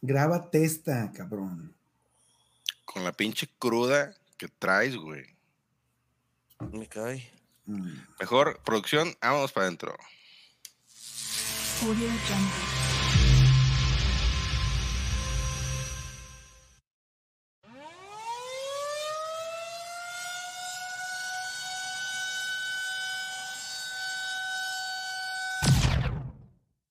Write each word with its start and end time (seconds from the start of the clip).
Graba 0.00 0.50
testa, 0.50 1.10
cabrón. 1.12 1.74
Con 2.84 3.04
la 3.04 3.12
pinche 3.12 3.48
cruda 3.58 4.14
que 4.36 4.48
traes, 4.48 4.96
güey. 4.96 5.24
Me 6.72 6.86
cae. 6.86 7.30
Mm. 7.66 7.92
Mejor 8.20 8.60
producción, 8.64 9.14
vámonos 9.20 9.52
para 9.52 9.66
adentro. 9.66 9.96
Audio 11.82 12.08
Jungle. 12.26 12.88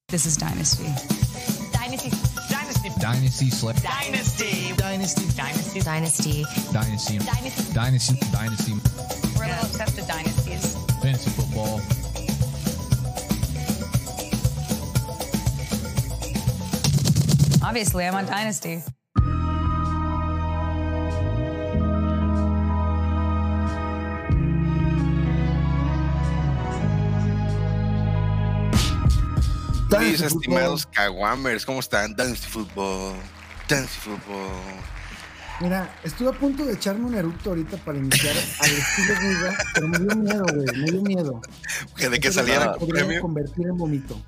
This 0.10 0.26
is. 0.26 0.38
Dynasty. 0.38 1.27
Dynasty. 3.00 3.50
Dynasty 3.50 3.50
Slip. 3.52 3.76
Dynasty. 3.78 4.74
Dynasty. 4.76 5.28
Dynasty. 5.36 5.82
Dynasty. 5.82 6.44
Dynasty. 6.74 7.18
Dynasty. 7.20 7.74
Dynasty. 7.74 8.20
Dynasty. 8.32 8.74
We're 9.38 9.44
a 9.44 9.48
little 9.50 9.66
obsessed 9.66 9.96
with 9.96 10.08
dynasties. 10.08 10.76
Fantasy 11.02 11.30
football. 11.32 11.82
Obviously, 17.68 18.06
I'm 18.06 18.16
on 18.16 18.26
Dynasty. 18.26 18.82
Mis 30.00 30.22
estimados 30.22 30.86
Kawamers, 30.88 31.66
¿cómo 31.66 31.80
están? 31.80 32.16
Dynasty 32.16 32.48
Football. 32.48 33.16
Dynasty 33.70 34.00
Football. 34.02 34.52
Mira, 35.60 35.96
estuve 36.04 36.30
a 36.30 36.34
punto 36.34 36.66
de 36.66 36.74
echarme 36.74 37.06
un 37.06 37.16
eructo 37.16 37.50
ahorita 37.50 37.78
para 37.78 37.98
iniciar 37.98 38.36
al 38.60 38.70
estilo 38.70 39.14
Guiga, 39.20 39.58
pero 39.74 39.88
me 39.88 39.98
dio 40.00 40.16
miedo, 40.16 40.46
güey, 40.54 40.78
me 40.78 40.92
dio 40.92 41.02
miedo. 41.02 41.42
Que 41.96 42.10
de 42.10 42.20
que 42.20 42.32
saliera 42.32 42.74
con 42.74 42.88
premio. 42.88 43.22
convertir 43.22 43.66
en 43.68 43.78
vomito. 43.78 44.22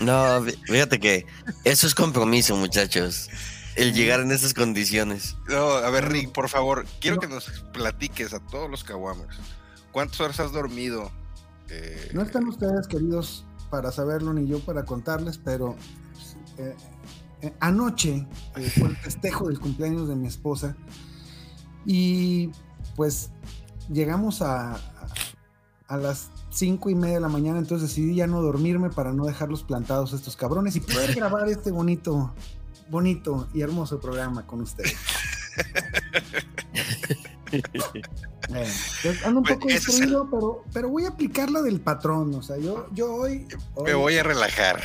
No, 0.00 0.40
fí- 0.44 0.56
fíjate 0.66 1.00
que 1.00 1.26
eso 1.64 1.86
es 1.86 1.94
compromiso, 1.94 2.56
muchachos. 2.56 3.28
El 3.76 3.94
llegar 3.94 4.20
en 4.20 4.30
esas 4.30 4.54
condiciones. 4.54 5.36
No, 5.48 5.70
a 5.72 5.90
ver, 5.90 6.08
Rick, 6.08 6.30
por 6.32 6.48
favor, 6.48 6.86
quiero 7.00 7.18
que 7.18 7.26
nos 7.28 7.48
platiques 7.72 8.32
a 8.32 8.40
todos 8.40 8.70
los 8.70 8.84
Kawamers. 8.84 9.38
¿Cuántas 9.92 10.20
horas 10.20 10.38
has 10.40 10.52
dormido? 10.52 11.10
Eh, 11.68 12.10
No 12.12 12.22
están 12.22 12.46
ustedes, 12.46 12.86
queridos, 12.88 13.44
para 13.70 13.92
saberlo, 13.92 14.34
ni 14.34 14.46
yo 14.46 14.60
para 14.60 14.84
contarles, 14.84 15.38
pero 15.38 15.76
eh, 16.58 16.76
eh, 17.42 17.54
anoche 17.60 18.26
eh, 18.56 18.70
fue 18.70 18.88
el 18.88 18.96
festejo 18.96 19.48
del 19.48 19.58
cumpleaños 19.58 20.08
de 20.08 20.16
mi 20.16 20.26
esposa 20.26 20.76
y 21.86 22.50
pues 22.96 23.30
llegamos 23.88 24.42
a, 24.42 24.74
a, 24.74 24.78
a 25.88 25.96
las 25.96 26.30
cinco 26.50 26.90
y 26.90 26.94
media 26.94 27.14
de 27.14 27.20
la 27.20 27.28
mañana, 27.28 27.58
entonces 27.58 27.88
decidí 27.88 28.16
ya 28.16 28.26
no 28.26 28.42
dormirme 28.42 28.90
para 28.90 29.12
no 29.12 29.24
dejarlos 29.24 29.62
plantados 29.62 30.12
estos 30.12 30.36
cabrones 30.36 30.76
y 30.76 30.80
poder 30.80 31.14
grabar 31.14 31.48
este 31.48 31.70
bonito, 31.70 32.34
bonito 32.90 33.48
y 33.54 33.62
hermoso 33.62 34.00
programa 34.00 34.46
con 34.46 34.60
ustedes. 34.60 34.96
Eh, 38.52 38.66
ando 39.24 39.40
un 39.40 39.44
Pues, 39.44 39.54
poco 39.58 39.68
el- 39.68 39.74
distraído, 39.76 40.28
pero, 40.28 40.64
pero 40.72 40.88
voy 40.88 41.04
a 41.04 41.08
aplicar 41.10 41.50
la 41.50 41.62
del 41.62 41.80
patrón. 41.80 42.34
O 42.34 42.42
sea, 42.42 42.56
yo, 42.58 42.88
yo 42.92 43.14
hoy, 43.14 43.46
me 43.84 43.94
voy 43.94 44.16
a 44.18 44.24
relajar. 44.24 44.82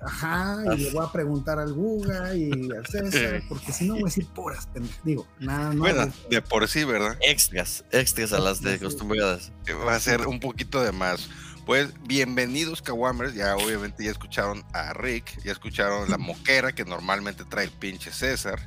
Ajá, 0.00 0.58
y 0.74 0.78
le 0.78 0.90
voy 0.90 1.04
a 1.06 1.12
preguntar 1.12 1.58
al 1.60 1.72
Guga 1.72 2.34
y 2.34 2.50
al 2.50 2.84
César, 2.86 3.42
porque 3.48 3.72
si 3.72 3.86
no 3.86 3.94
voy 3.94 4.02
a 4.02 4.06
decir 4.06 4.26
puras. 4.26 4.68
Digo, 5.04 5.26
nada, 5.38 5.72
no. 5.72 5.80
Bueno, 5.80 6.12
de 6.30 6.42
por 6.42 6.66
sí, 6.68 6.82
¿verdad? 6.84 7.16
Extras, 7.22 7.84
extras 7.92 8.32
a 8.32 8.40
las 8.40 8.60
de 8.60 8.74
acostumbradas. 8.74 9.52
Va 9.86 9.94
a 9.94 10.00
ser 10.00 10.26
un 10.26 10.40
poquito 10.40 10.82
de 10.82 10.90
más. 10.92 11.28
Pues 11.64 11.90
bienvenidos 12.08 12.82
Kawamers, 12.82 13.34
ya 13.34 13.56
obviamente 13.56 14.04
ya 14.04 14.10
escucharon 14.10 14.64
a 14.72 14.92
Rick, 14.94 15.42
ya 15.44 15.52
escucharon 15.52 16.10
la 16.10 16.18
moquera 16.18 16.72
que 16.74 16.84
normalmente 16.84 17.44
trae 17.44 17.64
el 17.66 17.70
pinche 17.72 18.10
César. 18.12 18.60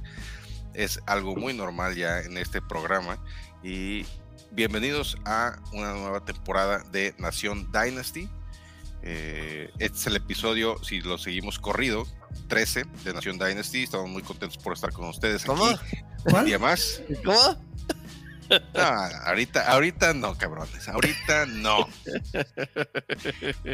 Es 0.80 1.02
algo 1.08 1.36
muy 1.36 1.54
normal 1.54 1.94
ya 1.98 2.22
en 2.22 2.38
este 2.38 2.62
programa. 2.62 3.22
Y 3.62 4.06
bienvenidos 4.52 5.18
a 5.26 5.60
una 5.74 5.92
nueva 5.92 6.24
temporada 6.24 6.86
de 6.90 7.14
Nación 7.18 7.70
Dynasty. 7.74 8.30
Eh, 9.04 9.72
este 9.80 9.98
es 9.98 10.08
el 10.08 10.16
episodio, 10.16 10.82
si 10.82 11.02
lo 11.02 11.18
seguimos 11.18 11.60
corrido, 11.60 12.08
13 12.48 12.86
de 13.04 13.14
Nación 13.14 13.38
Dynasty. 13.38 13.84
Estamos 13.84 14.10
muy 14.10 14.24
contentos 14.24 14.58
por 14.58 14.72
estar 14.72 14.94
con 14.94 15.10
ustedes 15.10 15.44
¿Cómo? 15.44 15.66
aquí. 15.66 15.98
¿Cuál? 16.24 16.48
Y 16.48 16.54
además, 16.54 17.02
¿Cómo? 17.26 17.62
no, 18.74 18.82
ahorita, 19.26 19.70
ahorita 19.70 20.14
no, 20.14 20.38
cabrones. 20.38 20.88
Ahorita 20.88 21.46
no. 21.46 21.90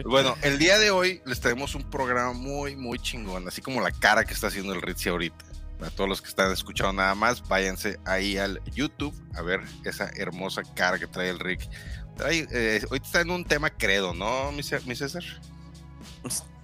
Bueno, 0.05 0.35
el 0.41 0.57
día 0.57 0.79
de 0.79 0.89
hoy 0.89 1.21
les 1.27 1.39
traemos 1.39 1.75
un 1.75 1.87
programa 1.87 2.33
muy, 2.33 2.75
muy 2.75 2.97
chingón, 2.97 3.47
así 3.47 3.61
como 3.61 3.79
la 3.79 3.91
cara 3.91 4.25
que 4.25 4.33
está 4.33 4.47
haciendo 4.47 4.73
el 4.73 4.81
Ritzy 4.81 5.09
ahorita. 5.09 5.45
Para 5.79 5.91
todos 5.91 6.09
los 6.09 6.21
que 6.21 6.29
están 6.29 6.51
escuchando 6.51 6.93
nada 6.93 7.15
más, 7.15 7.45
váyanse 7.47 7.99
ahí 8.05 8.37
al 8.37 8.61
YouTube 8.73 9.13
a 9.35 9.41
ver 9.41 9.61
esa 9.83 10.09
hermosa 10.15 10.61
cara 10.75 10.97
que 10.99 11.07
trae 11.07 11.29
el 11.29 11.39
Rick. 11.39 11.67
Trae, 12.15 12.47
eh, 12.51 12.81
hoy 12.89 13.01
está 13.03 13.21
en 13.21 13.29
un 13.31 13.43
tema 13.43 13.69
credo, 13.69 14.13
¿no, 14.13 14.51
mi, 14.53 14.63
Cé- 14.63 14.79
mi 14.85 14.95
César? 14.95 15.23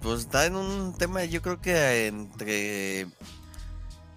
Pues 0.00 0.20
está 0.20 0.46
en 0.46 0.56
un 0.56 0.96
tema, 0.96 1.24
yo 1.26 1.42
creo 1.42 1.60
que 1.60 2.06
entre 2.06 3.06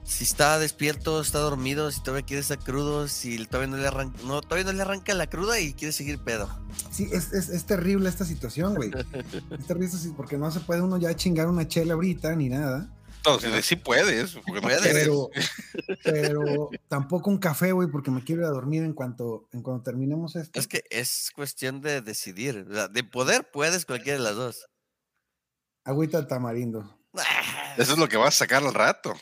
si 0.03 0.23
está 0.23 0.57
despierto, 0.59 1.19
está 1.19 1.39
dormido, 1.39 1.91
si 1.91 2.01
todavía 2.01 2.25
quiere 2.25 2.41
estar 2.41 2.59
crudo, 2.59 3.07
si 3.07 3.43
todavía 3.47 3.71
no 3.71 3.77
le 3.77 3.87
arranca, 3.87 4.17
no, 4.23 4.39
todavía 4.41 4.65
no 4.65 4.73
le 4.73 4.81
arranca 4.83 5.13
la 5.13 5.27
cruda 5.27 5.59
y 5.59 5.73
quiere 5.73 5.91
seguir 5.91 6.19
pedo. 6.19 6.47
Sí, 6.91 7.09
es, 7.11 7.33
es, 7.33 7.49
es 7.49 7.65
terrible 7.65 8.07
esta 8.07 8.23
situación, 8.23 8.75
güey. 8.75 8.91
Es 9.59 9.65
terrible 9.67 9.89
porque 10.15 10.37
no 10.37 10.49
se 10.51 10.59
puede 10.61 10.81
uno 10.81 10.97
ya 10.97 11.13
chingar 11.15 11.47
una 11.47 11.67
chela 11.67 11.95
ahorita 11.95 12.35
ni 12.35 12.49
nada. 12.49 12.87
No, 13.25 13.39
sí, 13.39 13.47
sí 13.61 13.75
puedes, 13.75 14.33
porque 14.45 14.61
no. 14.61 14.67
Pero, 14.83 15.29
pero 16.03 16.69
tampoco 16.87 17.29
un 17.29 17.39
café, 17.39 17.71
güey, 17.71 17.89
porque 17.89 18.11
me 18.11 18.23
quiero 18.23 18.41
ir 18.41 18.47
a 18.47 18.51
dormir 18.51 18.83
en 18.83 18.93
cuanto, 18.93 19.47
en 19.51 19.61
cuanto 19.61 19.83
terminemos 19.83 20.35
esto. 20.35 20.59
Es 20.59 20.67
que 20.67 20.83
es 20.89 21.31
cuestión 21.33 21.81
de 21.81 22.01
decidir, 22.01 22.65
o 22.69 22.73
sea, 22.73 22.87
de 22.87 23.03
poder 23.03 23.49
puedes 23.51 23.85
cualquiera 23.85 24.17
de 24.17 24.23
las 24.23 24.35
dos. 24.35 24.67
Agüita 25.83 26.21
de 26.21 26.27
tamarindo. 26.27 26.97
Eso 27.77 27.93
es 27.93 27.97
lo 27.97 28.09
que 28.09 28.17
vas 28.17 28.35
a 28.35 28.39
sacar 28.39 28.63
al 28.63 28.73
rato. 28.73 29.13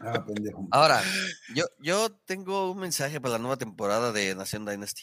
Ah, 0.00 0.24
pendejo. 0.24 0.66
Ahora, 0.70 1.02
yo, 1.54 1.64
yo 1.78 2.10
tengo 2.24 2.70
un 2.70 2.78
mensaje 2.78 3.20
para 3.20 3.32
la 3.32 3.38
nueva 3.38 3.56
temporada 3.56 4.12
de 4.12 4.34
Nación 4.34 4.64
Dynasty. 4.64 5.02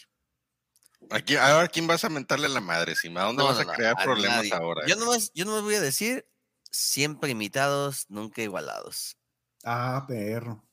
Aquí, 1.10 1.36
ahora, 1.36 1.68
¿quién 1.68 1.86
vas 1.86 2.04
a 2.04 2.08
mentarle 2.08 2.48
la 2.48 2.60
madre, 2.60 2.94
Sima? 2.94 3.22
¿Dónde 3.22 3.42
No, 3.42 3.48
vas 3.48 3.58
no, 3.58 3.60
a 3.60 3.64
no, 3.64 3.72
crear 3.72 3.96
a 3.96 4.02
problemas 4.04 4.36
nadie. 4.36 4.52
ahora? 4.52 4.82
Yo 4.84 4.96
nomás, 4.96 5.32
yo 5.34 5.44
nomás 5.44 5.62
voy 5.62 5.74
a 5.76 5.80
decir, 5.80 6.26
siempre 6.70 7.30
imitados, 7.30 8.06
nunca 8.08 8.42
igualados. 8.42 9.16
Ah, 9.64 10.04
perro. 10.06 10.64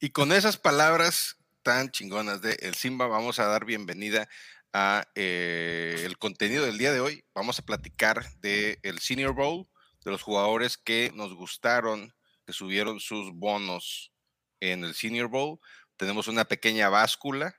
Y 0.00 0.10
con 0.10 0.32
esas 0.32 0.56
palabras 0.56 1.36
tan 1.62 1.90
chingonas 1.90 2.40
de 2.40 2.52
El 2.60 2.74
Simba, 2.74 3.06
vamos 3.06 3.38
a 3.38 3.46
dar 3.46 3.64
bienvenida 3.64 4.28
a 4.72 5.04
eh, 5.14 6.02
el 6.04 6.16
contenido 6.18 6.64
del 6.64 6.78
día 6.78 6.92
de 6.92 7.00
hoy. 7.00 7.24
Vamos 7.34 7.58
a 7.58 7.62
platicar 7.64 8.24
del 8.36 8.78
el 8.82 8.98
Senior 9.00 9.34
Bowl, 9.34 9.68
de 10.04 10.10
los 10.10 10.22
jugadores 10.22 10.78
que 10.78 11.12
nos 11.14 11.34
gustaron, 11.34 12.14
que 12.46 12.52
subieron 12.52 13.00
sus 13.00 13.32
bonos 13.34 14.12
en 14.60 14.84
el 14.84 14.94
Senior 14.94 15.28
Bowl. 15.28 15.60
Tenemos 15.96 16.28
una 16.28 16.44
pequeña 16.46 16.88
báscula 16.88 17.54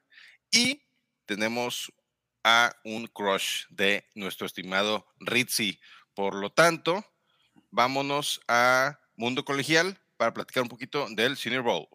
y 0.52 0.84
tenemos 1.26 1.94
a 2.44 2.76
un 2.84 3.08
crush 3.08 3.66
de 3.70 4.06
nuestro 4.16 4.46
estimado 4.46 5.08
Ritzy. 5.20 5.80
Por 6.14 6.36
lo 6.36 6.52
tanto, 6.52 7.06
vámonos 7.70 8.42
a 8.48 9.00
Mundo 9.16 9.46
Colegial 9.46 10.00
para 10.18 10.34
platicar 10.34 10.64
un 10.64 10.70
poquito 10.70 11.08
del 11.10 11.38
Senior 11.38 11.64
Bowl. 11.64 11.88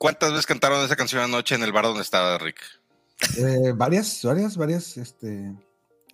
¿Cuántas 0.00 0.30
veces 0.30 0.46
cantaron 0.46 0.82
esa 0.82 0.96
canción 0.96 1.20
anoche 1.22 1.54
en 1.54 1.62
el 1.62 1.72
bar 1.72 1.84
donde 1.84 2.00
estaba 2.00 2.38
Rick? 2.38 2.56
Eh, 3.36 3.72
varias, 3.76 4.20
varias, 4.24 4.56
varias. 4.56 4.96
Este, 4.96 5.52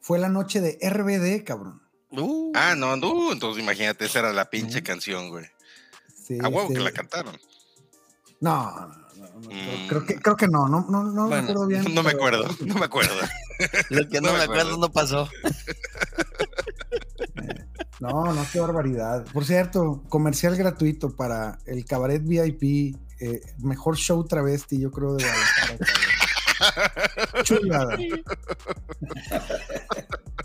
fue 0.02 0.18
la 0.18 0.28
noche 0.28 0.60
de 0.60 0.76
RBD, 0.82 1.44
cabrón. 1.44 1.80
Uh, 2.10 2.50
Ah, 2.56 2.74
no, 2.76 2.96
no, 2.96 3.30
entonces 3.30 3.62
imagínate, 3.62 4.06
esa 4.06 4.18
era 4.18 4.32
la 4.32 4.50
pinche 4.50 4.78
Ujú. 4.78 4.86
canción, 4.86 5.28
güey. 5.30 5.46
Sí, 6.20 6.36
A 6.42 6.48
huevo 6.48 6.66
que 6.68 6.80
la 6.80 6.90
cantaron. 6.90 7.38
No, 8.40 8.88
no, 8.88 8.88
no, 8.88 9.40
no, 9.40 9.50
Mm. 9.52 9.86
creo, 9.86 10.04
que, 10.04 10.14
creo 10.16 10.34
que 10.36 10.48
no, 10.48 10.66
no, 10.66 10.84
no, 10.90 11.04
no 11.04 11.28
Bueno, 11.28 11.46
recuerdo 11.46 11.66
bien. 11.68 11.84
No 11.94 12.02
me 12.02 12.10
acuerdo, 12.10 12.44
no 12.66 12.74
me 12.74 12.86
acuerdo. 12.86 13.14
Lo 13.90 14.08
que 14.08 14.20
no, 14.20 14.26
No 14.28 14.32
me 14.32 14.38
me 14.38 14.44
acuerdo 14.46 14.62
acuerdo. 14.62 14.78
no 14.78 14.92
pasó. 14.92 15.28
No, 18.00 18.34
no, 18.34 18.44
qué 18.52 18.58
barbaridad. 18.58 19.24
Por 19.32 19.44
cierto, 19.44 20.02
comercial 20.08 20.56
gratuito 20.56 21.14
para 21.14 21.60
el 21.66 21.84
Cabaret 21.84 22.22
VIP, 22.24 22.96
eh, 23.20 23.40
mejor 23.58 23.96
show 23.96 24.24
travesti, 24.26 24.80
yo 24.80 24.90
creo, 24.90 25.14
de 25.14 25.24
Guadalajara. 25.24 25.78
Chulada. 27.44 27.96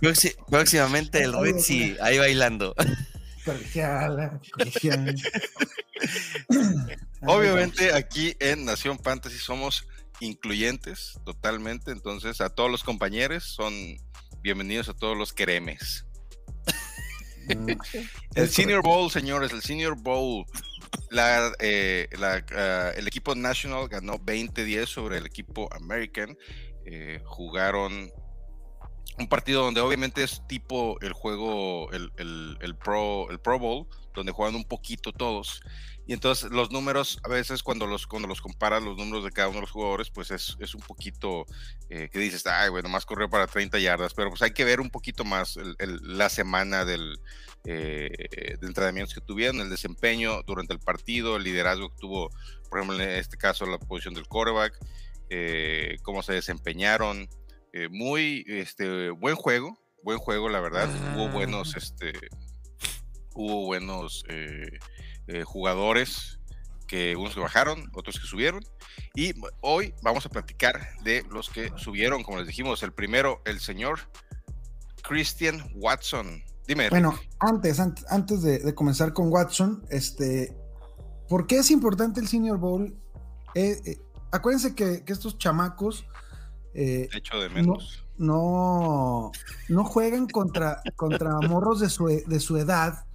Próxi- 0.02 0.36
próximamente 0.50 1.22
el 1.24 1.34
Ritzy 1.40 1.96
ahí 2.02 2.18
bailando. 2.18 2.74
Colegiala, 3.46 4.40
colegiala. 4.52 5.14
Obviamente 7.22 7.94
aquí 7.94 8.36
en 8.40 8.66
Nación 8.66 9.00
Fantasy 9.00 9.38
somos 9.38 9.88
incluyentes 10.20 11.20
totalmente, 11.26 11.92
entonces 11.92 12.40
a 12.42 12.50
todos 12.50 12.70
los 12.70 12.84
compañeros 12.84 13.44
son 13.44 13.74
bienvenidos 14.42 14.90
a 14.90 14.94
todos 14.94 15.18
los 15.18 15.34
queremes. 15.34 16.06
Mm, 17.56 17.72
El 18.36 18.50
Senior 18.50 18.84
Bowl, 18.84 19.10
señores, 19.10 19.52
el 19.52 19.64
Senior 19.64 19.96
Bowl, 20.00 20.46
la, 21.10 21.52
eh, 21.60 22.08
la, 22.18 22.44
ah, 22.56 22.92
el 22.96 23.08
equipo 23.08 23.36
National 23.36 23.88
ganó 23.88 24.16
20-10 24.16 24.86
sobre 24.88 25.18
el 25.18 25.26
equipo 25.26 25.70
American, 25.74 26.38
eh, 26.86 27.20
jugaron 27.26 28.12
un 29.18 29.28
partido 29.28 29.64
donde 29.64 29.82
obviamente 29.82 30.24
es 30.24 30.42
tipo 30.48 31.00
el 31.02 31.14
juego, 31.14 31.92
el, 31.92 32.12
el- 32.18 32.76
Pro, 32.78 33.30
el 33.30 33.40
Pro 33.40 33.60
Bowl, 33.60 33.88
donde 34.14 34.32
juegan 34.32 34.56
un 34.56 34.64
poquito 34.64 35.12
todos. 35.12 35.62
Y 36.08 36.14
entonces 36.14 36.52
los 36.52 36.72
números, 36.72 37.20
a 37.24 37.30
veces 37.30 37.62
cuando 37.62 37.86
los, 37.86 38.08
cuando 38.08 38.28
los 38.28 38.42
comparas, 38.42 38.82
los 38.82 38.98
números 38.98 39.24
de 39.24 39.32
cada 39.32 39.48
uno 39.50 39.58
de 39.58 39.62
los 39.62 39.72
jugadores, 39.72 40.10
pues 40.10 40.32
es, 40.32 40.58
es 40.60 40.74
un 40.74 40.82
poquito 40.82 41.46
eh, 41.90 42.10
que 42.12 42.20
dices, 42.20 42.46
ay, 42.48 42.70
bueno, 42.70 42.90
más 42.90 43.06
corrió 43.06 43.30
para 43.30 43.48
30 43.48 43.78
yardas, 43.80 44.14
pero 44.14 44.30
pues 44.30 44.42
hay 44.42 44.52
que 44.52 44.66
ver 44.66 44.82
un 44.82 44.90
poquito 44.90 45.24
más 45.24 45.58
la 45.78 46.30
semana 46.30 46.84
del, 46.86 47.20
eh, 47.66 48.10
de 48.60 48.68
entrenamientos 48.68 49.14
que 49.14 49.22
tuvieron, 49.22 49.62
el 49.62 49.70
desempeño 49.70 50.42
durante 50.44 50.74
el 50.74 50.80
partido, 50.80 51.38
el 51.38 51.44
liderazgo 51.44 51.90
que 51.90 51.98
tuvo, 52.00 52.30
por 52.70 52.80
ejemplo, 52.80 53.00
en 53.02 53.10
este 53.12 53.38
caso, 53.38 53.66
la 53.66 53.78
posición 53.78 54.14
del 54.16 54.28
quarterback, 54.28 54.78
eh, 55.30 55.98
cómo 56.04 56.24
se 56.24 56.34
desempeñaron. 56.34 57.30
Eh, 57.74 57.90
muy 57.90 58.44
este, 58.48 59.10
buen 59.12 59.36
juego, 59.36 59.78
buen 60.04 60.18
juego, 60.18 60.50
la 60.50 60.60
verdad. 60.60 60.90
Hubo 61.16 61.30
buenos, 61.30 61.76
este, 61.76 62.14
hubo 63.34 63.66
buenos 63.66 64.24
eh, 64.30 64.80
eh, 65.28 65.44
jugadores 65.44 66.40
que 66.88 67.16
unos 67.16 67.34
que 67.34 67.40
bajaron, 67.40 67.90
otros 67.94 68.20
que 68.20 68.28
subieron. 68.28 68.62
Y 69.16 69.34
hoy 69.62 69.94
vamos 70.02 70.26
a 70.26 70.30
platicar 70.30 70.90
de 71.04 71.24
los 71.32 71.50
que 71.50 71.72
subieron, 71.78 72.24
como 72.24 72.38
les 72.38 72.48
dijimos. 72.48 72.84
El 72.84 72.92
primero, 72.92 73.42
el 73.46 73.60
señor 73.60 74.00
Christian 75.02 75.72
Watson. 75.76 76.44
Dime. 76.68 76.90
Bueno, 76.90 77.18
antes, 77.40 77.80
antes, 77.80 78.06
antes 78.10 78.42
de, 78.42 78.60
de 78.60 78.76
comenzar 78.76 79.14
con 79.14 79.32
Watson, 79.32 79.86
este, 79.90 80.56
¿por 81.28 81.48
qué 81.48 81.60
es 81.60 81.72
importante 81.72 82.20
el 82.20 82.28
Senior 82.28 82.58
Bowl? 82.58 82.94
Eh, 83.56 83.82
eh, 83.86 83.98
acuérdense 84.32 84.76
que, 84.76 85.04
que 85.04 85.14
estos 85.14 85.38
chamacos 85.38 86.06
eh, 86.74 87.08
de 87.12 87.18
hecho 87.18 87.40
de 87.40 87.50
menos. 87.50 88.06
no, 88.18 89.32
no 89.70 89.84
juegan 89.84 90.28
contra, 90.28 90.82
contra 90.96 91.40
morros 91.42 91.80
de 91.80 91.90
su, 91.90 92.06
de 92.06 92.40
su 92.40 92.58
edad 92.58 93.06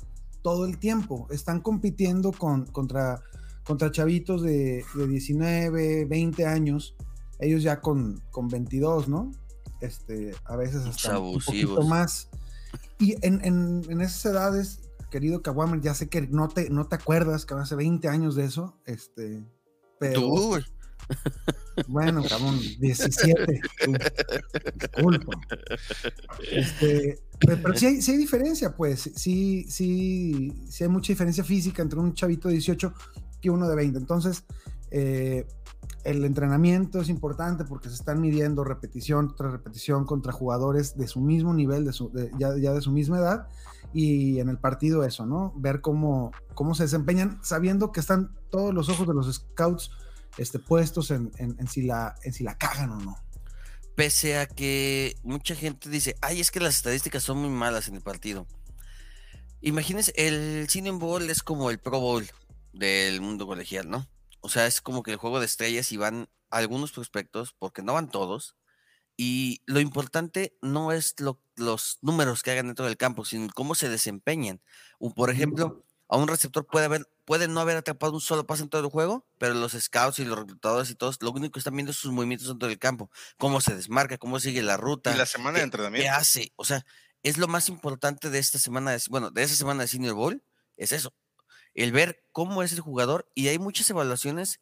todo 0.43 0.65
el 0.67 0.79
tiempo. 0.79 1.27
Están 1.31 1.61
compitiendo 1.61 2.33
con, 2.33 2.67
contra, 2.67 3.21
contra 3.65 3.91
chavitos 3.91 4.43
de, 4.43 4.85
de 4.95 5.07
19, 5.09 6.05
20 6.07 6.47
años, 6.47 6.95
ellos 7.41 7.63
ya 7.63 7.81
con, 7.81 8.21
con 8.31 8.49
22, 8.49 9.09
¿no? 9.09 9.31
Este, 9.81 10.35
a 10.45 10.57
veces 10.57 10.87
hasta 10.87 11.19
un 11.19 11.41
poquito 11.45 11.83
más. 11.83 12.29
Y 12.99 13.15
en, 13.27 13.45
en- 13.45 13.83
en 13.89 14.01
esas 14.01 14.25
edades, 14.27 14.81
querido 15.11 15.43
Kawamer, 15.43 15.81
ya 15.81 15.95
sé 15.95 16.09
que 16.09 16.23
no 16.29 16.49
te, 16.49 16.71
no 16.71 16.87
te 16.87 16.95
acuerdas 16.97 17.45
que 17.47 17.55
hace 17.55 17.75
20 17.75 18.09
años 18.09 18.35
de 18.37 18.45
eso, 18.45 18.77
este, 18.87 19.45
pero... 19.99 20.21
Tú. 20.21 20.59
Bueno, 21.89 22.23
cabrón, 22.29 22.59
17. 22.81 23.61
tú. 23.85 23.93
Disculpa. 24.97 25.39
Este, 26.51 27.19
pe- 27.39 27.57
pero 27.59 27.75
sí 27.77 27.87
hay, 27.87 28.03
sí 28.03 28.13
hay 28.13 28.19
diferencia, 28.19 28.75
pues. 28.75 29.11
Sí, 29.15 29.67
sí, 29.69 30.53
sí 30.69 30.85
hay 30.85 30.89
mucha 30.91 31.13
diferencia 31.13 31.45
física 31.45 31.83
entre 31.83 31.99
un 31.99 32.15
chavito 32.15 32.49
de 32.49 32.55
18 32.55 32.93
que 33.41 33.51
uno 33.51 33.69
de 33.69 33.77
20. 33.77 33.99
Entonces, 33.99 34.45
eh, 34.91 35.47
el 36.05 36.25
entrenamiento 36.25 37.01
es 37.01 37.09
importante 37.09 37.65
porque 37.65 37.89
se 37.89 37.97
están 37.97 38.21
midiendo 38.21 38.65
repetición 38.65 39.35
tras 39.37 39.53
repetición 39.53 40.05
contra 40.07 40.33
jugadores 40.33 40.97
de 40.97 41.09
su 41.09 41.21
mismo 41.21 41.53
nivel, 41.53 41.85
de 41.85 41.93
su, 41.93 42.11
ya, 42.39 42.57
ya 42.57 42.73
de 42.73 42.81
su 42.81 42.91
misma 42.93 43.19
edad. 43.19 43.49
Y 43.93 44.41
en 44.41 44.49
el 44.49 44.59
partido 44.59 45.05
eso, 45.05 45.27
¿no? 45.27 45.53
Ver 45.57 45.81
cómo, 45.81 46.33
cómo 46.55 46.75
se 46.75 46.85
desempeñan, 46.85 47.39
sabiendo 47.43 47.93
que 47.93 48.01
están 48.01 48.31
todos 48.51 48.75
los 48.75 48.89
ojos 48.89 49.07
de 49.07 49.15
los 49.15 49.33
scouts 49.33 49.91
este, 50.39 50.59
puestos 50.59 51.11
en, 51.11 51.31
en- 51.39 51.57
en 51.59 51.69
si 51.69 51.83
la, 51.83 52.15
en 52.23 52.33
si 52.33 52.45
la 52.45 52.57
cagan 52.59 52.91
o 52.93 52.97
no. 53.01 53.17
Pese 53.95 54.39
a 54.39 54.47
que 54.47 55.17
mucha 55.23 55.55
gente 55.57 55.89
dice, 55.89 56.17
ay, 56.21 56.41
es 56.41 56.51
que 56.51 56.61
las 56.61 56.77
estadísticas 56.77 57.23
son 57.23 57.39
muy 57.39 57.49
malas 57.51 57.89
en 57.89 57.95
el 57.95 58.03
partido. 58.03 58.47
Imagínense, 59.63 60.13
el 60.17 60.69
Senior 60.69 60.99
Bowl 60.99 61.29
es 61.31 61.43
como 61.43 61.71
el 61.71 61.79
Pro 61.79 61.99
Bowl 62.01 62.29
del 62.73 63.21
mundo 63.21 63.47
colegial, 63.47 63.89
¿no? 63.89 64.07
O 64.41 64.49
sea, 64.49 64.67
es 64.67 64.81
como 64.81 65.03
que 65.03 65.13
el 65.13 65.17
juego 65.17 65.41
de 65.41 65.47
estrellas 65.47 65.91
y 65.93 65.97
van 65.97 66.29
algunos 66.51 66.93
prospectos, 66.93 67.55
porque 67.59 67.83
no 67.83 67.95
van 67.95 68.11
todos. 68.11 68.57
Y 69.17 69.63
lo 69.65 69.81
importante 69.81 70.57
no 70.61 70.93
es 70.93 71.15
lo- 71.19 71.41
los 71.57 71.99
números 72.03 72.43
que 72.43 72.51
hagan 72.51 72.67
dentro 72.67 72.85
del 72.85 72.99
campo, 72.99 73.25
sino 73.25 73.49
cómo 73.55 73.75
se 73.75 73.89
desempeñan. 73.89 74.61
Por 75.17 75.31
ejemplo, 75.31 75.86
a 76.09 76.17
un 76.17 76.29
receptor 76.29 76.67
puede 76.67 76.87
haber, 76.87 77.09
puede 77.25 77.49
no 77.49 77.61
haber 77.61 77.77
atrapado 77.77 78.13
un 78.13 78.21
solo 78.21 78.47
pase 78.47 78.63
en 78.63 78.69
todo 78.69 78.83
el 78.83 78.91
juego, 78.91 79.27
pero 79.39 79.55
los 79.55 79.73
scouts 79.73 80.19
y 80.21 80.25
los 80.25 80.39
reclutadores 80.39 80.91
y 80.91 80.95
todos, 80.95 81.19
lo 81.21 81.31
único 81.33 81.53
que 81.53 81.59
están 81.61 81.75
viendo 81.75 81.91
es 81.91 81.97
sus 81.99 82.13
movimientos 82.13 82.49
dentro 82.49 82.69
del 82.69 82.79
campo, 82.79 83.11
cómo 83.39 83.61
se 83.61 83.75
desmarca, 83.75 84.17
cómo 84.19 84.39
sigue 84.39 84.63
la 84.63 84.77
ruta, 84.77 85.13
Y 85.13 85.19
la 85.19 85.27
semana 85.27 85.53
de 85.53 85.61
qué- 85.61 85.65
entrenamiento. 85.65 86.05
qué 86.05 86.09
hace. 86.11 86.53
O 86.57 86.65
sea, 86.65 86.85
es 87.23 87.39
lo 87.39 87.49
más 87.49 87.69
importante 87.69 88.31
de 88.31 88.39
esta 88.39 88.59
semana, 88.59 88.93
de- 88.93 89.03
bueno, 89.11 89.31
de 89.31 89.43
esa 89.43 89.57
semana 89.57 89.83
de 89.83 89.89
Senior 89.89 90.15
Bowl, 90.15 90.45
es 90.77 90.93
eso, 90.93 91.13
el 91.75 91.91
ver 91.93 92.25
cómo 92.33 92.63
es 92.63 92.73
el 92.73 92.81
jugador 92.81 93.31
y 93.35 93.49
hay 93.49 93.59
muchas 93.59 93.91
evaluaciones 93.91 94.61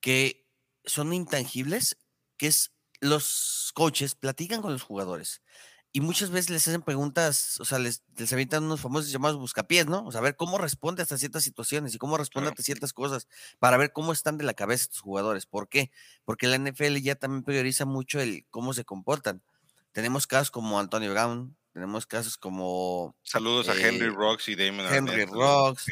que 0.00 0.48
son 0.84 1.12
intangibles, 1.12 1.98
que 2.36 2.46
es 2.48 2.72
los 3.00 3.72
coaches 3.74 4.14
platican 4.14 4.62
con 4.62 4.72
los 4.72 4.82
jugadores 4.82 5.42
y 5.92 6.00
muchas 6.00 6.30
veces 6.30 6.50
les 6.50 6.66
hacen 6.68 6.82
preguntas, 6.82 7.60
o 7.60 7.64
sea, 7.66 7.78
les, 7.78 8.02
les 8.16 8.32
avientan 8.32 8.64
unos 8.64 8.80
famosos 8.80 9.10
llamados 9.12 9.38
buscapiés, 9.38 9.86
¿no? 9.86 10.04
O 10.06 10.12
sea, 10.12 10.22
ver 10.22 10.36
cómo 10.36 10.56
responde 10.58 11.02
hasta 11.02 11.18
ciertas 11.18 11.44
situaciones 11.44 11.94
y 11.94 11.98
cómo 11.98 12.16
responde 12.16 12.44
Claro. 12.46 12.52
ante 12.52 12.62
ciertas 12.62 12.92
cosas 12.94 13.28
para 13.58 13.76
ver 13.76 13.92
cómo 13.92 14.12
están 14.12 14.38
de 14.38 14.44
la 14.44 14.54
cabeza 14.54 14.84
estos 14.84 15.00
jugadores. 15.00 15.44
¿Por 15.46 15.68
qué? 15.68 15.90
Porque 16.24 16.46
la 16.46 16.56
NFL 16.56 16.96
ya 17.02 17.14
también 17.16 17.44
prioriza 17.44 17.84
mucho 17.84 18.20
el 18.20 18.46
cómo 18.50 18.72
se 18.72 18.84
comportan. 18.84 19.42
Tenemos 19.92 20.26
casos 20.26 20.50
como 20.50 20.80
Antonio 20.80 21.12
Brown, 21.12 21.56
tenemos 21.74 22.06
casos 22.06 22.38
como 22.38 23.14
Saludos 23.22 23.68
a 23.68 23.74
Henry 23.74 24.06
eh, 24.06 24.10
Rocks 24.10 24.48
y 24.48 24.54
Damon 24.56 24.86
Henry 24.86 25.22
Arnett, 25.22 25.28
Rocks, 25.30 25.86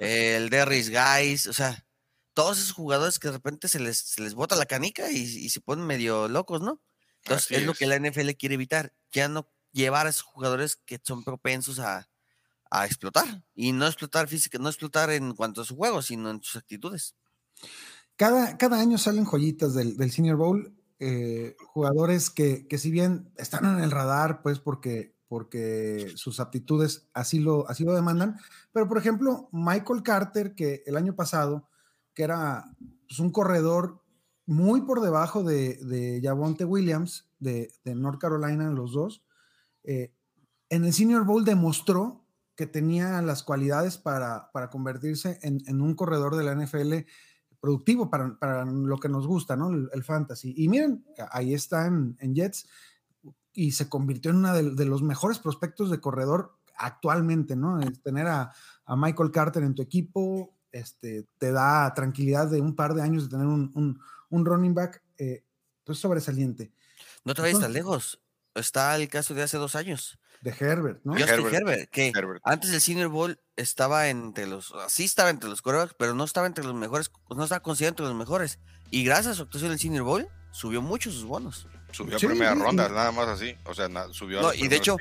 el 0.00 0.50
Derris 0.50 0.90
Guys, 0.90 1.46
o 1.46 1.52
sea, 1.54 1.86
todos 2.34 2.58
esos 2.58 2.72
jugadores 2.72 3.18
que 3.18 3.28
de 3.28 3.32
repente 3.32 3.68
se 3.68 3.80
les, 3.80 3.98
se 3.98 4.22
les 4.22 4.34
bota 4.34 4.56
la 4.56 4.66
canica 4.66 5.10
y, 5.10 5.16
y 5.18 5.48
se 5.48 5.60
ponen 5.60 5.86
medio 5.86 6.28
locos, 6.28 6.60
¿no? 6.60 6.80
Entonces 7.24 7.46
Así 7.46 7.54
es 7.56 7.66
lo 7.66 7.74
que 7.74 7.84
es. 7.84 7.90
la 7.90 7.98
NFL 7.98 8.30
quiere 8.38 8.54
evitar, 8.54 8.94
ya 9.12 9.28
no 9.28 9.50
llevar 9.72 10.06
a 10.06 10.10
esos 10.10 10.22
jugadores 10.22 10.76
que 10.76 11.00
son 11.02 11.24
propensos 11.24 11.78
a, 11.78 12.08
a 12.70 12.86
explotar 12.86 13.44
y 13.54 13.72
no 13.72 13.86
explotar 13.86 14.28
física, 14.28 14.58
no 14.58 14.68
explotar 14.68 15.10
en 15.10 15.34
cuanto 15.34 15.62
a 15.62 15.64
su 15.64 15.76
juego, 15.76 16.02
sino 16.02 16.30
en 16.30 16.42
sus 16.42 16.56
actitudes. 16.56 17.14
Cada, 18.16 18.56
cada 18.58 18.80
año 18.80 18.98
salen 18.98 19.24
joyitas 19.24 19.74
del, 19.74 19.96
del 19.96 20.10
Senior 20.10 20.36
Bowl, 20.36 20.74
eh, 20.98 21.56
jugadores 21.72 22.30
que, 22.30 22.66
que 22.66 22.78
si 22.78 22.90
bien 22.90 23.32
están 23.36 23.64
en 23.64 23.82
el 23.82 23.90
radar, 23.90 24.42
pues 24.42 24.58
porque, 24.58 25.14
porque 25.28 26.12
sus 26.16 26.40
aptitudes 26.40 27.08
así 27.14 27.38
lo, 27.38 27.68
así 27.68 27.84
lo 27.84 27.94
demandan, 27.94 28.38
pero 28.72 28.88
por 28.88 28.98
ejemplo, 28.98 29.48
Michael 29.52 30.02
Carter, 30.02 30.54
que 30.54 30.82
el 30.86 30.96
año 30.96 31.14
pasado, 31.14 31.68
que 32.14 32.24
era 32.24 32.64
pues, 33.06 33.20
un 33.20 33.30
corredor 33.30 34.02
muy 34.48 34.80
por 34.80 35.02
debajo 35.02 35.44
de, 35.44 35.74
de 35.76 36.22
Javonte 36.22 36.64
Williams, 36.64 37.28
de, 37.38 37.70
de 37.84 37.94
North 37.94 38.18
Carolina, 38.18 38.70
los 38.70 38.92
dos, 38.92 39.22
eh, 39.84 40.10
en 40.70 40.86
el 40.86 40.94
Senior 40.94 41.26
Bowl 41.26 41.44
demostró 41.44 42.24
que 42.56 42.66
tenía 42.66 43.20
las 43.20 43.42
cualidades 43.42 43.98
para, 43.98 44.50
para 44.50 44.70
convertirse 44.70 45.38
en, 45.42 45.62
en 45.66 45.82
un 45.82 45.94
corredor 45.94 46.34
de 46.34 46.44
la 46.44 46.54
NFL 46.54 47.06
productivo 47.60 48.08
para, 48.08 48.38
para 48.38 48.64
lo 48.64 48.98
que 48.98 49.10
nos 49.10 49.26
gusta, 49.26 49.54
¿no? 49.54 49.70
El, 49.70 50.02
fantasy. 50.02 50.54
Y 50.56 50.68
miren, 50.68 51.04
ahí 51.30 51.52
está 51.52 51.86
en, 51.86 52.16
en 52.18 52.34
Jets 52.34 52.66
y 53.52 53.72
se 53.72 53.90
convirtió 53.90 54.30
en 54.30 54.38
uno 54.38 54.54
de, 54.54 54.84
los 54.86 55.02
mejores 55.02 55.38
prospectos 55.38 55.90
de 55.90 56.00
corredor 56.00 56.56
actualmente, 56.78 57.54
¿no? 57.54 57.78
Tener 58.02 58.26
a, 58.26 58.52
a, 58.86 58.96
Michael 58.96 59.30
Carter 59.30 59.62
en 59.62 59.74
tu 59.74 59.82
equipo 59.82 60.54
este, 60.72 61.26
te 61.38 61.52
da 61.52 61.92
tranquilidad 61.94 62.50
de 62.50 62.60
un 62.60 62.74
par 62.74 62.94
de 62.94 63.02
años 63.02 63.24
de 63.24 63.30
tener 63.30 63.46
un, 63.46 64.00
un 64.30 64.44
running 64.44 64.74
back 64.74 65.02
eh, 65.18 65.44
pues 65.84 65.98
sobresaliente. 65.98 66.72
No 67.24 67.34
te 67.34 67.42
vayas 67.42 67.60
tan 67.60 67.72
lejos. 67.72 68.20
Está 68.54 68.96
el 68.96 69.08
caso 69.08 69.34
de 69.34 69.42
hace 69.42 69.56
dos 69.56 69.74
años. 69.76 70.18
De 70.40 70.50
Herbert, 70.50 71.00
¿no? 71.04 71.14
De 71.14 71.22
Justin 71.22 71.38
Herbert, 71.46 71.54
Herbert, 71.54 71.90
que 71.90 72.08
Herbert. 72.14 72.40
antes 72.44 72.70
del 72.70 72.80
Senior 72.80 73.08
Bowl 73.08 73.40
estaba 73.56 74.08
entre 74.08 74.46
los, 74.46 74.72
sí 74.88 75.04
estaba 75.04 75.30
entre 75.30 75.48
los 75.50 75.62
quarterbacks, 75.62 75.94
pero 75.98 76.14
no 76.14 76.24
estaba 76.24 76.46
entre 76.46 76.64
los 76.64 76.74
mejores, 76.74 77.10
no 77.30 77.42
estaba 77.42 77.60
considerado 77.60 77.92
entre 77.92 78.06
los 78.06 78.14
mejores. 78.14 78.58
Y 78.90 79.04
gracias 79.04 79.32
a 79.32 79.34
su 79.36 79.42
actuación 79.42 79.68
en 79.70 79.72
el 79.74 79.80
Senior 79.80 80.04
Bowl, 80.04 80.28
subió 80.52 80.80
mucho 80.80 81.10
sus 81.10 81.24
bonos. 81.24 81.66
Subió 81.92 82.18
Sí, 82.18 82.26
a 82.26 82.28
primera 82.28 82.54
sí, 82.54 82.60
ronda, 82.60 82.86
y- 82.88 82.92
nada 82.92 83.10
más 83.12 83.28
así. 83.28 83.54
O 83.64 83.74
sea, 83.74 83.88
na- 83.88 84.12
subió 84.12 84.38
a 84.38 84.42
No, 84.42 84.48
los 84.48 84.58
y 84.58 84.68
de 84.68 84.76
hecho. 84.76 84.96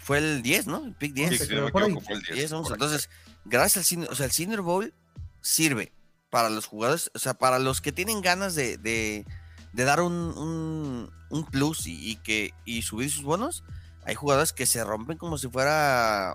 Fue 0.00 0.18
el 0.18 0.42
10, 0.42 0.66
¿no? 0.68 0.84
El 0.84 0.94
pick 0.94 1.12
10. 1.12 1.28
Sí, 1.30 1.34
once, 1.34 1.46
si 1.46 1.54
no 1.54 1.62
me 1.64 1.70
creo, 1.70 1.72
por 1.72 1.82
ahí. 1.82 1.88
equivoco, 1.88 2.06
fue 2.06 2.14
el 2.14 2.22
10. 2.22 2.34
10, 2.36 2.52
11. 2.52 2.62
correcto. 2.68 2.84
Entonces, 2.84 3.10
gracias 3.44 3.76
al 3.78 3.84
Senior, 3.84 4.12
o 4.12 4.14
sea, 4.14 4.26
el 4.26 4.32
Senior 4.32 4.60
Bowl 4.62 4.94
sirve 5.40 5.92
para 6.30 6.50
los 6.50 6.66
jugadores, 6.66 7.10
o 7.14 7.18
sea, 7.18 7.34
para 7.34 7.58
los 7.58 7.80
que 7.80 7.92
tienen 7.92 8.20
ganas 8.20 8.54
de, 8.54 8.76
de- 8.78 9.24
de 9.72 9.84
dar 9.84 10.00
un, 10.00 10.12
un- 10.12 11.10
un 11.30 11.44
plus 11.44 11.86
y, 11.86 12.10
y 12.10 12.16
que 12.16 12.52
y 12.64 12.82
subir 12.82 13.10
sus 13.10 13.22
bonos. 13.22 13.64
Hay 14.04 14.14
jugadores 14.14 14.52
que 14.52 14.64
se 14.66 14.82
rompen 14.84 15.18
como 15.18 15.36
si 15.38 15.48
fuera 15.48 16.34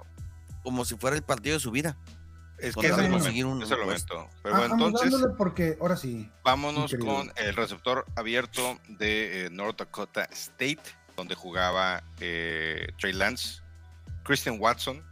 como 0.64 0.86
si 0.86 0.96
fuera 0.96 1.16
el 1.16 1.24
partido 1.24 1.56
de 1.56 1.60
su 1.60 1.72
vida. 1.72 1.98
es 2.60 2.76
que 2.76 2.88
es 2.88 2.98
el 2.98 3.10
momento. 3.10 3.48
un 3.50 3.64
es 3.64 3.72
el 3.72 3.80
momento. 3.80 4.30
Pero 4.44 4.56
Ah, 4.56 4.68
entonces, 4.72 5.12
dándole 5.12 5.34
porque 5.38 5.78
ahora 5.82 5.98
sí. 5.98 6.30
vámonos 6.44 6.94
con 7.00 7.32
el 7.36 7.56
receptor 7.56 8.06
abierto 8.16 8.80
de 8.88 9.46
eh, 9.46 9.50
North 9.50 9.80
Dakota 9.80 10.24
State, 10.32 10.80
donde 11.18 11.36
jugaba 11.36 12.04
eh, 12.20 12.88
Trey 13.00 13.14
Lance, 13.14 13.62
Christian 14.24 14.58
Watson, 14.60 15.04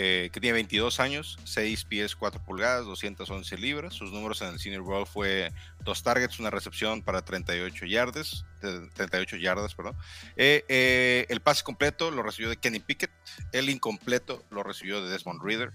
eh, 0.00 0.30
que 0.32 0.38
tiene 0.38 0.52
22 0.52 1.00
años, 1.00 1.40
6 1.42 1.84
pies 1.86 2.14
4 2.14 2.40
pulgadas, 2.44 2.86
211 2.86 3.58
libras. 3.58 3.94
Sus 3.94 4.12
números 4.12 4.40
en 4.42 4.50
el 4.50 4.60
Senior 4.60 4.82
Bowl 4.82 5.08
fue 5.08 5.52
dos 5.80 6.04
targets, 6.04 6.38
una 6.38 6.50
recepción 6.50 7.02
para 7.02 7.24
38 7.24 7.84
yardas, 7.84 8.46
de- 8.62 8.88
38 8.90 9.38
yardas, 9.38 9.74
perdón. 9.74 9.96
Eh, 10.36 10.64
eh, 10.68 11.26
el 11.28 11.40
pase 11.40 11.64
completo 11.64 12.12
lo 12.12 12.22
recibió 12.22 12.48
de 12.48 12.58
Kenny 12.58 12.78
Pickett, 12.78 13.10
el 13.50 13.70
incompleto 13.70 14.44
lo 14.50 14.62
recibió 14.62 15.02
de 15.02 15.10
Desmond 15.10 15.42
Reader 15.42 15.72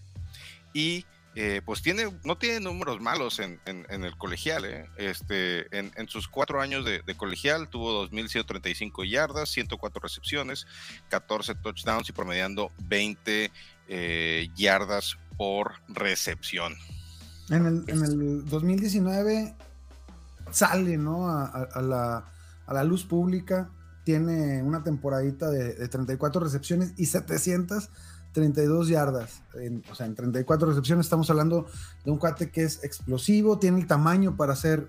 y 0.73 1.05
pues 1.65 1.81
tiene, 1.81 2.11
no 2.23 2.37
tiene 2.37 2.59
números 2.59 3.01
malos 3.01 3.39
en, 3.39 3.59
el 3.65 4.17
colegial. 4.17 4.87
Este, 4.97 5.65
en, 5.75 6.07
sus 6.07 6.27
cuatro 6.27 6.61
años 6.61 6.85
de, 6.85 7.01
de 7.01 7.15
colegial 7.17 7.69
tuvo 7.69 8.07
2.135 8.07 9.09
yardas, 9.09 9.49
104 9.49 9.99
recepciones, 9.99 10.67
14 11.09 11.55
touchdowns 11.55 12.07
y 12.07 12.11
promediando 12.11 12.71
20 12.83 13.51
eh, 13.87 14.49
yardas 14.55 15.17
por 15.37 15.73
recepción. 15.89 16.73
En 17.49 17.65
el, 17.65 17.83
en 17.87 18.03
el 18.03 18.45
2019 18.45 19.55
sale, 20.51 20.97
¿no? 20.97 21.27
A, 21.29 21.45
a- 21.45 21.63
a 21.73 21.81
la, 21.81 22.25
a 22.65 22.73
la 22.73 22.83
luz 22.83 23.03
pública. 23.05 23.69
Tiene 24.05 24.61
una 24.63 24.83
temporadita 24.83 25.49
de, 25.49 25.73
de 25.75 25.87
34 25.87 26.41
recepciones 26.41 26.93
y 26.97 27.05
732 27.05 28.87
yardas. 28.89 29.41
En- 29.55 29.83
o 29.91 29.95
sea, 29.95 30.05
en 30.05 30.15
34 30.15 30.67
recepciones 30.67 31.05
estamos 31.05 31.29
hablando 31.29 31.67
de 32.03 32.11
un 32.11 32.17
cuate 32.17 32.51
que 32.51 32.63
es 32.63 32.83
explosivo, 32.83 33.59
tiene 33.59 33.79
el 33.79 33.87
tamaño 33.87 34.35
para 34.35 34.55
ser 34.55 34.87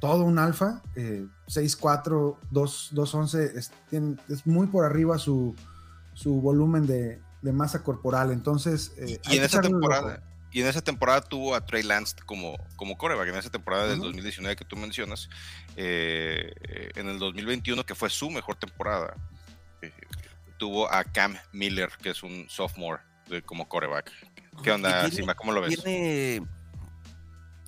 todo 0.00 0.24
un 0.24 0.38
alfa. 0.38 0.82
eh, 0.96 1.26
6'4, 1.48 2.36
2, 2.50 2.90
2'11, 2.94 3.52
es, 3.56 3.70
tiene- 3.90 4.16
es 4.28 4.46
muy 4.46 4.66
por 4.68 4.84
arriba 4.86 5.18
su, 5.18 5.54
su 6.14 6.40
volumen 6.40 6.86
de, 6.86 7.20
de 7.42 7.52
masa 7.52 7.82
corporal. 7.82 8.30
Entonces, 8.32 8.92
Y, 8.98 9.12
eh, 9.14 9.20
y 9.30 9.36
en 9.38 9.44
esa 9.44 9.60
temporada, 9.60 10.22
y 10.52 10.60
en 10.60 10.66
esa 10.66 10.82
temporada 10.82 11.20
tuvo 11.20 11.54
a 11.54 11.64
Trey 11.64 11.82
Lance 11.82 12.16
como, 12.26 12.56
como 12.76 12.98
coreback. 12.98 13.28
En 13.28 13.36
esa 13.36 13.50
temporada 13.50 13.84
del 13.86 13.98
Ujú. 13.98 14.06
2019 14.06 14.56
que 14.56 14.64
tú 14.64 14.76
mencionas, 14.76 15.28
eh, 15.76 16.52
en 16.96 17.08
el 17.08 17.18
2021, 17.18 17.84
que 17.86 17.94
fue 17.94 18.10
su 18.10 18.30
mejor 18.30 18.56
temporada, 18.56 19.14
eh, 19.82 19.92
tuvo 20.58 20.92
a 20.92 21.04
Cam 21.04 21.36
Miller, 21.52 21.90
que 22.02 22.10
es 22.10 22.22
un 22.22 22.46
sophomore 22.50 23.00
de- 23.28 23.42
como 23.42 23.68
coreback. 23.68 24.10
¿Qué 24.62 24.72
onda, 24.72 25.02
tiene- 25.02 25.16
Sima? 25.16 25.34
¿Cómo 25.34 25.52
lo 25.52 25.60
ves? 25.62 25.82
Tiene, 25.82 26.42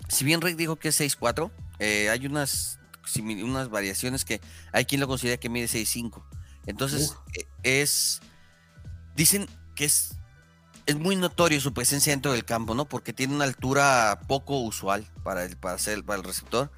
si 0.08 0.24
bien 0.24 0.40
Rick 0.42 0.56
dijo 0.56 0.76
que 0.76 0.88
es 0.88 0.96
6'4, 1.00 1.50
eh, 1.78 2.10
hay 2.10 2.26
unas, 2.26 2.78
unas 3.42 3.70
variaciones 3.70 4.24
que 4.24 4.40
hay 4.72 4.84
quien 4.84 5.00
lo 5.00 5.06
considera 5.08 5.38
que 5.38 5.48
mide 5.48 5.68
6'5. 5.68 6.26
Entonces, 6.66 7.16
es. 7.62 8.20
Dicen 9.14 9.46
que 9.82 9.86
es. 9.86 10.16
Es 10.86 10.96
muy 10.96 11.14
notorio 11.14 11.60
su 11.60 11.72
presencia 11.72 12.12
dentro 12.12 12.32
del 12.32 12.44
campo, 12.44 12.74
¿no? 12.74 12.86
Porque 12.86 13.12
tiene 13.12 13.34
una 13.36 13.44
altura 13.44 14.20
poco 14.26 14.58
usual 14.60 15.06
para 15.22 15.44
el, 15.44 15.56
para 15.56 15.78
ser, 15.78 16.02
para 16.04 16.18
el 16.18 16.24
receptor. 16.24 16.72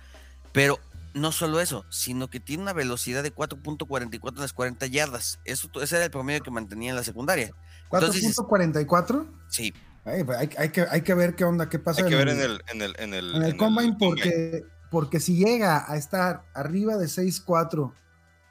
Pero 0.52 0.78
no 1.14 1.32
solo 1.32 1.58
eso, 1.60 1.86
sino 1.90 2.28
que 2.28 2.38
tiene 2.38 2.62
una 2.64 2.74
velocidad 2.74 3.22
de 3.22 3.34
4.44 3.34 4.34
en 4.34 4.40
las 4.40 4.52
40 4.52 4.86
yardas. 4.88 5.38
Eso, 5.46 5.70
ese 5.80 5.96
era 5.96 6.04
el 6.04 6.10
promedio 6.10 6.42
que 6.42 6.50
mantenía 6.50 6.90
en 6.90 6.96
la 6.96 7.02
secundaria. 7.02 7.52
Entonces, 7.90 8.36
4.44. 8.36 9.26
Sí, 9.48 9.72
Ay, 10.04 10.22
pues 10.22 10.36
hay, 10.36 10.50
hay 10.58 10.68
que, 10.68 10.82
hay 10.82 11.00
que 11.00 11.14
ver 11.14 11.34
qué 11.34 11.44
onda, 11.44 11.70
qué 11.70 11.78
pasa 11.78 12.02
Hay 12.02 12.10
que 12.10 12.16
ver 12.16 12.28
en 12.28 12.40
el, 12.40 12.62
en 12.74 12.82
el, 12.82 12.94
en 12.98 13.14
el, 13.14 13.34
en 13.36 13.42
el 13.42 13.50
en 13.52 13.56
combine 13.56 13.96
combine. 13.96 13.98
porque, 13.98 14.64
porque 14.90 15.18
si 15.18 15.36
llega 15.36 15.90
a 15.90 15.96
estar 15.96 16.44
arriba 16.52 16.98
de 16.98 17.06
6.4 17.06 17.90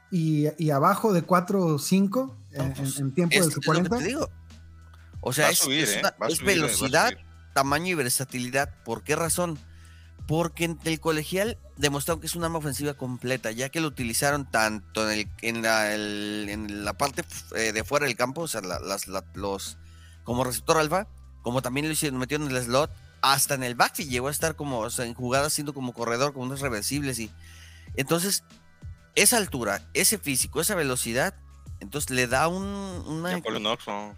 y, 0.10 0.48
y 0.58 0.72
abajo 0.72 1.14
de 1.14 1.24
4.5 1.28 2.34
en, 2.54 2.62
en- 2.62 2.74
pues, 2.74 3.00
en 3.00 3.14
tiempo 3.14 3.38
lo 3.38 3.50
que 3.50 3.62
40, 3.64 3.98
te 4.00 4.04
digo. 4.04 4.30
O 5.26 5.34
sea, 5.34 5.50
es, 5.50 5.60
subir, 5.60 5.84
es 5.86 5.92
¿eh? 5.96 6.00
una- 6.02 6.28
es 6.28 6.38
subir, 6.38 6.50
a 6.60 6.66
velocidad, 6.66 7.12
tamaño 7.54 7.88
y 7.88 7.94
versatilidad. 7.96 8.70
¿Por 8.84 9.04
qué 9.04 9.16
razón? 9.16 9.58
Porque 10.28 10.66
en 10.66 10.80
el 10.86 11.00
colegial 11.00 11.58
demostraron 11.78 12.20
que 12.22 12.28
es 12.28 12.36
un 12.36 12.44
arma 12.44 12.58
ofensiva 12.60 12.94
completa, 12.94 13.52
ya 13.52 13.70
que 13.70 13.82
lo 13.82 13.88
utilizaron 13.88 14.50
tanto 14.50 15.10
en, 15.10 15.20
el- 15.20 15.30
en 15.42 15.62
la, 15.62 15.94
el- 15.94 16.48
en 16.50 16.86
la 16.86 16.94
parte 16.94 17.24
eh, 17.56 17.72
de 17.74 17.84
fuera 17.84 18.06
del 18.06 18.16
campo, 18.16 18.42
o 18.42 18.48
sea, 18.48 18.62
la- 18.62 18.80
las, 18.80 19.08
la- 19.08 19.24
los 19.34 19.78
como 20.24 20.44
receptor 20.44 20.78
alfa, 20.78 21.08
como 21.42 21.62
también 21.62 21.88
lo 21.88 21.92
hicieron, 21.94 22.20
metieron 22.20 22.50
en 22.50 22.56
el 22.56 22.64
slot, 22.64 22.92
hasta 23.22 23.56
en 23.56 23.64
el 23.64 23.76
backfield 23.76 24.10
llegó 24.12 24.28
a 24.28 24.32
estar 24.32 24.56
como, 24.56 24.80
o 24.80 24.90
sea, 24.90 25.06
en 25.06 25.14
jugadas 25.14 25.54
siendo 25.54 25.74
como 25.74 25.94
corredor, 25.94 26.34
con 26.34 26.44
unos 26.44 26.62
reversibles 26.62 27.20
y 27.20 27.32
entonces 27.96 28.44
esa 29.16 29.38
altura, 29.38 29.82
ese 29.94 30.18
físico, 30.18 30.62
esa 30.62 30.76
velocidad, 30.76 31.34
entonces 31.80 32.10
le 32.12 32.28
da 32.28 32.48
un, 32.48 32.64
una 32.66 33.32
Ya 33.32 33.42
Paulo 33.44 33.60
Knox, 33.60 33.88
¿no? 33.88 34.16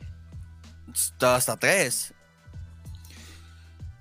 Hasta 1.22 1.58
tres. 1.58 2.13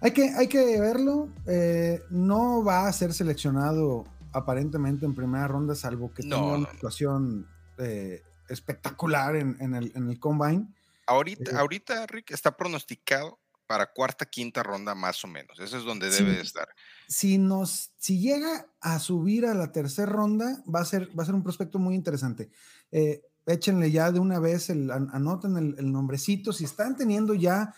hay, 0.01 0.13
que, 0.13 0.31
hay 0.31 0.49
que 0.49 0.81
verlo. 0.81 1.29
eh, 1.47 2.03
no 2.11 2.63
va 2.65 2.87
a 2.89 2.93
ser 2.93 3.13
seleccionado 3.15 4.05
aparentemente 4.33 5.07
en 5.07 5.15
primera 5.15 5.47
ronda, 5.49 5.75
salvo 5.75 6.13
que 6.13 6.23
No, 6.25 6.37
tenga 6.37 6.49
una 6.49 6.59
no. 6.59 6.69
actuación 6.69 7.49
eh, 7.79 8.23
espectacular 8.49 9.37
en, 9.37 9.57
en 9.61 9.75
el, 9.75 9.93
en 9.95 10.09
el 10.11 10.19
combine. 10.19 10.67
Ahorita, 11.07 11.51
Eh, 11.53 11.55
ahorita, 11.57 12.07
Rick, 12.07 12.31
está 12.33 12.57
pronosticado 12.57 13.39
para 13.67 13.87
cuarta, 13.93 14.27
quinta 14.27 14.63
ronda 14.63 14.95
más 14.95 15.25
o 15.25 15.29
menos. 15.29 15.59
Ese 15.59 15.79
es 15.79 15.85
donde 15.85 16.11
debe 16.11 16.33
de 16.33 16.43
estar. 16.43 16.69
si 17.09 17.39
nos 17.39 17.93
si 17.99 18.19
llega 18.21 18.67
a 18.81 18.99
subir 18.99 19.47
a 19.47 19.55
la 19.55 19.73
tercera 19.73 20.11
ronda 20.11 20.63
va 20.73 20.81
a 20.81 20.85
ser 20.85 21.09
va 21.19 21.23
a 21.23 21.27
ser 21.27 21.35
un 21.35 21.43
prospecto 21.43 21.79
muy 21.79 21.95
interesante 21.95 22.51
Eh, 22.93 23.23
échenle 23.47 23.91
ya 23.91 24.11
de 24.13 24.21
una 24.21 24.39
vez 24.39 24.71
el 24.71 24.91
an- 24.91 25.11
anoten 25.13 25.57
el, 25.57 25.75
el 25.79 25.93
nombrecito 25.93 26.53
si 26.53 26.65
están 26.65 26.97
teniendo 26.97 27.35
ya 27.35 27.75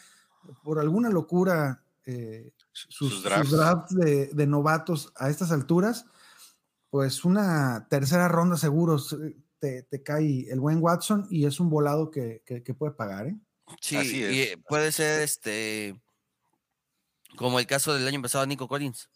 por 0.62 0.78
alguna 0.78 1.10
locura 1.10 1.82
eh, 2.04 2.52
sus, 2.72 2.94
Sus 2.94 3.10
sus 3.22 3.50
drafts. 3.50 3.94
de, 3.96 4.26
de 4.32 4.46
novatos 4.46 5.12
a 5.16 5.28
estas 5.30 5.50
alturas 5.52 6.06
pues 6.90 7.24
una 7.24 7.88
tercera 7.90 8.28
ronda 8.28 8.56
seguro 8.56 8.98
se- 8.98 9.36
te, 9.58 9.82
te 9.82 10.02
cae 10.02 10.50
el 10.50 10.60
buen 10.60 10.78
Watson 10.82 11.26
y 11.30 11.46
es 11.46 11.58
un 11.60 11.68
volado 11.70 12.10
que, 12.10 12.42
que- 12.46 12.62
que 12.62 12.74
puede 12.74 12.92
pagar 12.92 13.26
¿eh? 13.26 13.36
Sí, 13.80 13.96
Así 13.96 14.22
es, 14.22 14.32
eh, 14.52 14.58
puede 14.68 14.92
ser 14.92 15.22
este 15.22 16.00
como 17.36 17.58
el 17.58 17.66
caso 17.66 17.92
del 17.94 18.06
año 18.06 18.22
pasado 18.22 18.46
Nico 18.46 18.68
Collins, 18.68 19.10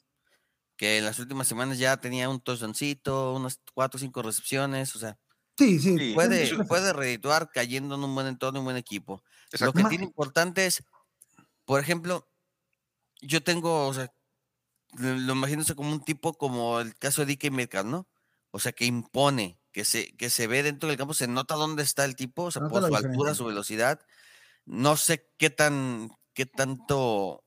que 0.76 0.98
en 0.98 1.04
las 1.04 1.18
últimas 1.18 1.46
semanas 1.48 1.78
ya 1.78 1.96
tenía 1.98 2.28
un 2.28 2.40
touchdowncito, 2.40 3.34
unas 3.34 3.60
cuatro 3.74 3.96
o 3.96 4.00
cinco 4.00 4.22
recepciones, 4.22 4.94
o 4.96 4.98
sea, 4.98 5.18
sí 5.56 5.78
sí, 5.78 5.98
Sí, 5.98 6.12
puede, 6.14 6.64
puede 6.64 6.92
redituar 6.92 7.50
cayendo 7.50 7.94
en 7.94 8.04
un 8.04 8.14
buen 8.14 8.26
entorno, 8.26 8.60
un 8.60 8.64
buen 8.64 8.76
equipo. 8.76 9.22
Lo 9.60 9.72
que 9.72 9.84
tiene 9.84 10.04
importante 10.04 10.66
es, 10.66 10.82
por 11.64 11.80
ejemplo, 11.80 12.28
yo 13.20 13.42
tengo, 13.42 13.86
o 13.86 13.94
sea, 13.94 14.12
lo 14.98 15.32
imagino 15.32 15.62
como 15.76 15.92
un 15.92 16.04
tipo 16.04 16.34
como 16.34 16.80
el 16.80 16.94
caso 16.96 17.24
de 17.24 17.34
DK 17.34 17.50
Metcalf, 17.50 17.86
¿no? 17.86 18.08
O 18.50 18.58
sea, 18.58 18.72
que 18.72 18.84
impone, 18.84 19.60
que 19.72 19.84
se, 19.84 20.16
que 20.16 20.30
se 20.30 20.46
ve 20.46 20.62
dentro 20.62 20.88
del 20.88 20.98
campo, 20.98 21.14
se 21.14 21.28
nota 21.28 21.54
dónde 21.54 21.82
está 21.82 22.04
el 22.04 22.16
tipo, 22.16 22.44
o 22.44 22.50
sea, 22.50 22.62
Nota 22.62 22.72
por 22.72 22.82
la 22.82 22.88
su 22.88 23.06
altura, 23.06 23.34
su 23.34 23.44
velocidad. 23.44 24.00
No 24.64 24.96
sé 24.96 25.30
qué 25.38 25.50
tan, 25.50 26.10
qué 26.34 26.46
tanto, 26.46 27.44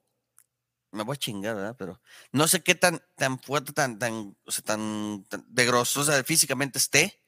me 0.91 1.03
voy 1.03 1.15
a 1.15 1.17
chingar, 1.19 1.55
¿verdad? 1.55 1.75
Pero 1.77 2.01
no 2.31 2.47
sé 2.47 2.63
qué 2.63 2.75
tan, 2.75 3.01
tan 3.15 3.39
fuerte, 3.39 3.73
tan, 3.73 3.99
tan, 3.99 4.37
o 4.45 4.51
sea, 4.51 4.63
tan, 4.63 5.25
tan 5.27 5.45
de 5.47 5.65
grosso, 5.65 6.01
o 6.01 6.03
sea, 6.03 6.23
físicamente 6.23 6.79
esté, 6.79 7.22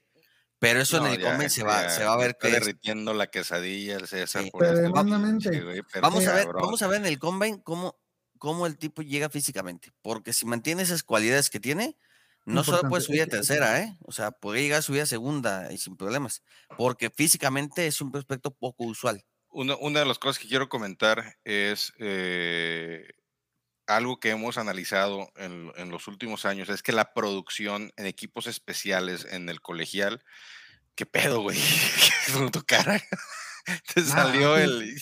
pero 0.60 0.82
eso 0.82 1.00
No, 1.00 1.08
en 1.08 1.14
el 1.14 1.22
ya, 1.22 1.50
se 1.50 1.62
ya 1.62 1.68
va, 1.68 1.90
se 1.90 2.04
va 2.04 2.14
a 2.14 2.18
ver 2.18 2.38
que 2.40 2.48
es- 2.48 2.54
derritiendo 2.54 3.14
la 3.14 3.28
quesadilla 3.28 3.96
el 3.98 4.08
César. 4.08 4.44
Sí. 4.44 4.52
por 4.52 4.64
este 4.66 5.62
güey, 5.62 5.82
pero 5.92 6.02
Vamos 6.02 6.26
a 6.28 6.34
ver, 6.34 6.46
cabrón. 6.46 6.62
vamos 6.64 6.82
a 6.82 6.88
ver 6.88 7.02
en 7.02 7.06
el 7.08 7.20
combine 7.20 7.62
cómo, 7.64 7.98
cómo 8.40 8.66
el 8.68 8.78
tipo 8.78 9.02
llega 9.02 9.30
físicamente. 9.30 9.92
Porque 10.02 10.34
si 10.34 10.46
mantiene 10.46 10.82
esas 10.84 11.04
cualidades 11.04 11.50
que 11.50 11.60
tiene, 11.60 11.98
No 12.48 12.64
solo 12.64 12.88
puede 12.88 13.02
subir 13.04 13.24
a 13.24 13.28
tercera, 13.28 13.82
¿eh? 13.82 13.98
O 14.04 14.12
sea, 14.12 14.30
puede 14.32 14.62
llegar 14.62 14.78
a 14.80 14.82
subir 14.84 15.02
a 15.02 15.06
segunda 15.08 15.74
y 15.74 15.80
sin 15.80 15.98
problemas. 15.98 16.44
Porque 16.78 17.10
físicamente 17.10 17.88
es 17.88 18.00
un 18.02 18.12
prospecto 18.12 18.52
poco 18.52 18.84
usual. 18.86 19.26
Una, 19.50 19.76
una 19.78 20.02
de 20.02 20.06
las 20.06 20.20
cosas 20.20 20.38
que 20.38 20.48
quiero 20.48 20.70
comentar 20.70 21.38
es 21.44 21.92
eh, 21.98 23.08
algo 23.88 24.20
que 24.20 24.32
hemos 24.32 24.58
analizado 24.58 25.32
en, 25.36 25.72
en 25.76 25.90
los 25.90 26.08
últimos 26.08 26.46
años, 26.46 26.70
es 26.70 26.82
que 26.84 26.92
la 26.92 27.14
producción 27.14 27.92
en 27.98 28.06
equipos 28.06 28.48
especiales 28.48 29.26
en 29.30 29.50
el 29.50 29.62
colegial, 29.62 30.24
¿qué 30.96 31.06
pedo, 31.06 31.42
güey? 31.42 31.58
¿Qué 31.60 32.50
tu 32.52 32.64
cara? 32.64 33.02
Te 33.94 34.02
salió 34.04 34.56
sí. 34.58 34.64
el... 34.64 35.02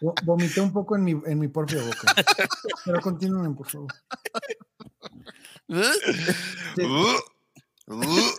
vo- 0.00 0.14
Vomité 0.24 0.60
un 0.60 0.72
poco 0.72 0.96
en 0.96 1.04
mi, 1.04 1.12
en 1.12 1.38
mi 1.38 1.48
propia 1.48 1.82
boca. 1.82 2.14
Pero 2.84 3.00
continúen, 3.00 3.54
por 3.54 3.68
favor. 3.68 3.92
Sí. 5.68 6.82
Uh, 7.86 7.96
uh. 7.96 8.32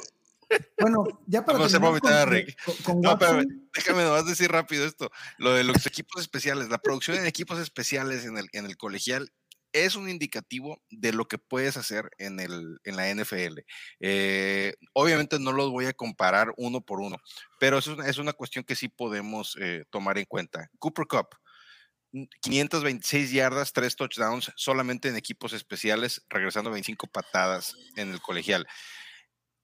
Bueno, 0.79 1.03
ya 1.27 1.45
para 1.45 1.57
Vamos 1.59 1.73
a 1.73 1.79
vomitar 1.79 2.13
a 2.13 2.23
con- 2.25 2.33
Rick. 2.33 2.63
con- 2.63 2.75
con 2.77 3.01
No, 3.01 3.11
Watson, 3.11 3.69
déjame 3.73 4.03
nomás 4.03 4.25
decir 4.25 4.51
rápido 4.51 4.85
esto. 4.85 5.11
Lo 5.37 5.53
de 5.53 5.63
los 5.63 5.85
equipos 5.85 6.21
especiales, 6.21 6.69
la 6.69 6.77
producción 6.79 7.17
en 7.17 7.25
equipos 7.25 7.59
especiales 7.59 8.25
en 8.25 8.37
el, 8.37 8.47
en 8.53 8.65
el 8.65 8.77
colegial 8.77 9.31
es 9.73 9.95
un 9.95 10.09
indicativo 10.09 10.81
de 10.89 11.13
lo 11.13 11.29
que 11.29 11.37
puedes 11.37 11.77
hacer 11.77 12.09
en, 12.17 12.41
el, 12.41 12.79
en 12.83 12.95
la 12.97 13.07
NFL. 13.09 13.59
Eh, 14.01 14.75
obviamente 14.93 15.39
no 15.39 15.53
los 15.53 15.69
voy 15.69 15.85
a 15.85 15.93
comparar 15.93 16.53
uno 16.57 16.81
por 16.81 16.99
uno, 16.99 17.15
pero 17.59 17.77
es 17.77 17.87
una, 17.87 18.05
es 18.07 18.17
una 18.17 18.33
cuestión 18.33 18.65
que 18.65 18.75
sí 18.75 18.89
podemos 18.89 19.55
eh, 19.61 19.85
tomar 19.89 20.17
en 20.17 20.25
cuenta. 20.25 20.69
Cooper 20.77 21.05
Cup, 21.07 21.27
mm, 22.11 22.23
526 22.41 23.31
yardas, 23.31 23.71
3 23.71 23.95
touchdowns 23.95 24.51
solamente 24.57 25.07
en 25.07 25.15
equipos 25.15 25.53
especiales, 25.53 26.21
regresando 26.29 26.69
25 26.71 27.07
patadas 27.07 27.73
en 27.95 28.11
el 28.11 28.21
colegial. 28.21 28.67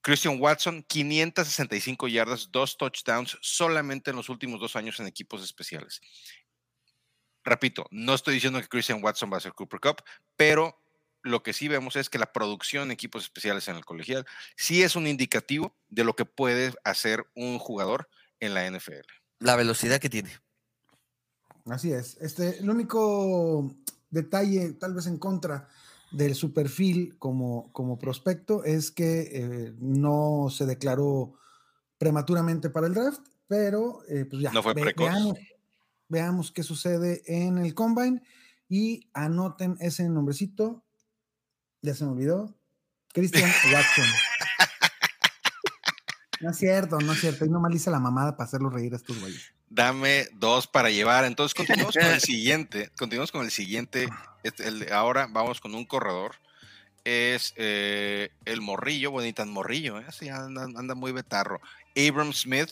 Christian 0.01 0.38
Watson, 0.39 0.84
565 0.88 2.08
yardas, 2.08 2.50
dos 2.51 2.77
touchdowns 2.77 3.38
solamente 3.42 4.12
en 4.12 4.16
los 4.16 4.30
últimos 4.30 4.60
dos 4.60 4.75
años 4.75 5.00
en 5.00 5.08
equipos 5.08 5.44
especiales. 5.44 6.01
Repito, 7.44 7.86
no 7.92 8.13
estoy 8.13 8.36
diciendo 8.36 8.60
que 8.60 8.68
Christian 8.68 9.04
Watson 9.04 9.32
va 9.32 9.38
a 9.38 9.42
ser 9.42 9.54
Cooper 9.54 9.80
Cup, 9.80 10.04
pero 10.36 10.82
lo 11.24 11.44
que 11.44 11.54
sí 11.54 11.68
vemos 11.68 11.96
es 11.96 12.10
que 12.10 12.20
la 12.20 12.32
producción 12.32 12.84
en 12.84 12.92
equipos 12.92 13.24
especiales 13.24 13.68
en 13.68 13.75
el 13.75 13.86
colegial 13.86 14.25
sí 14.56 14.84
es 14.84 14.96
un 14.96 15.08
indicativo 15.08 15.75
de 15.89 16.04
lo 16.04 16.16
que 16.16 16.25
puede 16.25 16.74
hacer 16.84 17.25
un 17.36 17.60
jugador 17.60 18.10
en 18.39 18.54
la 18.54 18.70
NFL. 18.70 19.06
La 19.39 19.56
velocidad 19.56 20.00
que 20.00 20.10
tiene. 20.10 20.32
Así 21.66 21.92
es. 21.92 22.18
Este, 22.22 22.60
el 22.60 22.70
único 22.70 23.75
detalle, 24.10 24.74
tal 24.74 24.94
vez 24.94 25.08
en 25.08 25.18
contra 25.18 25.68
de 26.12 26.34
su 26.34 26.54
perfil 26.54 27.18
como, 27.18 27.72
como 27.74 28.00
prospecto, 28.00 28.64
es 28.64 28.92
que 28.92 29.30
eh, 29.32 29.74
no 29.80 30.48
se 30.50 30.66
declaró 30.66 31.34
prematuramente 31.98 32.70
para 32.70 32.88
el 32.88 32.94
draft, 32.94 33.22
pero 33.48 34.02
eh, 34.08 34.26
pues 34.26 34.42
ya. 34.42 34.52
No 34.52 34.64
fue 34.64 34.74
precoz. 34.74 35.10
Veamos, 35.10 35.38
veamos 36.08 36.52
qué 36.52 36.64
sucede 36.64 37.22
en 37.26 37.58
el 37.58 37.74
combine 37.74 38.22
y 38.70 39.10
anoten 39.14 39.78
ese 39.80 40.08
nombrecito. 40.10 40.84
Ya 41.82 41.94
se 41.94 42.06
me 42.06 42.12
olvidó. 42.12 42.58
Christian 43.14 43.50
Watson. 43.74 44.06
No 46.39 46.51
es 46.51 46.58
cierto, 46.58 47.00
no 47.00 47.13
es 47.13 47.20
cierto. 47.22 47.46
Y 47.46 47.50
nomás 47.50 47.74
hice 47.74 47.89
la 47.89 48.00
mamada 48.00 48.36
para 48.36 48.48
hacerlos 48.48 48.74
reír 48.74 48.94
a 48.94 48.98
estos 48.98 49.20
güeyes. 49.20 49.53
Dame 49.70 50.27
dos 50.34 50.67
para 50.67 50.89
llevar. 50.89 51.25
Entonces 51.25 51.53
continuamos 51.56 51.96
con 51.96 52.06
el 52.06 52.22
siguiente. 52.22 52.91
Continuamos 52.98 53.32
con 53.32 53.46
el 53.46 53.51
siguiente. 53.51 54.08
Este, 54.44 54.67
el 54.67 54.91
ahora 54.91 55.27
vamos 55.29 55.60
con 55.60 55.75
un 55.75 55.86
corredor. 55.86 56.36
Es 57.03 57.53
eh, 57.56 58.32
el 58.46 58.62
morrillo, 58.62 59.12
bonita 59.12 59.46
morrillo, 59.46 60.00
¿eh? 60.00 60.06
Sí, 60.12 60.27
anda, 60.29 60.63
anda 60.63 60.94
muy 60.94 61.13
betarro. 61.13 61.62
Abram 61.96 62.34
Smith 62.34 62.72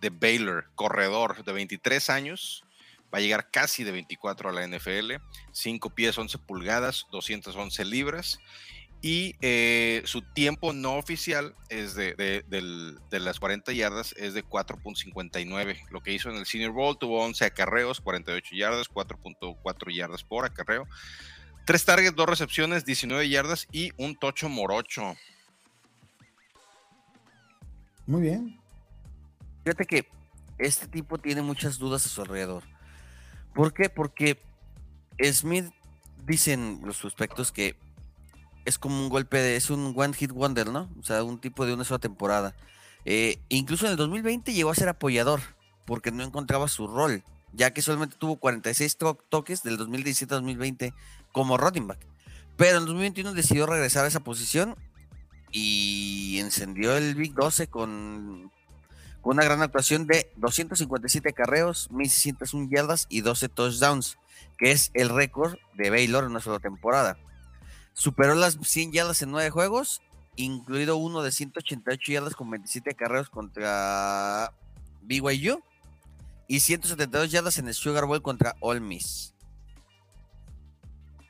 de 0.00 0.10
Baylor, 0.10 0.66
corredor 0.74 1.44
de 1.44 1.52
23 1.52 2.10
años. 2.10 2.64
Va 3.12 3.18
a 3.18 3.20
llegar 3.20 3.50
casi 3.50 3.84
de 3.84 3.92
24 3.92 4.50
a 4.50 4.52
la 4.52 4.66
NFL. 4.66 5.14
5 5.52 5.90
pies, 5.90 6.18
11 6.18 6.38
pulgadas, 6.38 7.06
211 7.10 7.84
libras. 7.84 8.38
Y 9.00 9.36
eh, 9.42 10.02
su 10.06 10.22
tiempo 10.22 10.72
no 10.72 10.94
oficial 10.96 11.54
es 11.68 11.94
de, 11.94 12.14
de, 12.14 12.44
del- 12.48 12.98
de 13.10 13.20
las 13.20 13.38
40 13.38 13.72
yardas, 13.72 14.12
es 14.16 14.34
de 14.34 14.44
4.59. 14.44 15.88
Lo 15.90 16.00
que 16.02 16.12
hizo 16.12 16.30
en 16.30 16.36
el 16.36 16.46
Senior 16.46 16.72
Bowl 16.72 16.98
tuvo 16.98 17.22
11 17.24 17.44
acarreos, 17.44 18.00
48 18.00 18.56
yardas, 18.56 18.88
4.4 18.90 19.94
yardas 19.94 20.24
por 20.24 20.44
acarreo. 20.44 20.88
Tres 21.64 21.84
targets, 21.84 22.16
dos 22.16 22.28
recepciones, 22.28 22.84
19 22.84 23.28
yardas 23.28 23.68
y 23.70 23.92
un 23.98 24.16
tocho 24.18 24.48
morocho. 24.48 25.14
Muy 28.06 28.22
bien. 28.22 28.58
Fíjate 29.64 29.84
que 29.84 30.08
este 30.58 30.88
tipo 30.88 31.18
tiene 31.18 31.42
muchas 31.42 31.78
dudas 31.78 32.04
a 32.06 32.08
su 32.08 32.22
alrededor. 32.22 32.64
¿Por 33.54 33.72
qué? 33.74 33.90
Porque 33.90 34.38
Smith, 35.32 35.66
dicen 36.26 36.80
los 36.84 36.96
suspectos 36.96 37.52
que 37.52 37.76
es 38.68 38.78
como 38.78 39.02
un 39.02 39.08
golpe 39.08 39.38
de, 39.38 39.56
es 39.56 39.70
un 39.70 39.92
one 39.96 40.14
hit 40.14 40.30
wonder, 40.30 40.68
¿no? 40.68 40.88
O 41.00 41.02
sea, 41.02 41.22
un 41.24 41.38
tipo 41.40 41.66
de 41.66 41.74
una 41.74 41.84
sola 41.84 41.98
temporada. 41.98 42.54
Eh, 43.04 43.38
incluso 43.48 43.86
en 43.86 43.92
el 43.92 43.96
2020 43.96 44.52
llegó 44.52 44.70
a 44.70 44.74
ser 44.74 44.88
apoyador 44.88 45.40
porque 45.86 46.10
no 46.12 46.22
encontraba 46.22 46.68
su 46.68 46.86
rol, 46.86 47.22
ya 47.52 47.72
que 47.72 47.80
solamente 47.82 48.16
tuvo 48.18 48.36
46 48.36 48.96
to- 48.98 49.18
toques 49.30 49.62
del 49.62 49.76
2017 49.78 50.34
al 50.34 50.40
2020 50.42 50.92
como 51.32 51.56
running 51.56 51.86
back. 51.86 51.98
Pero 52.56 52.78
en 52.78 52.84
2021 52.86 53.32
decidió 53.34 53.66
regresar 53.66 54.04
a 54.04 54.08
esa 54.08 54.20
posición 54.20 54.76
y 55.50 56.38
encendió 56.40 56.96
el 56.96 57.14
Big 57.14 57.32
12 57.34 57.68
con, 57.68 58.50
con 59.22 59.36
una 59.36 59.44
gran 59.44 59.62
actuación 59.62 60.06
de 60.06 60.30
257 60.36 61.32
carreos, 61.32 61.88
1601 61.90 62.68
yardas 62.70 63.06
y 63.08 63.22
12 63.22 63.48
touchdowns, 63.48 64.18
que 64.58 64.72
es 64.72 64.90
el 64.94 65.08
récord 65.08 65.56
de 65.74 65.90
Baylor 65.90 66.24
en 66.24 66.30
una 66.32 66.40
sola 66.40 66.58
temporada. 66.58 67.16
Superó 67.98 68.36
las 68.36 68.56
100 68.62 68.92
yardas 68.92 69.22
en 69.22 69.32
9 69.32 69.50
juegos, 69.50 70.00
incluido 70.36 70.96
uno 70.96 71.20
de 71.22 71.32
188 71.32 72.12
yardas 72.12 72.34
con 72.36 72.48
27 72.48 72.94
carreos 72.94 73.28
contra 73.28 74.52
BYU 75.02 75.60
y 76.46 76.60
172 76.60 77.32
yardas 77.32 77.58
en 77.58 77.66
el 77.66 77.74
Sugar 77.74 78.04
Bowl 78.06 78.22
contra 78.22 78.54
Ole 78.60 78.78
Miss. 78.78 79.34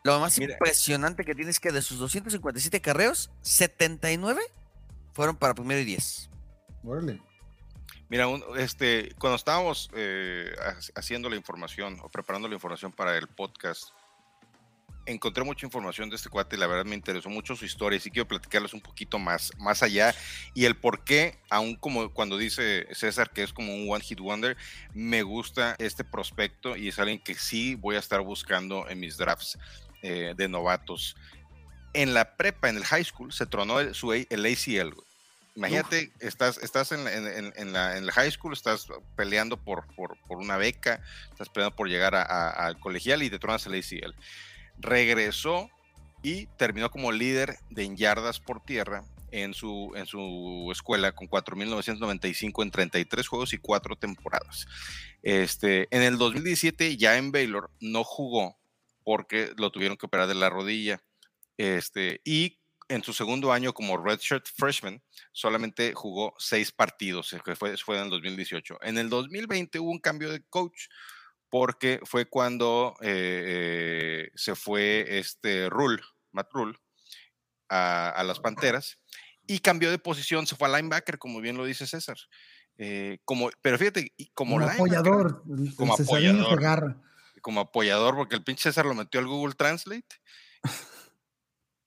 Lo 0.05 0.21
más 0.21 0.39
Mira. 0.39 0.53
impresionante 0.53 1.25
que 1.25 1.35
tiene 1.35 1.51
es 1.51 1.59
que 1.59 1.73
de 1.73 1.81
sus 1.83 1.99
257 1.99 2.81
carreos, 2.83 3.31
79 3.41 4.41
fueron 5.15 5.37
para 5.37 5.55
primero 5.55 5.81
y 5.81 5.85
10. 5.85 6.29
Órale. 6.85 7.21
Mira, 8.11 8.29
un- 8.29 8.43
este, 8.59 9.15
cuando 9.19 9.37
estábamos 9.37 9.91
eh, 9.95 10.51
ha- 10.63 10.99
haciendo 11.01 11.29
la 11.31 11.37
información 11.37 11.99
o 12.03 12.09
preparando 12.11 12.47
la 12.47 12.55
información 12.55 12.93
para 12.93 13.17
el 13.17 13.27
podcast, 13.27 13.89
encontré 15.09 15.43
mucha 15.45 15.67
información 15.67 16.09
de 16.11 16.17
este 16.17 16.29
cuate 16.29 16.57
y 16.57 16.59
la 16.59 16.67
verdad 16.67 16.85
me 16.85 16.95
interesó 16.95 17.29
mucho 17.29 17.57
su 17.57 17.65
historia 17.65 17.97
y 17.97 18.01
sí 18.01 18.11
quiero 18.11 18.29
platicarles 18.29 18.75
un 18.75 18.81
poquito 18.81 19.19
más, 19.19 19.53
más 19.59 19.83
allá 19.83 20.15
y 20.55 20.65
el 20.65 20.77
por 20.77 21.03
qué, 21.05 21.39
aún 21.51 21.77
como 21.77 22.13
cuando 22.13 22.37
dice 22.39 22.87
César 22.93 23.31
que 23.31 23.43
es 23.43 23.53
como 23.53 23.75
un 23.75 23.91
one 23.91 24.05
hit 24.05 24.21
wonder, 24.21 24.57
me 24.95 25.23
gusta 25.23 25.75
este 25.79 26.05
prospecto 26.05 26.77
y 26.77 26.89
es 26.89 26.99
alguien 26.99 27.19
que 27.19 27.35
sí 27.35 27.75
voy 27.75 27.97
a 27.97 27.99
estar 27.99 28.21
buscando 28.21 28.89
en 28.89 29.01
mis 29.01 29.17
drafts 29.17 29.59
eh, 30.03 30.35
de 30.37 30.49
novatos. 30.49 31.17
En 31.95 32.13
la 32.15 32.37
prepa, 32.37 32.69
en 32.69 32.77
el 32.77 32.85
high 32.85 33.05
school, 33.05 33.33
se 33.33 33.47
tronó 33.47 33.81
el, 33.81 33.95
su, 33.95 34.13
el 34.13 34.27
ACL. 34.47 34.95
güey. 34.95 35.09
Imagínate, 35.57 36.13
estás, 36.21 36.59
estás 36.59 36.93
en, 36.93 37.09
en- 37.09 37.53
en- 37.57 37.73
la, 37.73 38.13
high 38.13 38.31
school, 38.31 38.53
estás 38.53 38.87
peleando 39.17 39.57
por, 39.57 39.87
por, 39.97 40.17
por 40.29 40.39
una 40.39 40.57
beca, 40.57 41.03
estás 41.33 41.49
peleando 41.49 41.75
por 41.75 41.89
llegar 41.89 42.15
al 42.15 42.79
colegial 42.79 43.25
y 43.25 43.31
te 43.31 43.41
tronas 43.41 43.67
el 43.67 43.75
ACL. 43.75 44.15
Regresó 44.81 45.71
y 46.23 46.47
terminó 46.57 46.91
como 46.91 47.13
líder 47.13 47.59
de 47.71 47.85
en 47.85 47.97
yardas 47.97 48.41
por 48.41 48.63
tierra 48.65 49.05
en 49.31 49.55
su, 49.55 49.93
en 49.95 50.07
su 50.07 50.69
escuela 50.73 51.13
con 51.13 51.29
4.995 51.29 52.63
en 52.63 52.71
33 52.71 53.29
juegos 53.29 53.53
y 53.53 53.59
4 53.59 53.97
temporadas. 53.97 54.67
Este, 55.23 55.89
en 55.91 56.03
el 56.03 56.19
2017 56.19 56.97
ya 56.97 57.17
en 57.17 57.33
Baylor 57.33 57.71
no 57.81 58.05
jugó 58.05 58.57
porque 59.05 59.53
lo 59.57 59.71
tuvieron 59.71 59.97
que 59.97 60.07
operar 60.07 60.29
de 60.29 60.35
la 60.35 60.51
rodilla. 60.51 61.03
Este, 61.57 62.21
y 62.25 62.59
en 62.89 63.03
su 63.03 63.13
segundo 63.13 63.53
año 63.53 63.75
como 63.75 63.97
redshirt 63.97 64.47
freshman 64.55 65.03
solamente 65.33 65.93
jugó 65.95 66.35
seis 66.39 66.73
partidos, 66.73 67.35
que 67.45 67.55
fue, 67.55 67.77
fue 67.77 67.97
en 67.99 68.05
el 68.05 68.11
2018. 68.11 68.79
En 68.83 68.99
el 68.99 69.11
2020 69.11 69.79
hubo 69.81 69.91
un 69.91 69.99
cambio 69.99 70.31
de 70.31 70.43
coach 70.49 70.89
porque 71.51 72.01
fue 72.05 72.27
cuando 72.27 72.95
eh, 73.01 73.45
eh, 74.27 74.31
se 74.35 74.55
fue 74.55 75.19
este 75.19 75.69
Rule, 75.71 76.03
Matt 76.33 76.49
Rule, 76.53 76.77
a, 77.69 78.11
a 78.11 78.23
las 78.25 78.41
Panteras 78.41 78.99
y 79.47 79.61
cambió 79.61 79.91
de 79.91 79.99
posición, 79.99 80.47
se 80.47 80.57
fue 80.57 80.69
a 80.69 80.77
linebacker, 80.77 81.19
como 81.19 81.41
bien 81.41 81.57
lo 81.57 81.65
dice 81.65 81.87
César. 81.87 82.17
Eh, 82.77 83.19
como, 83.25 83.51
pero 83.63 83.77
fíjate, 83.79 84.13
como, 84.35 84.55
Como 84.57 84.69
apoyador. 84.71 85.43
como 85.77 85.95
apoyador. 85.95 86.97
como 87.41 87.61
apoyador, 87.61 88.15
porque 88.15 88.37
el 88.37 88.45
pinche 88.45 88.65
César 88.65 88.87
lo 88.87 88.95
metió 88.95 89.19
al 89.21 89.27
Google 89.27 89.55
Translate. 89.55 90.07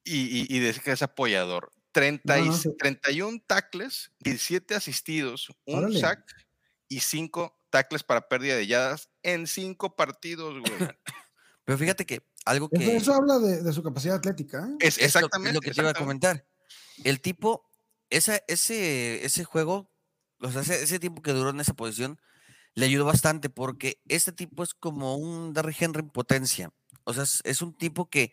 y, 0.04 0.39
y, 0.39 0.47
y 0.50 0.60
dice 0.60 0.82
que 0.82 0.91
es 0.91 1.02
apoyador. 1.02 1.71
30 1.91 2.39
y- 2.39 2.41
No, 2.45 2.47
no, 2.47 2.58
sí. 2.58 2.69
31 2.80 3.41
tackles, 3.45 4.12
17 4.19 4.76
asistidos, 4.76 5.50
un 5.65 5.80
Órale. 5.80 6.00
sack 6.00 6.24
y 6.88 7.00
5 7.02 7.58
tackles 7.71 8.03
para 8.03 8.27
pérdida 8.27 8.55
de 8.55 8.67
yardas 8.67 9.10
en 9.23 9.47
5 9.47 9.95
partidos, 9.95 10.60
güey. 10.60 10.63
Pero 11.65 11.77
fíjate 11.77 12.05
que 12.05 12.21
algo 12.45 12.69
que... 12.69 12.95
eso 12.97 13.13
habla 13.13 13.39
de, 13.39 13.63
de 13.63 13.73
su 13.73 13.81
capacidad 13.81 14.15
atlética. 14.17 14.67
¿eh? 14.69 14.75
Es 14.79 14.97
Es 14.97 14.99
lo- 15.01 15.05
exactamente 15.21 15.49
es 15.49 15.55
lo 15.55 15.62
que 15.62 15.71
te 15.71 15.81
iba 15.81 15.89
a 15.89 15.93
comentar. 15.95 16.45
El 17.03 17.21
tipo, 17.21 17.67
esa, 18.10 18.39
ese, 18.47 19.25
ese 19.25 19.43
juego, 19.43 19.91
o 20.39 20.51
sea, 20.51 20.62
ese, 20.62 20.84
ese 20.84 20.99
tiempo 20.99 21.21
que 21.21 21.34
duró 21.34 21.49
en 21.51 21.60
esa 21.60 21.73
posición, 21.73 22.19
le 22.73 22.86
ayudó 22.86 23.05
bastante 23.05 23.49
porque 23.49 24.01
este 24.07 24.31
tipo 24.31 24.63
es 24.63 24.73
como 24.73 25.15
un 25.17 25.53
Derrick 25.53 25.81
Henry 25.81 26.01
en 26.01 26.10
potencia. 26.10 26.71
O 27.03 27.13
sea, 27.13 27.23
es, 27.23 27.41
es 27.43 27.62
un 27.62 27.73
tipo 27.75 28.10
que 28.10 28.31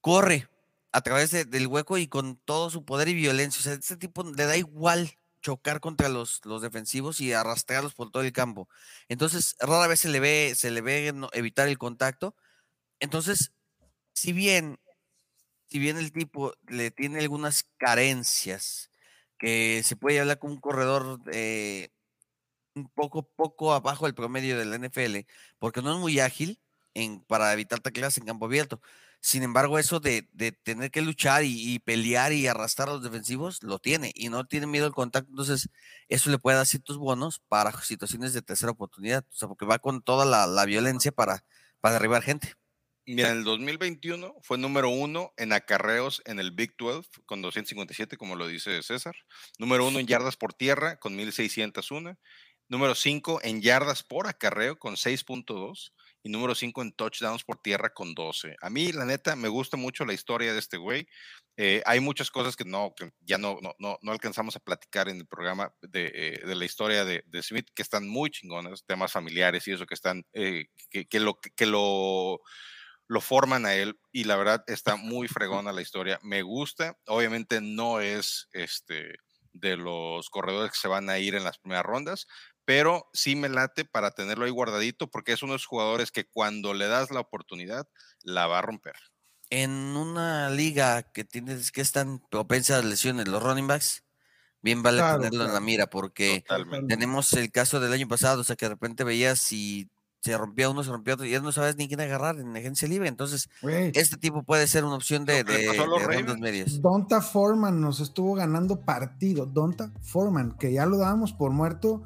corre 0.00 0.48
a 0.92 1.00
través 1.02 1.30
de- 1.30 1.44
del 1.44 1.66
hueco 1.66 1.98
y 1.98 2.06
con 2.06 2.36
todo 2.44 2.70
su 2.70 2.84
poder 2.84 3.08
y 3.08 3.14
violencia. 3.14 3.60
O 3.60 3.62
sea, 3.62 3.72
este 3.74 3.96
tipo 3.96 4.22
le 4.22 4.44
da 4.46 4.56
igual 4.56 5.18
chocar 5.46 5.80
contra 5.80 6.08
los, 6.08 6.40
los 6.44 6.60
defensivos 6.60 7.20
y 7.20 7.32
arrastrarlos 7.32 7.94
por 7.94 8.10
todo 8.10 8.24
el 8.24 8.32
campo. 8.32 8.68
Entonces, 9.08 9.54
rara 9.60 9.86
vez 9.86 10.00
se 10.00 10.08
le 10.08 10.18
ve, 10.18 10.54
se 10.56 10.72
le 10.72 10.80
ve 10.80 11.14
evitar 11.34 11.68
el 11.68 11.78
contacto. 11.78 12.34
Entonces, 13.00 13.52
si 14.14 14.32
bien 14.32 14.78
si 15.68 15.78
bien 15.78 15.98
el 15.98 16.12
tipo 16.12 16.54
le 16.68 16.90
tiene 16.90 17.20
algunas 17.20 17.64
carencias, 17.78 18.90
que 19.38 19.82
se 19.84 19.96
puede 19.96 20.20
hablar 20.20 20.38
como 20.38 20.54
un 20.54 20.60
corredor 20.60 21.20
eh, 21.32 21.90
un 22.74 22.88
poco, 22.90 23.28
poco 23.36 23.74
abajo 23.74 24.06
del 24.06 24.14
promedio 24.14 24.58
de 24.58 24.64
la 24.66 24.76
NFL, 24.76 25.26
porque 25.58 25.82
no 25.82 25.94
es 25.94 26.00
muy 26.00 26.20
ágil 26.20 26.60
en, 26.94 27.20
para 27.24 27.52
evitar 27.52 27.80
tacleadas 27.80 28.18
en 28.18 28.26
campo 28.26 28.46
abierto. 28.46 28.80
Sin 29.26 29.42
embargo, 29.42 29.76
eso 29.80 29.98
de, 29.98 30.28
de 30.34 30.52
tener 30.52 30.92
que 30.92 31.02
luchar 31.02 31.42
y, 31.42 31.74
y 31.74 31.80
pelear 31.80 32.32
y 32.32 32.46
arrastrar 32.46 32.88
a 32.88 32.92
los 32.92 33.02
defensivos, 33.02 33.60
lo 33.64 33.80
tiene 33.80 34.12
y 34.14 34.28
no 34.28 34.46
tiene 34.46 34.68
miedo 34.68 34.86
al 34.86 34.94
contacto. 34.94 35.28
Entonces, 35.30 35.68
eso 36.08 36.30
le 36.30 36.38
puede 36.38 36.58
dar 36.58 36.64
ciertos 36.64 36.96
bonos 36.96 37.40
para 37.48 37.72
situaciones 37.82 38.34
de 38.34 38.42
tercera 38.42 38.70
oportunidad. 38.70 39.24
O 39.28 39.34
sea, 39.34 39.48
porque 39.48 39.66
va 39.66 39.80
con 39.80 40.00
toda 40.00 40.24
la, 40.24 40.46
la 40.46 40.64
violencia 40.64 41.10
para, 41.10 41.44
para 41.80 41.94
derribar 41.94 42.22
gente. 42.22 42.54
Mira, 43.04 43.32
en 43.32 43.38
el 43.38 43.42
2021 43.42 44.32
fue 44.42 44.58
número 44.58 44.90
uno 44.90 45.32
en 45.36 45.52
acarreos 45.52 46.22
en 46.24 46.38
el 46.38 46.52
Big 46.52 46.76
12 46.78 47.08
con 47.24 47.42
257, 47.42 48.16
como 48.16 48.36
lo 48.36 48.46
dice 48.46 48.80
César. 48.84 49.16
Número 49.58 49.88
uno 49.88 49.98
en 49.98 50.06
yardas 50.06 50.36
por 50.36 50.54
tierra 50.54 51.00
con 51.00 51.16
1601. 51.16 52.16
Número 52.68 52.94
5 52.94 53.40
en 53.42 53.60
yardas 53.60 54.04
por 54.04 54.28
acarreo 54.28 54.78
con 54.78 54.94
6.2. 54.94 55.92
Y 56.26 56.28
número 56.28 56.56
5 56.56 56.82
en 56.82 56.90
touchdowns 56.90 57.44
por 57.44 57.58
tierra 57.58 57.94
con 57.94 58.12
12. 58.12 58.56
A 58.60 58.68
mí, 58.68 58.90
la 58.90 59.04
neta, 59.04 59.36
me 59.36 59.46
gusta 59.46 59.76
mucho 59.76 60.04
la 60.04 60.12
historia 60.12 60.52
de 60.52 60.58
este 60.58 60.76
güey. 60.76 61.06
Eh, 61.56 61.84
hay 61.86 62.00
muchas 62.00 62.32
cosas 62.32 62.56
que 62.56 62.64
no, 62.64 62.94
que 62.96 63.12
ya 63.20 63.38
no, 63.38 63.60
no, 63.62 63.96
no, 64.02 64.10
alcanzamos 64.10 64.56
a 64.56 64.58
platicar 64.58 65.08
en 65.08 65.18
el 65.18 65.26
programa 65.28 65.72
de, 65.82 66.10
eh, 66.12 66.40
de 66.44 66.54
la 66.56 66.64
historia 66.64 67.04
de, 67.04 67.22
de 67.28 67.42
Smith, 67.44 67.68
que 67.72 67.82
están 67.82 68.08
muy 68.08 68.30
chingonas, 68.30 68.84
temas 68.84 69.12
familiares 69.12 69.68
y 69.68 69.70
eso 69.70 69.86
que 69.86 69.94
están, 69.94 70.26
eh, 70.32 70.66
que, 70.90 71.06
que 71.06 71.20
lo, 71.20 71.38
que 71.38 71.66
lo, 71.66 72.40
lo 73.06 73.20
forman 73.20 73.64
a 73.64 73.74
él 73.76 73.96
y 74.10 74.24
la 74.24 74.34
verdad 74.34 74.64
está 74.66 74.96
muy 74.96 75.28
fregona 75.28 75.72
la 75.72 75.82
historia. 75.82 76.18
Me 76.24 76.42
gusta, 76.42 76.98
obviamente 77.06 77.60
no 77.60 78.00
es 78.00 78.48
este 78.50 79.14
de 79.52 79.76
los 79.76 80.28
corredores 80.28 80.72
que 80.72 80.78
se 80.78 80.88
van 80.88 81.08
a 81.08 81.20
ir 81.20 81.36
en 81.36 81.44
las 81.44 81.58
primeras 81.58 81.86
rondas, 81.86 82.26
pero 82.66 83.08
sí 83.14 83.36
me 83.36 83.48
late 83.48 83.86
para 83.86 84.10
tenerlo 84.12 84.44
ahí 84.44 84.50
guardadito 84.52 85.10
porque 85.10 85.32
es 85.32 85.42
uno 85.42 85.54
de 85.54 85.56
esos 85.58 85.66
jugadores 85.68 86.12
que 86.12 86.26
cuando 86.28 86.74
le 86.74 86.88
das 86.88 87.10
la 87.12 87.20
oportunidad 87.20 87.88
la 88.22 88.46
va 88.48 88.58
a 88.60 88.62
romper. 88.62 88.96
en 89.50 89.70
una 89.96 90.50
liga 90.50 91.04
que 91.12 91.24
tienes 91.24 91.70
que 91.72 91.80
están 91.80 92.20
propensas 92.30 92.82
a 92.82 92.86
lesiones, 92.86 93.28
los 93.28 93.42
running 93.42 93.66
backs, 93.68 94.04
bien 94.62 94.82
vale 94.82 95.06
Claro, 95.06 95.18
tenerlo 95.20 95.44
en 95.46 95.52
la 95.54 95.60
mira, 95.60 95.86
porque 95.88 96.44
Totalmente. 96.46 96.96
tenemos 96.96 97.32
el 97.34 97.50
caso 97.52 97.80
del 97.80 97.92
año 97.92 98.08
pasado, 98.08 98.42
o 98.42 98.44
sea, 98.44 98.56
que 98.56 98.66
de 98.66 98.70
repente 98.70 99.04
veías 99.04 99.40
si 99.40 99.90
se 100.22 100.36
rompía 100.36 100.68
uno, 100.70 100.82
se 100.82 100.90
rompía 100.90 101.14
otro, 101.14 101.26
y 101.26 101.30
ya 101.30 101.40
no 101.40 101.52
sabes 101.52 101.76
ni 101.76 101.88
quién 101.88 102.00
agarrar 102.00 102.38
en 102.40 102.56
agencia 102.56 102.88
libre. 102.88 103.08
Entonces, 103.08 103.48
este 103.94 104.16
tipo 104.16 104.42
puede 104.44 104.66
ser 104.66 104.84
una 104.84 104.96
opción 104.96 105.24
de, 105.24 105.44
de, 105.44 105.66
los 105.76 106.06
de 106.26 106.36
medias. 106.38 106.82
Donta 106.82 107.20
Foreman 107.22 107.80
nos 107.80 108.00
estuvo 108.00 108.34
ganando 108.34 108.84
partido. 108.84 109.46
Donta 109.46 109.92
Foreman, 110.02 110.56
que 110.58 110.72
ya 110.72 110.86
lo 110.86 110.98
dábamos 110.98 111.32
por 111.32 111.52
muerto 111.52 112.02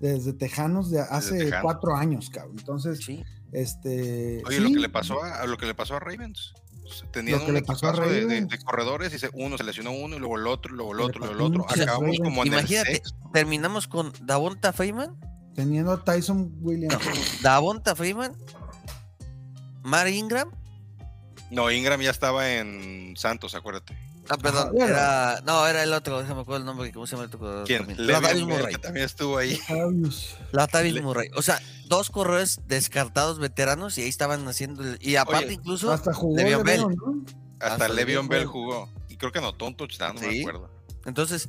desde 0.00 0.32
Tejanos 0.32 0.90
de 0.90 1.00
hace 1.00 1.38
Tejanos. 1.38 1.62
cuatro 1.62 1.94
años, 1.96 2.30
cabrón. 2.30 2.56
Entonces, 2.58 2.98
Sí. 3.04 3.22
este. 3.52 4.42
Oye, 4.46 4.60
lo 4.60 4.68
que 4.70 4.78
le 4.80 4.88
pasó 4.88 5.22
a, 5.22 5.46
lo 5.46 5.56
que 5.56 5.66
le 5.66 5.74
pasó 5.74 5.96
a 5.96 6.00
Ravens. 6.00 6.52
Tenían 7.12 7.38
Lo 7.38 7.44
que 7.44 7.50
un 7.52 7.54
le 7.54 7.62
pasó 7.62 7.86
a 7.86 7.90
equipazo 7.90 8.10
de, 8.10 8.26
de- 8.26 8.40
de 8.46 8.58
corredores 8.64 9.14
y 9.14 9.18
se, 9.20 9.30
uno 9.34 9.56
se 9.56 9.62
lesionó 9.62 9.92
uno 9.92 10.16
y 10.16 10.18
luego 10.18 10.36
el 10.36 10.46
otro, 10.48 10.74
y 10.74 10.76
luego 10.76 10.92
el 10.92 11.00
otro, 11.00 11.20
luego 11.20 11.34
el 11.34 11.40
otro. 11.40 11.64
Acabamos 11.68 12.00
Ravens. 12.00 12.20
como 12.20 12.42
en 12.42 12.48
Imagínate. 12.48 12.90
el 12.90 12.96
sexto. 12.96 13.30
Terminamos 13.32 13.86
con 13.86 14.12
Davonta 14.22 14.72
Freeman, 14.72 15.16
Teniendo 15.54 15.92
a 15.92 16.02
Tyson 16.04 16.52
Williams. 16.60 16.96
Davonta 17.42 17.94
Freeman, 17.94 18.32
Mar 19.82 20.08
Ingram. 20.08 20.50
No, 21.50 21.70
Ingram 21.70 22.00
ya 22.00 22.10
estaba 22.10 22.48
en 22.54 23.14
Santos, 23.16 23.54
acuérdate. 23.54 23.96
Ah, 24.32 24.36
perdón, 24.36 24.70
bueno. 24.72 24.86
era. 24.86 25.40
No, 25.44 25.66
era 25.66 25.82
el 25.82 25.92
otro, 25.92 26.20
déjame 26.20 26.42
acuerdo 26.42 26.58
el 26.60 26.64
nombre, 26.64 26.92
¿cómo 26.92 27.04
se 27.06 27.16
llama 27.16 27.24
el 27.28 27.34
otro 27.34 27.64
¿Quién? 27.66 27.84
Latavius 28.06 28.46
Bell, 28.46 28.58
Murray. 28.58 28.74
que 28.74 28.80
también 28.80 29.04
estuvo 29.06 29.36
ahí. 29.38 29.58
Latavius. 30.52 30.94
Le- 30.94 31.02
Murray. 31.02 31.28
O 31.36 31.42
sea, 31.42 31.60
dos 31.88 32.10
corredores 32.10 32.60
descartados 32.68 33.38
veteranos 33.40 33.98
y 33.98 34.02
ahí 34.02 34.08
estaban 34.08 34.46
haciendo. 34.46 34.84
el- 34.84 34.98
y 35.00 35.16
aparte, 35.16 35.46
Oye, 35.46 35.54
incluso. 35.54 35.92
Hasta 35.92 36.12
jugó 36.14 36.36
Le'Veon 36.36 36.62
Bell. 36.62 36.80
Le'Veon, 36.80 36.94
¿no? 36.96 37.24
Hasta 37.60 37.66
Hasta 37.74 37.88
Le'Veon 37.88 38.28
Bell 38.28 38.38
Bell. 38.40 38.48
jugó. 38.48 38.88
Y 39.08 39.16
creo 39.16 39.32
que 39.32 39.38
anotó 39.40 39.66
un 39.66 39.76
touchdown, 39.76 40.14
no 40.14 40.20
me 40.22 40.30
Sí. 40.30 40.40
acuerdo. 40.42 40.70
Entonces, 41.06 41.48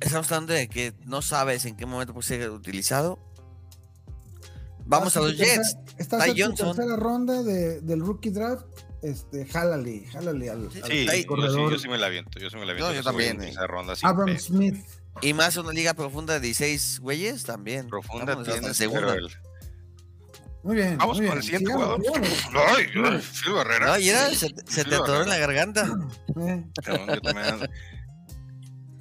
estamos 0.00 0.30
hablando 0.30 0.52
de 0.52 0.68
que 0.68 0.94
no 1.04 1.20
sabes 1.20 1.64
en 1.64 1.76
qué 1.76 1.84
momento 1.86 2.12
puede 2.14 2.28
ser 2.28 2.48
utilizado. 2.50 3.18
Vamos 4.86 5.16
a 5.16 5.20
Estás 5.20 5.22
los 5.24 5.36
Jets. 5.36 5.76
Ty 5.96 6.30
en 6.40 6.46
Johnson. 6.46 6.76
tercera 6.76 6.96
ronda 6.96 7.42
de- 7.42 7.80
del 7.80 8.00
rookie 8.00 8.30
draft. 8.30 8.66
Este, 9.04 9.44
jálale, 9.46 10.06
jálale 10.10 10.48
al, 10.50 10.64
al 10.64 10.72
Sí, 10.72 10.80
Ahí- 10.82 11.06
yo 11.06 11.12
sí, 11.12 11.24
corredor 11.26 11.72
yo 11.72 11.78
sí 11.78 11.88
me 11.88 11.98
la 11.98 12.06
aviento. 12.06 12.38
Yo 12.38 12.48
sí 12.48 12.56
me 12.56 12.64
la 12.64 12.72
aviento. 12.72 12.88
No, 12.90 12.96
yo 12.96 13.02
también, 13.02 13.42
eh. 13.42 13.50
esa 13.50 13.66
ronda 13.66 13.94
Abram 14.02 14.26
pedo. 14.28 14.38
Smith. 14.38 14.76
Y 15.20 15.32
más 15.34 15.56
una 15.58 15.72
liga 15.72 15.92
profunda 15.94 16.34
de 16.34 16.40
16 16.40 17.00
güeyes 17.00 17.44
también. 17.44 17.86
Profunda 17.88 18.42
tienes, 18.42 18.76
segunda. 18.76 19.14
el- 19.14 19.28
Muy 20.62 20.76
bien. 20.76 20.96
Vamos 20.98 21.18
muy 21.18 21.28
con 21.28 21.36
el 21.36 21.42
siguiente 21.44 21.72
jugador. 21.72 22.00
Ay, 22.76 22.86
ay, 23.04 23.20
Phil 23.20 23.52
Barrera. 23.52 23.86
No, 23.88 23.98
y 23.98 24.08
era, 24.08 24.28
se, 24.30 24.48
se 24.48 24.54
Sí, 24.66 24.88
te 24.88 24.94
atoró 24.94 25.22
en 25.22 25.28
la 25.28 25.36
garganta. 25.38 25.86
Eh, 26.40 26.64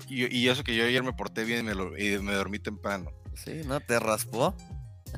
Y, 0.09 0.37
y 0.37 0.49
eso 0.49 0.63
que 0.63 0.75
yo 0.75 0.83
ayer 0.85 1.01
me 1.01 1.13
porté 1.13 1.43
bien 1.45 1.61
y 1.61 1.63
me, 1.63 1.75
lo- 1.75 1.97
y 1.97 2.19
me 2.19 2.33
dormí 2.33 2.59
temprano. 2.59 3.09
Sí, 3.35 3.61
¿no? 3.65 3.79
Te 3.79 3.99
raspó. 3.99 4.55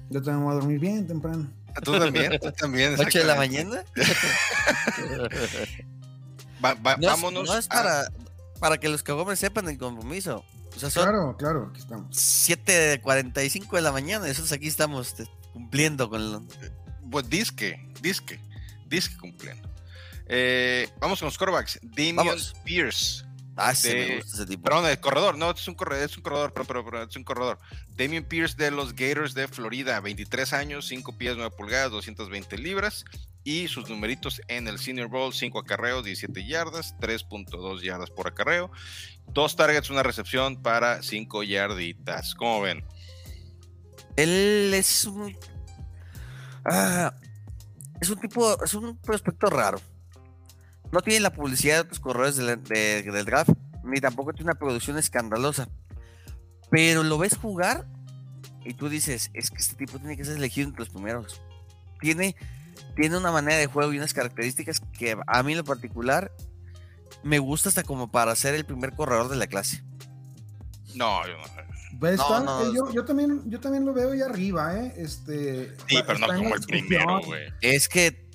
yo 0.10 0.22
también 0.22 0.44
voy 0.46 0.52
a 0.52 0.56
dormir 0.56 0.80
bien 0.80 1.06
temprano. 1.08 1.52
Tú 1.84 2.00
también, 2.00 2.40
tú 2.40 2.52
también. 2.52 2.96
8 3.00 3.20
de 3.20 3.26
la 3.26 3.36
mañana. 3.36 3.84
Va- 6.64 6.74
va- 6.76 6.96
No 6.98 7.08
es, 7.08 7.14
vámonos. 7.14 7.48
no 7.50 7.58
es 7.58 7.66
a- 7.66 7.70
para, 7.70 8.08
para 8.60 8.78
que 8.78 8.88
los 8.90 9.04
cagomes 9.04 9.40
sepan 9.40 9.68
el 9.70 9.78
compromiso. 9.78 10.44
O 10.76 10.80
sea, 10.80 10.90
son 10.90 11.04
Claro, 11.04 11.36
claro, 11.38 11.68
aquí 11.72 11.80
estamos. 11.82 12.16
7.45 12.16 13.76
de 13.76 13.82
la 13.82 13.92
mañana. 13.92 14.28
Nosotros 14.28 14.52
aquí 14.52 14.68
estamos 14.68 15.08
este, 15.10 15.26
cumpliendo 15.54 16.10
con 16.10 16.32
lo- 16.32 16.44
Pues 17.12 17.30
disque, 17.30 17.86
disque, 18.02 18.40
disque 18.88 19.16
cumpliendo. 19.18 19.70
Eh, 20.28 20.90
vamos 21.00 21.20
con 21.20 21.28
los 21.28 21.38
quarterbacks. 21.38 21.80
Damian. 21.84 22.38
Pierce. 22.64 23.25
Ah, 23.58 23.74
sí, 23.74 23.90
De- 23.90 23.96
me 24.08 24.16
gusta 24.18 24.36
ese 24.36 24.46
tipo. 24.46 24.64
Perdón, 24.64 24.86
el 24.88 25.00
corredor, 25.00 25.38
no, 25.38 25.52
es 25.52 25.68
un 25.68 25.76
corredor, 25.76 26.04
es 26.10 26.18
un 26.18 26.24
corredor, 26.24 26.52
pero, 26.54 26.66
pero, 26.66 26.86
pero 26.86 27.04
es 27.04 27.16
un 27.16 27.24
corredor. 27.24 27.58
Damian 27.96 28.24
Pierce 28.26 28.56
de 28.58 28.70
los 28.72 28.94
Gators 28.96 29.34
de 29.34 29.48
Florida, 29.48 30.00
23 30.02 30.52
años, 30.54 30.88
5 30.88 31.18
pies, 31.18 31.36
9 31.38 31.54
pulgadas, 31.56 31.92
220 31.92 32.58
libras. 32.58 33.06
Y 33.48 33.68
sus 33.68 33.88
numeritos 33.90 34.42
en 34.48 34.68
el 34.68 34.80
Senior 34.80 35.08
Bowl, 35.08 35.32
5 35.32 35.60
acarreos, 35.60 36.04
17 36.04 36.48
yardas, 36.48 36.96
3.2 37.00 37.82
yardas 37.84 38.10
por 38.10 38.28
acarreo. 38.28 38.72
Dos 39.28 39.56
targets, 39.56 39.90
una 39.92 40.02
recepción 40.04 40.62
para 40.62 41.04
5 41.04 41.44
yarditas. 41.44 42.34
¿Cómo 42.34 42.62
ven? 42.62 42.84
Él 44.16 44.72
es 44.74 45.06
un. 45.06 45.38
Ah, 46.66 47.14
es 48.02 48.10
un 48.10 48.20
tipo. 48.20 48.64
Es 48.64 48.74
un 48.74 48.98
prospecto 48.98 49.48
raro. 49.48 49.80
No 50.96 51.02
tiene 51.02 51.20
la 51.20 51.34
publicidad 51.34 51.76
de 51.76 51.82
otros 51.82 52.00
corredores 52.00 52.38
del, 52.38 52.64
de- 52.64 53.04
del 53.04 53.26
draft, 53.26 53.50
ni 53.84 54.00
tampoco 54.00 54.32
tiene 54.32 54.50
una 54.52 54.58
producción 54.58 54.98
escandalosa. 54.98 55.68
Pero 56.72 57.04
lo 57.04 57.18
ves 57.18 57.36
jugar 57.38 57.86
y 58.64 58.74
tú 58.76 58.88
dices: 58.88 59.30
Es 59.34 59.52
que 59.52 59.58
este 59.58 59.76
tipo 59.76 60.00
tiene 60.00 60.16
que 60.16 60.24
ser 60.24 60.38
elegido 60.38 60.70
entre 60.70 60.80
los 60.86 60.90
primeros. 60.90 61.42
Tiene, 62.00 62.38
tiene 62.96 63.18
una 63.18 63.30
manera 63.32 63.58
de 63.58 63.68
juego 63.68 63.92
y 63.92 63.98
unas 63.98 64.14
características 64.14 64.80
que 64.98 65.18
a 65.28 65.44
mí 65.44 65.52
en 65.52 65.58
lo 65.58 65.64
particular 65.66 66.32
me 67.24 67.40
gusta 67.40 67.68
hasta 67.68 67.84
como 67.84 68.10
para 68.10 68.34
ser 68.36 68.56
el 68.56 68.64
primer 68.66 68.94
corredor 68.94 69.28
de 69.28 69.36
la 69.36 69.48
clase. 69.48 69.84
No, 70.96 71.28
yo 71.28 71.34
no. 71.38 71.44
Pues 72.00 72.18
No, 72.18 72.24
está- 72.24 72.40
no, 72.40 72.62
eh, 72.62 72.72
yo, 72.74 72.94
yo 72.94 73.04
también, 73.04 73.42
yo 73.50 73.60
también 73.60 73.86
lo 73.86 73.94
veo 73.94 74.14
ahí 74.14 74.22
arriba, 74.22 74.78
¿eh? 74.80 74.94
Este, 74.96 75.76
Sí, 75.90 75.98
pero 76.08 76.20
no 76.20 76.28
como 76.28 76.56
el 76.56 76.62
primero, 76.62 77.20
güey. 77.22 77.48
Es 77.60 77.90
que, 77.90 78.30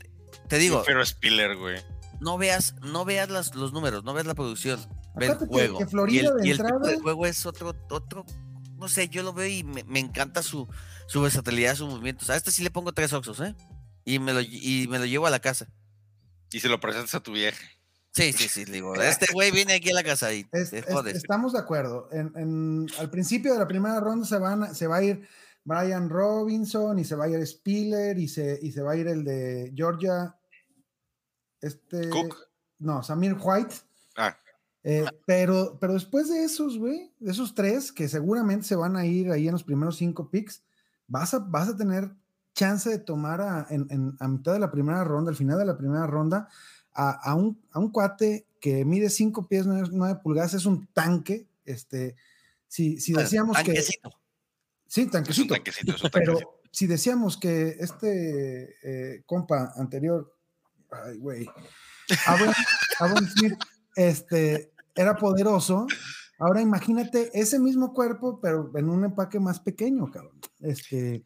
te 0.46 0.58
digo, 0.58 0.82
Pero 0.84 1.02
Spiller, 1.06 1.56
güey. 1.56 1.78
No 2.20 2.38
veas, 2.38 2.74
no 2.82 3.04
veas 3.04 3.30
las, 3.30 3.54
los 3.54 3.72
números, 3.72 4.04
no 4.04 4.12
veas 4.14 4.26
la 4.26 4.34
producción, 4.34 4.80
ve 5.16 5.26
el 5.26 5.38
que- 5.38 5.46
juego. 5.46 5.78
y 6.08 6.18
el, 6.18 6.26
de 6.36 6.46
y 6.46 6.50
el 6.52 6.58
tipo 6.58 6.78
de 6.86 6.98
juego 6.98 7.26
es 7.26 7.46
otro, 7.46 7.74
otro, 7.90 8.24
no 8.76 8.88
sé, 8.88 9.08
yo 9.08 9.22
lo 9.22 9.32
veo 9.32 9.46
y 9.46 9.62
me, 9.64 9.84
me 9.84 9.98
encanta 10.00 10.42
su, 10.42 10.66
su 11.06 11.20
versatilidad, 11.22 11.74
sus 11.74 11.88
movimientos. 11.90 12.30
A 12.30 12.36
este 12.36 12.50
sí 12.50 12.62
le 12.62 12.70
pongo 12.70 12.92
tres 12.92 13.12
oxos, 13.12 13.40
¿eh? 13.40 13.54
Y 14.04 14.18
me 14.18 14.32
lo, 14.32 14.40
y 14.40 14.86
me 14.90 14.98
lo 14.98 15.04
llevo 15.06 15.26
a 15.26 15.30
la 15.30 15.40
casa. 15.40 15.66
Y 16.52 16.60
se 16.60 16.68
lo 16.68 16.80
presentas 16.80 17.14
a 17.14 17.20
tu 17.20 17.32
vieja. 17.32 17.58
Sí, 18.12 18.32
sí, 18.32 18.48
sí, 18.48 18.64
le 18.64 18.72
digo, 18.72 18.94
este 18.96 19.26
güey 19.32 19.52
viene 19.52 19.74
aquí 19.74 19.90
a 19.90 19.94
la 19.94 20.02
casa 20.02 20.32
y 20.32 20.44
Es- 20.50 20.70
te 20.70 20.78
es- 20.80 20.86
jodes. 20.92 21.14
estamos 21.16 21.52
de 21.52 21.60
acuerdo. 21.60 22.08
En, 22.10 22.32
en- 22.36 22.86
al 22.98 23.08
principio 23.10 23.52
de 23.52 23.58
la 23.60 23.68
primera 23.68 24.00
ronda 24.00 24.26
se, 24.26 24.36
van, 24.38 24.64
a- 24.64 24.74
se 24.74 24.86
va 24.88 24.96
a 24.96 25.02
ir 25.04 25.28
Brian 25.64 26.08
Robinson 26.08 26.98
y 26.98 27.04
se 27.04 27.14
va 27.14 27.26
a 27.26 27.28
ir 27.28 27.46
Spiller 27.46 28.18
y 28.18 28.26
se, 28.26 28.58
y 28.62 28.72
se 28.72 28.82
va 28.82 28.92
a 28.92 28.96
ir 28.96 29.06
el 29.06 29.22
de 29.24 29.72
Georgia. 29.76 30.34
Este. 31.60 32.08
Cook. 32.08 32.36
No, 32.78 33.02
Samir 33.02 33.36
White. 33.40 33.74
Ah, 34.16 34.36
Eh, 34.82 35.04
pero, 35.26 35.76
pero 35.78 35.92
después 35.92 36.30
de 36.30 36.42
esos, 36.42 36.78
güey, 36.78 37.12
de 37.18 37.32
esos 37.32 37.54
tres 37.54 37.92
que 37.92 38.08
seguramente 38.08 38.66
se 38.66 38.76
van 38.76 38.96
a 38.96 39.04
ir 39.04 39.30
ahí 39.30 39.46
en 39.46 39.52
los 39.52 39.62
primeros 39.64 39.96
cinco 39.98 40.30
picks, 40.30 40.62
vas 41.06 41.34
a, 41.34 41.38
vas 41.40 41.68
a 41.68 41.76
tener 41.76 42.10
chance 42.54 42.88
de 42.88 42.98
tomar 42.98 43.42
a, 43.42 43.66
en- 43.68 43.86
en- 43.90 44.16
a 44.18 44.26
mitad 44.26 44.54
de 44.54 44.58
la 44.58 44.70
primera 44.70 45.04
ronda, 45.04 45.30
al 45.30 45.36
final 45.36 45.58
de 45.58 45.66
la 45.66 45.76
primera 45.76 46.06
ronda, 46.06 46.48
a, 46.94 47.10
a 47.10 47.34
un, 47.34 47.60
a 47.72 47.78
un 47.78 47.90
cuate 47.90 48.46
que 48.58 48.84
mide 48.86 49.10
cinco 49.10 49.46
pies, 49.46 49.66
nueve, 49.66 49.88
nueve 49.92 50.18
pulgadas, 50.22 50.54
es 50.54 50.64
un 50.64 50.86
tanque. 50.94 51.46
Este, 51.66 52.16
si, 52.66 52.98
si 53.00 53.12
decíamos 53.12 53.58
que. 53.58 53.64
tanquecito. 53.64 54.10
Sí, 54.86 55.02
es 55.02 55.06
un 55.06 55.10
tanquecito. 55.12 55.54
tanquecito, 55.54 55.94
es 55.94 56.02
un 56.04 56.10
Pero 56.10 56.38
si 56.70 56.86
decíamos 56.86 57.36
que 57.36 57.76
este 57.80 58.76
eh, 58.82 59.22
compa 59.26 59.74
anterior, 59.76 60.34
ay, 60.92 61.18
güey, 61.18 61.46
Aaron, 62.26 62.52
Aaron 62.98 63.26
Smith, 63.28 63.54
este, 63.96 64.72
era 64.94 65.16
poderoso, 65.16 65.86
ahora 66.38 66.60
imagínate 66.60 67.30
ese 67.38 67.58
mismo 67.58 67.92
cuerpo, 67.92 68.40
pero 68.40 68.70
en 68.76 68.88
un 68.88 69.04
empaque 69.04 69.38
más 69.40 69.60
pequeño, 69.60 70.10
cabrón. 70.10 70.40
Este, 70.60 71.24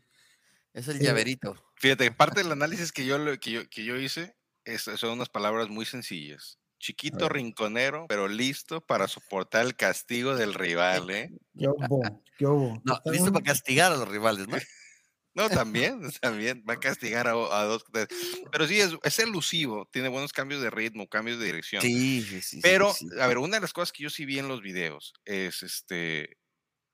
Es 0.72 0.88
el 0.88 1.00
eh, 1.00 1.04
llaverito. 1.04 1.54
Fíjate, 1.76 2.10
parte 2.10 2.42
del 2.42 2.52
análisis 2.52 2.92
que 2.92 3.04
yo, 3.06 3.18
lo- 3.18 3.38
que 3.38 3.50
yo, 3.52 3.68
que 3.70 3.84
yo 3.84 3.96
hice 3.96 4.36
es- 4.64 4.82
son 4.82 5.10
unas 5.12 5.28
palabras 5.28 5.68
muy 5.68 5.84
sencillas. 5.84 6.58
Chiquito, 6.78 7.28
rinconero, 7.30 8.04
pero 8.08 8.28
listo 8.28 8.80
para 8.82 9.08
soportar 9.08 9.64
el 9.64 9.74
castigo 9.76 10.36
del 10.36 10.52
rival, 10.52 11.08
¿eh? 11.10 11.30
¿qué 11.56 11.68
hubo? 11.68 12.22
¿Qué 12.36 12.46
hubo? 12.46 12.82
No, 12.84 13.00
listo 13.06 13.32
para 13.32 13.44
castigar 13.44 13.92
a 13.92 13.96
los 13.96 14.08
rivales, 14.08 14.48
¿no? 14.48 14.56
No, 15.34 15.50
también, 15.50 16.00
también 16.20 16.64
va 16.68 16.74
a 16.74 16.80
castigar 16.80 17.26
a, 17.26 17.32
a 17.32 17.64
dos. 17.64 17.84
tres. 17.92 18.08
Pero 18.52 18.66
sí, 18.68 18.80
es, 18.80 18.92
es 19.02 19.18
elusivo, 19.18 19.88
tiene 19.92 20.08
buenos 20.08 20.32
cambios 20.32 20.62
de 20.62 20.70
ritmo, 20.70 21.08
cambios 21.08 21.38
de 21.38 21.46
dirección. 21.46 21.82
Sí, 21.82 22.22
sí, 22.22 22.40
sí. 22.40 22.60
Pero, 22.62 22.92
sí. 22.94 23.06
a 23.20 23.26
ver, 23.26 23.38
una 23.38 23.56
de 23.56 23.60
las 23.62 23.72
cosas 23.72 23.90
que 23.92 24.04
yo 24.04 24.10
sí 24.10 24.24
vi 24.24 24.38
en 24.38 24.48
los 24.48 24.62
videos 24.62 25.12
es 25.24 25.62
este. 25.62 26.38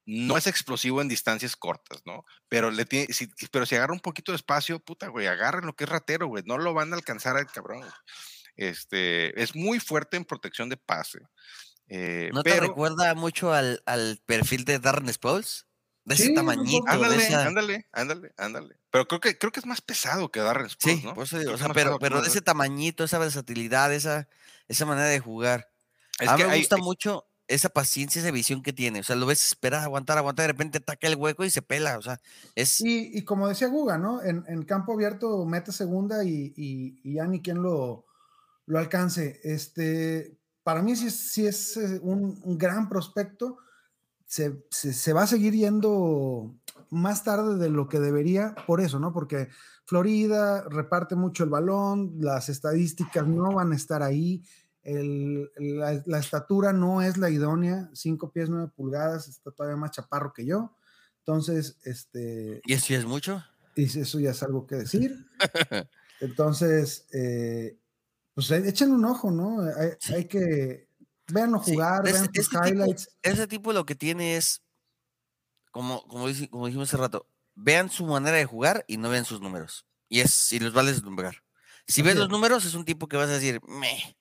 No 0.07 0.37
es 0.37 0.47
explosivo 0.49 1.01
en 1.03 1.09
distancias 1.09 1.55
cortas, 1.55 2.01
¿no? 2.07 2.25
Pero 2.49 2.71
le 2.71 2.85
tiene, 2.87 3.13
si, 3.13 3.29
pero 3.53 3.67
si 3.67 3.77
agarra 3.77 3.93
un 3.93 4.01
poquito 4.01 4.33
de 4.33 4.37
espacio, 4.37 4.81
puta, 4.81 5.07
güey, 5.09 5.27
agarren 5.29 5.67
lo 5.67 5.77
que 5.77 5.85
es 5.85 5.91
ratero, 5.91 6.27
güey. 6.27 6.43
No 6.47 6.59
lo 6.59 6.73
van 6.75 6.93
a 6.93 6.97
alcanzar 6.97 7.37
al 7.37 7.47
cabrón. 7.47 7.81
güey. 7.81 7.93
Este, 8.57 9.41
es 9.41 9.55
muy 9.55 9.79
fuerte 9.79 10.17
en 10.17 10.25
protección 10.25 10.69
de 10.69 10.77
pase. 10.79 11.21
eh, 11.89 12.31
¿No 12.33 12.43
te 12.43 12.59
recuerda 12.59 13.15
mucho 13.15 13.53
al, 13.53 13.83
al 13.87 14.21
perfil 14.27 14.65
de 14.65 14.79
Darren 14.81 15.13
Sproles? 15.13 15.67
De 16.05 16.15
ese 16.15 16.25
Sí, 16.25 16.29
un 16.31 16.35
tamañito, 16.37 16.79
poco. 16.79 16.91
de 16.91 16.93
ándale, 17.05 17.27
esa... 17.27 17.47
ándale, 17.47 17.87
ándale, 17.93 18.33
ándale. 18.37 18.77
Pero 18.91 19.07
creo 19.07 19.21
que, 19.21 19.39
creo 19.39 19.53
que 19.53 19.61
es 19.61 19.67
más 19.67 19.81
pesado 19.81 20.31
que 20.31 20.41
Darren 20.41 20.69
Sproles, 20.71 21.01
Sí, 21.01 21.07
¿no? 21.07 21.15
por 21.15 21.25
eso 21.25 21.39
digo, 21.39 21.53
o 21.53 21.59
sea, 21.59 21.69
pero, 21.75 21.99
pero 21.99 22.21
de 22.23 22.29
ese 22.29 22.41
tamañito, 22.41 23.05
esa 23.05 23.19
versatilidad, 23.19 23.93
esa, 23.93 24.29
esa 24.69 24.87
manera 24.87 25.09
de 25.09 25.21
jugar. 25.21 25.71
Es 26.19 26.29
a 26.29 26.33
mí 26.33 26.39
que 26.43 26.47
me 26.47 26.53
hay- 26.55 26.61
gusta 26.61 26.77
hay- 26.77 26.83
mucho 26.83 27.27
esa 27.49 27.69
paciencia, 27.69 28.21
esa 28.23 28.31
visión 28.31 28.63
que 28.63 28.73
tiene. 28.73 29.01
O 29.01 29.03
sea, 29.03 29.17
lo 29.17 29.27
ves 29.27 29.45
esperar, 29.45 29.83
aguantar, 29.83 30.17
aguantar, 30.19 30.45
de 30.45 30.53
repente 30.53 30.79
ataca 30.79 31.07
el 31.09 31.17
hueco 31.17 31.45
y 31.45 31.51
se 31.51 31.63
pela. 31.63 31.99
O 31.99 32.03
sea, 32.03 32.21
es. 32.55 32.81
Y, 32.81 33.11
y 33.19 33.25
como 33.25 33.49
decía 33.49 33.67
Guga, 33.69 33.99
¿no? 33.99 34.23
En, 34.23 34.45
en 34.49 34.63
campo 34.65 34.93
abierto 34.95 35.45
mete 35.45 35.73
segunda 35.73 36.23
y, 36.25 36.53
y- 36.57 37.01
y 37.03 37.15
ya 37.15 37.27
ni 37.27 37.43
quien 37.43 37.61
lo, 37.63 38.07
lo 38.67 38.79
alcance. 38.79 39.41
Este, 39.43 40.37
para 40.63 40.81
mí 40.83 40.95
sí 40.95 41.09
es, 41.09 41.33
sí 41.33 41.47
es 41.47 41.77
eh, 41.77 41.99
un, 42.03 42.41
un 42.45 42.57
gran 42.59 42.89
prospecto. 42.89 43.59
Se, 44.31 44.65
se- 44.71 44.93
se 44.93 45.13
va 45.13 45.23
a 45.25 45.27
seguir 45.27 45.55
yendo 45.55 46.55
más 46.89 47.25
tarde 47.25 47.57
de 47.57 47.69
lo 47.69 47.89
que 47.89 47.99
debería, 47.99 48.55
por 48.65 48.81
eso, 48.81 49.01
¿no? 49.01 49.13
Porque 49.13 49.49
Florida 49.87 50.63
reparte 50.71 51.17
mucho 51.17 51.43
el 51.43 51.51
balón, 51.51 52.15
las 52.21 52.49
estadísticas 52.49 53.27
no 53.27 53.53
van 53.53 53.73
a 53.73 53.77
estar 53.77 54.05
ahí, 54.05 54.45
el- 54.85 55.51
la, 55.59 56.01
la 56.07 56.19
estatura 56.21 56.73
no 56.73 57.03
es 57.03 57.17
la 57.19 57.29
idónea, 57.29 57.91
5 57.93 58.31
pies 58.33 58.49
9 58.49 58.71
pulgadas, 58.77 59.27
está 59.27 59.51
todavía 59.51 59.77
más 59.77 59.91
chaparro 59.91 60.33
que 60.33 60.47
yo. 60.47 60.77
Entonces, 61.27 61.79
este, 61.83 62.61
Y 62.65 62.73
eso 62.75 62.87
ya 62.95 62.99
es 63.01 63.07
mucho. 63.07 63.43
y 63.75 63.83
eso 63.85 64.21
ya 64.21 64.31
es 64.31 64.43
algo 64.45 64.65
que 64.65 64.77
decir. 64.77 65.27
Entonces, 66.21 67.09
eh, 67.13 67.79
pues 68.35 68.49
echen 68.53 68.93
un 68.93 69.05
ojo, 69.07 69.33
¿no? 69.33 69.61
Hay, 69.63 69.91
Sí. 69.99 70.15
hay 70.15 70.25
que 70.27 70.89
véanlo 71.33 71.63
Sí, 71.63 71.73
jugar, 71.73 72.03
ese- 72.07 72.13
vean 72.13 72.25
sus 72.27 72.39
ese 72.39 72.51
tipo- 72.51 72.67
highlights. 72.67 73.09
Ese 73.23 73.47
tipo 73.47 73.73
lo 73.73 73.85
que 73.87 73.95
tiene 73.95 74.37
es. 74.37 74.63
Como, 75.71 76.03
como, 76.09 76.27
dijimos 76.27 76.89
hace 76.89 76.97
rato, 76.97 77.27
vean 77.55 77.91
su 77.91 78.05
manera 78.05 78.37
de 78.37 78.45
jugar 78.45 78.85
y 78.89 78.97
no 78.97 79.09
vean 79.09 79.25
sus 79.25 79.41
números. 79.41 79.87
Y 80.09 80.21
es, 80.21 80.53
y 80.53 80.59
los 80.59 80.73
vale 80.73 80.91
deslumbrar. 80.93 81.37
Si 81.87 82.03
ves 82.03 82.17
los 82.17 82.29
números, 82.29 82.65
es 82.65 82.75
un 82.75 82.85
tipo 82.85 83.07
que 83.09 83.17
vas 83.17 83.29
a 83.29 83.33
decir, 83.35 83.61
meh. 83.69 84.17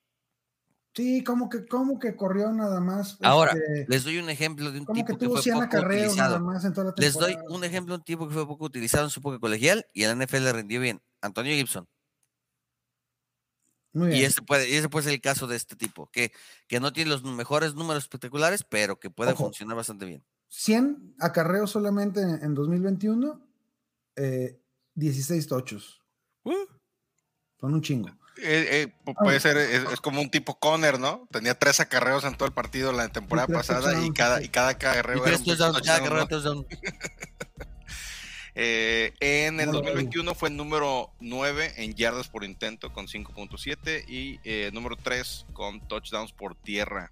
Sí, 0.96 1.24
como 1.24 1.50
que, 1.50 1.66
como 1.66 1.98
que 2.00 2.16
corrió 2.16 2.52
nada 2.52 2.80
más. 2.80 3.18
Ahora, 3.22 3.54
este, 3.54 3.86
Les 3.88 4.04
doy 4.04 4.18
un 4.18 4.30
ejemplo 4.30 4.72
de 4.72 4.80
un 4.80 4.86
tipo 4.88 5.06
que 5.18 5.18
que, 5.18 5.30
fue 5.30 5.42
100 5.42 5.54
poco 5.56 5.66
acarreos 5.66 6.16
nada 6.16 6.36
utilizado. 6.38 6.40
más 6.46 6.66
en 6.66 6.74
toda 6.74 6.88
la 6.88 6.94
Les 6.98 7.14
doy 7.14 7.38
un 7.48 7.64
ejemplo 7.64 7.94
de 7.94 8.00
un 8.00 8.04
tipo 8.04 8.28
que 8.28 8.34
fue 8.34 8.46
poco 8.48 8.66
utilizado 8.66 9.04
en 9.06 9.10
su 9.10 9.20
época 9.20 9.40
colegial 9.40 9.86
y 9.94 10.04
en 10.04 10.10
la 10.20 10.26
NFL 10.26 10.44
le 10.44 10.54
rindió 10.54 10.82
bien. 10.82 11.02
Antonio 11.22 11.54
Gibson. 11.56 11.88
Muy 13.94 14.14
Y 14.16 14.24
ese 14.24 14.42
puede, 14.42 14.70
y 14.70 14.76
ese 14.76 14.88
puede 14.90 15.06
ser 15.06 15.14
el 15.14 15.22
caso 15.22 15.48
de 15.48 15.56
este 15.56 15.76
tipo, 15.76 16.10
que, 16.12 16.32
que 16.68 16.80
no 16.80 16.94
tiene 16.94 17.10
los 17.10 17.24
mejores 17.24 17.74
números 17.74 18.04
espectaculares, 18.04 18.64
pero 18.64 19.00
que 19.00 19.10
puede 19.10 19.32
Ojo. 19.32 19.46
funcionar 19.46 19.76
bastante 19.76 20.06
bien. 20.06 20.24
100 20.50 21.16
acarreos 21.20 21.72
solamente 21.72 22.22
en, 22.22 22.44
en 22.44 22.54
2021, 22.56 23.42
eh, 24.16 24.60
16 24.96 25.48
tochos. 25.48 26.02
Son 27.60 27.74
un 27.74 27.82
chingo. 27.82 28.10
Eh, 28.42 28.68
eh, 28.88 28.94
pu- 29.06 29.16
puede 29.22 29.40
ser, 29.42 29.58
es, 29.58 29.84
es 29.92 30.00
como 30.00 30.22
un 30.22 30.30
tipo 30.32 30.58
Conner, 30.60 30.98
¿no? 30.98 31.28
Tenía 31.30 31.60
tres 31.60 31.80
acarreos 31.82 32.24
en 32.24 32.36
todo 32.38 32.48
el 32.48 32.54
partido 32.54 32.94
la 32.94 33.10
temporada 33.10 33.48
pasada 33.48 34.02
y 34.06 34.12
cada, 34.14 34.42
y 34.42 34.48
cada 34.50 34.72
Y 34.72 34.76
acarreo 34.76 35.26
era 35.28 35.36
tres 35.38 35.40
un. 35.42 36.66
Eh, 38.62 39.14
en 39.22 39.60
el 39.62 39.68
¿Cómo 39.68 39.80
lo 39.80 39.86
ves? 39.86 39.94
2021 39.94 40.36
fue 40.36 40.50
número 40.50 41.12
9 41.22 41.76
en 41.78 41.94
yardas 41.96 42.28
por 42.28 42.44
intento 42.44 42.92
con 42.92 43.08
5.7 43.08 44.04
y 44.10 44.38
eh, 44.44 44.70
número 44.74 44.98
3 44.98 45.46
con 45.54 45.80
touchdowns 45.88 46.34
por 46.34 46.56
tierra, 46.56 47.10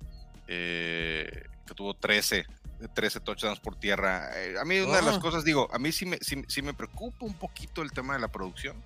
eh, 0.50 1.46
que 1.66 1.74
tuvo 1.74 1.94
13, 1.94 2.46
13 2.94 3.22
touchdowns 3.22 3.62
por 3.62 3.80
tierra. 3.80 4.30
Eh, 4.36 4.56
a 4.60 4.66
mí 4.66 4.80
una 4.80 4.98
de 4.98 5.04
las 5.04 5.18
Ah. 5.18 5.22
cosas, 5.22 5.46
digo, 5.46 5.70
a 5.72 5.80
mí 5.80 5.94
sí 5.94 6.06
me, 6.06 6.18
sí, 6.18 6.44
sí 6.50 6.62
me 6.62 6.74
preocupa 6.74 7.26
un 7.26 7.34
poquito 7.36 7.82
el 7.82 7.92
tema 7.92 8.16
de 8.16 8.20
la 8.20 8.28
producción. 8.28 8.84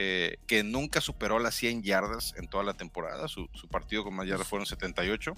Eh, 0.00 0.38
que 0.46 0.62
nunca 0.62 1.00
superó 1.00 1.40
las 1.40 1.56
100 1.56 1.82
yardas 1.82 2.32
en 2.36 2.46
toda 2.46 2.62
la 2.62 2.74
temporada. 2.74 3.26
Su, 3.26 3.48
su 3.52 3.66
partido 3.66 4.04
con 4.04 4.14
más 4.14 4.28
yardas 4.28 4.46
fueron 4.46 4.64
78. 4.64 5.34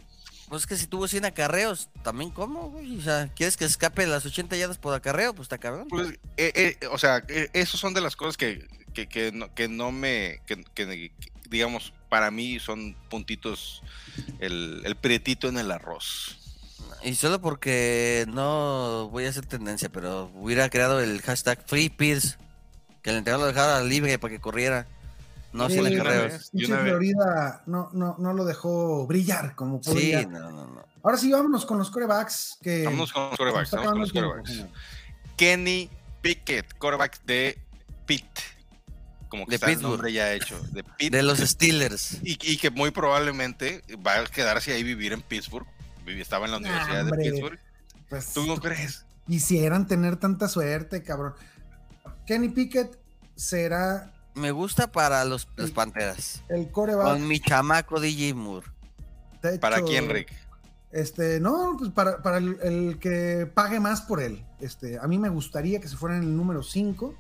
Pues 0.50 0.62
es 0.62 0.66
que 0.66 0.76
si 0.76 0.86
tuvo 0.86 1.08
100 1.08 1.24
acarreos, 1.24 1.88
también 2.02 2.30
cómo, 2.30 2.68
güey? 2.68 2.98
O 2.98 3.00
sea, 3.00 3.32
¿quieres 3.34 3.56
que 3.56 3.64
escape 3.64 4.06
las 4.06 4.26
80 4.26 4.56
yardas 4.56 4.76
por 4.76 4.92
acarreo? 4.92 5.32
Pues 5.32 5.46
está 5.46 5.56
cabrón. 5.56 5.88
Pues, 5.88 6.10
eh, 6.36 6.76
eh, 6.82 6.86
o 6.90 6.98
sea, 6.98 7.24
eh, 7.28 7.48
esos 7.54 7.80
son 7.80 7.94
de 7.94 8.02
las 8.02 8.16
cosas 8.16 8.36
que, 8.36 8.68
que, 8.92 9.08
que 9.08 9.32
no, 9.32 9.54
que 9.54 9.66
no 9.68 9.92
me, 9.92 10.42
que, 10.46 10.62
que, 10.74 11.12
digamos, 11.48 11.94
para 12.10 12.30
mí 12.30 12.58
son 12.58 12.94
puntitos, 13.08 13.82
el, 14.40 14.82
el 14.84 14.94
prietito 14.94 15.48
en 15.48 15.56
el 15.56 15.70
arroz. 15.70 16.36
Y 17.02 17.14
solo 17.14 17.40
porque 17.40 18.26
no 18.28 19.08
voy 19.10 19.24
a 19.24 19.30
hacer 19.30 19.46
tendencia, 19.46 19.88
pero 19.88 20.30
hubiera 20.34 20.68
creado 20.68 21.00
el 21.00 21.22
hashtag 21.22 21.64
Free 21.66 21.88
Pierce, 21.88 22.36
que 23.02 23.10
el 23.10 23.16
entrenador 23.16 23.46
lo 23.46 23.52
dejara 23.52 23.82
libre 23.82 24.18
para 24.18 24.32
que 24.34 24.40
corriera. 24.40 24.86
No 25.52 25.68
Sí, 25.68 25.78
una 25.80 25.90
vez- 26.04 26.50
Florida 26.52 27.62
no, 27.66 27.90
no, 27.92 28.14
no 28.18 28.32
lo 28.34 28.44
dejó 28.44 29.06
brillar 29.06 29.54
como 29.56 29.82
Sí, 29.82 29.90
podría. 29.90 30.22
no, 30.26 30.38
no, 30.50 30.66
no. 30.66 30.84
Ahora 31.02 31.16
sí, 31.16 31.32
vámonos 31.32 31.66
con 31.66 31.78
los 31.78 31.90
corebacks. 31.90 32.58
Que 32.62 32.84
Vámonos 32.84 33.12
con 33.12 33.30
los 33.30 33.36
corebacks. 33.36 33.70
Vamos 33.72 33.90
con 33.90 34.00
los 34.00 34.14
el 34.14 34.22
corebacks. 34.22 34.64
Kenny 35.36 35.90
Pickett, 36.22 36.76
coreback 36.78 37.22
de 37.24 37.58
Pitt. 38.06 38.26
Como 39.28 39.44
que 39.46 39.50
De 39.50 39.54
está 39.56 39.66
el 39.66 39.72
Pittsburgh. 39.72 39.92
nombre 39.92 40.12
ya 40.12 40.32
hecho. 40.32 40.58
De 40.72 40.84
Pitt. 40.98 41.12
De 41.12 41.22
los 41.22 41.38
Steelers. 41.38 42.18
y, 42.22 42.38
y 42.42 42.56
que 42.58 42.70
muy 42.70 42.90
probablemente 42.90 43.82
va 44.06 44.20
a 44.20 44.24
quedarse 44.26 44.72
ahí 44.72 44.82
vivir 44.82 45.12
en 45.12 45.22
Pittsburgh. 45.22 45.66
Estaba 46.06 46.44
en 46.46 46.50
la 46.52 46.56
Universidad 46.58 47.02
hombre. 47.02 47.24
de 47.24 47.30
Pittsburgh. 47.30 47.58
Pues, 48.08 48.32
¿Tú 48.32 48.44
no 48.46 48.56
crees? 48.58 49.04
quisieran 49.26 49.86
tener 49.86 50.16
tanta 50.16 50.48
suerte, 50.48 51.02
cabrón. 51.04 51.34
Kenny 52.26 52.48
Pickett 52.50 52.98
será 53.34 54.12
me 54.34 54.52
gusta 54.52 54.90
para 54.92 55.24
los, 55.24 55.48
las 55.56 55.68
Sí. 55.68 55.72
panteras. 55.74 56.42
El 56.48 56.70
coreback. 56.70 57.06
Con 57.06 57.26
mi 57.26 57.40
chamaco 57.40 58.00
DJ 58.00 58.34
Moore. 58.34 58.66
¿Para 59.60 59.82
quién, 59.82 60.08
Rick? 60.08 60.32
Este, 60.92 61.40
no, 61.40 61.76
pues 61.78 61.90
para, 61.90 62.22
para 62.22 62.38
el, 62.38 62.58
el 62.62 62.98
que 62.98 63.50
pague 63.52 63.80
más 63.80 64.02
por 64.02 64.20
él. 64.20 64.44
Este, 64.60 64.98
a 64.98 65.06
mí 65.06 65.18
me 65.18 65.28
gustaría 65.28 65.80
que 65.80 65.88
se 65.88 65.96
fuera 65.96 66.16
en 66.16 66.22
el 66.22 66.36
número 66.36 66.62
5. 66.62 67.14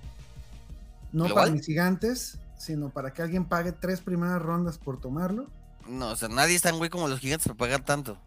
No 1.12 1.28
para 1.34 1.50
mis 1.50 1.66
gigantes, 1.66 2.38
sino 2.56 2.90
para 2.90 3.12
que 3.12 3.22
alguien 3.22 3.44
pague 3.44 3.72
tres 3.72 4.00
primeras 4.00 4.40
rondas 4.40 4.78
por 4.78 5.00
tomarlo. 5.00 5.48
No, 5.88 6.10
o 6.10 6.16
sea, 6.16 6.28
nadie 6.28 6.54
es 6.54 6.62
tan 6.62 6.78
güey 6.78 6.90
como 6.90 7.08
los 7.08 7.18
gigantes 7.18 7.48
para 7.48 7.58
pagar 7.58 7.84
tanto. 7.84 8.18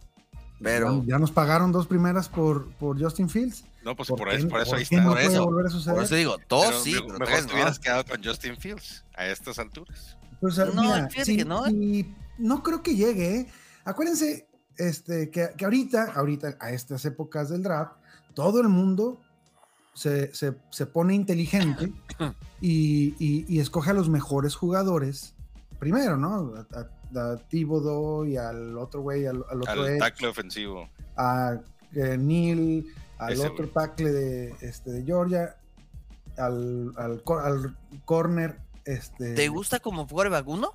Pero, 0.64 1.02
Ya, 1.02 1.10
ya 1.16 1.20
nos 1.20 1.32
pagaron 1.32 1.72
dos 1.72 1.88
primeras 1.88 2.30
por, 2.30 2.72
por 2.76 3.02
Justin 3.02 3.30
Fields. 3.30 3.66
No, 3.84 3.96
pues 3.96 4.08
¿Por 4.10 4.18
por, 4.20 4.30
qué- 4.30 4.36
eso, 4.38 4.48
por 4.48 4.62
eso 4.62 4.70
por 4.72 4.78
ahí 4.78 4.84
está. 4.84 5.02
no 5.02 5.10
Por 5.10 5.20
eso, 5.22 5.46
volver 5.46 5.66
a 5.66 5.70
suceder? 5.70 5.96
por 5.96 6.04
eso 6.06 6.16
digo, 6.16 6.38
dos 6.48 6.66
Pero 6.68 6.80
sí, 6.80 6.94
me- 6.94 7.02
pero 7.02 7.20
mejor 7.20 7.28
tres 7.28 7.42
te 7.42 7.48
no. 7.48 7.54
hubieras 7.56 7.80
quedado 7.80 8.06
con 8.06 8.24
Justin 8.24 8.58
Fields 8.58 9.04
a 9.16 9.26
estas 9.28 9.60
alturas. 9.60 10.18
Pues, 10.40 10.58
No, 10.58 10.82
mira, 10.84 11.08
que 11.10 11.46
no, 11.46 11.66
¿eh? 11.68 11.72
y 11.72 12.16
no 12.38 12.64
creo 12.64 12.82
que 12.82 12.96
llegue. 12.96 13.36
¿eh? 13.42 13.48
Acuérdense 13.86 14.48
este, 14.78 15.30
que, 15.30 15.50
que 15.58 15.66
ahorita, 15.66 16.14
ahorita, 16.16 16.58
a 16.60 16.72
estas 16.72 17.04
épocas 17.06 17.50
del 17.50 17.62
draft, 17.64 17.94
todo 18.34 18.62
el 18.62 18.70
mundo 18.70 19.20
se, 19.94 20.34
se- 20.34 20.56
se 20.72 20.86
pone 20.86 21.14
inteligente 21.14 21.92
y, 22.62 23.16
y- 23.20 23.46
y 23.48 23.60
escoge 23.60 23.92
a 23.92 23.94
los 23.94 24.10
mejores 24.10 24.56
jugadores 24.56 25.36
primero, 25.80 26.16
¿no? 26.18 26.54
A, 26.56 26.80
a- 26.80 26.90
a 27.18 27.38
Thibodeau 27.50 28.26
y 28.26 28.38
al 28.38 28.78
otro 28.78 29.02
güey, 29.02 29.26
al, 29.26 29.44
al 29.50 29.62
otro 29.62 29.72
Al 29.84 29.88
edge, 29.88 30.00
tackle 30.00 30.28
ofensivo. 30.28 30.90
a 31.18 31.58
eh, 31.94 32.18
Neil, 32.18 32.88
al 33.18 33.34
Ese 33.34 33.48
otro 33.48 33.68
tackle 33.70 34.12
de, 34.12 34.56
este, 34.62 34.92
de 34.92 35.04
Georgia, 35.04 35.56
al, 36.38 36.92
al, 36.98 37.22
cor- 37.24 37.44
al 37.46 37.78
corner. 38.06 38.58
Este, 38.86 39.34
¿Te 39.34 39.48
gusta 39.48 39.80
como 39.80 40.08
quarterback 40.08 40.48
uno? 40.48 40.74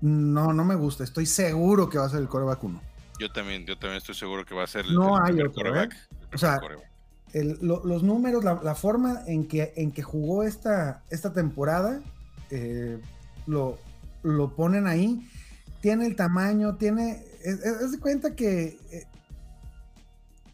no, 0.00 0.52
no 0.52 0.64
me 0.64 0.74
gusta. 0.74 1.04
Estoy 1.04 1.26
seguro 1.26 1.88
que 1.88 1.98
va 1.98 2.06
a 2.06 2.08
ser 2.10 2.20
el 2.20 2.28
coreback 2.28 2.62
1. 2.62 2.80
Yo 3.20 3.30
también, 3.32 3.64
yo 3.64 3.78
también 3.78 3.98
estoy 3.98 4.14
seguro 4.14 4.44
que 4.44 4.54
va 4.54 4.64
a 4.64 4.66
ser 4.66 4.84
el, 4.84 4.94
No 4.94 5.16
el 5.16 5.22
hay 5.24 5.40
otro, 5.40 5.52
quarterback, 5.52 5.92
¿eh? 5.94 6.26
O 6.34 6.38
sea, 6.38 6.58
quarterback. 6.58 6.90
El- 7.32 7.58
lo- 7.62 7.84
los 7.84 8.02
números, 8.02 8.44
la, 8.44 8.60
la 8.62 8.74
forma 8.74 9.22
en 9.26 9.46
que, 9.48 9.72
en 9.76 9.92
que 9.92 10.02
jugó 10.02 10.42
esta, 10.42 11.02
esta 11.10 11.32
temporada, 11.32 12.00
eh, 12.50 13.00
lo, 13.46 13.78
lo 14.24 14.56
ponen 14.56 14.88
ahí. 14.88 15.28
Tiene 15.80 16.06
el 16.06 16.16
tamaño, 16.16 16.76
tiene. 16.76 17.24
Es, 17.44 17.92
de 17.92 17.98
cuenta 18.00 18.34
que 18.34 18.78
eh, 18.90 19.06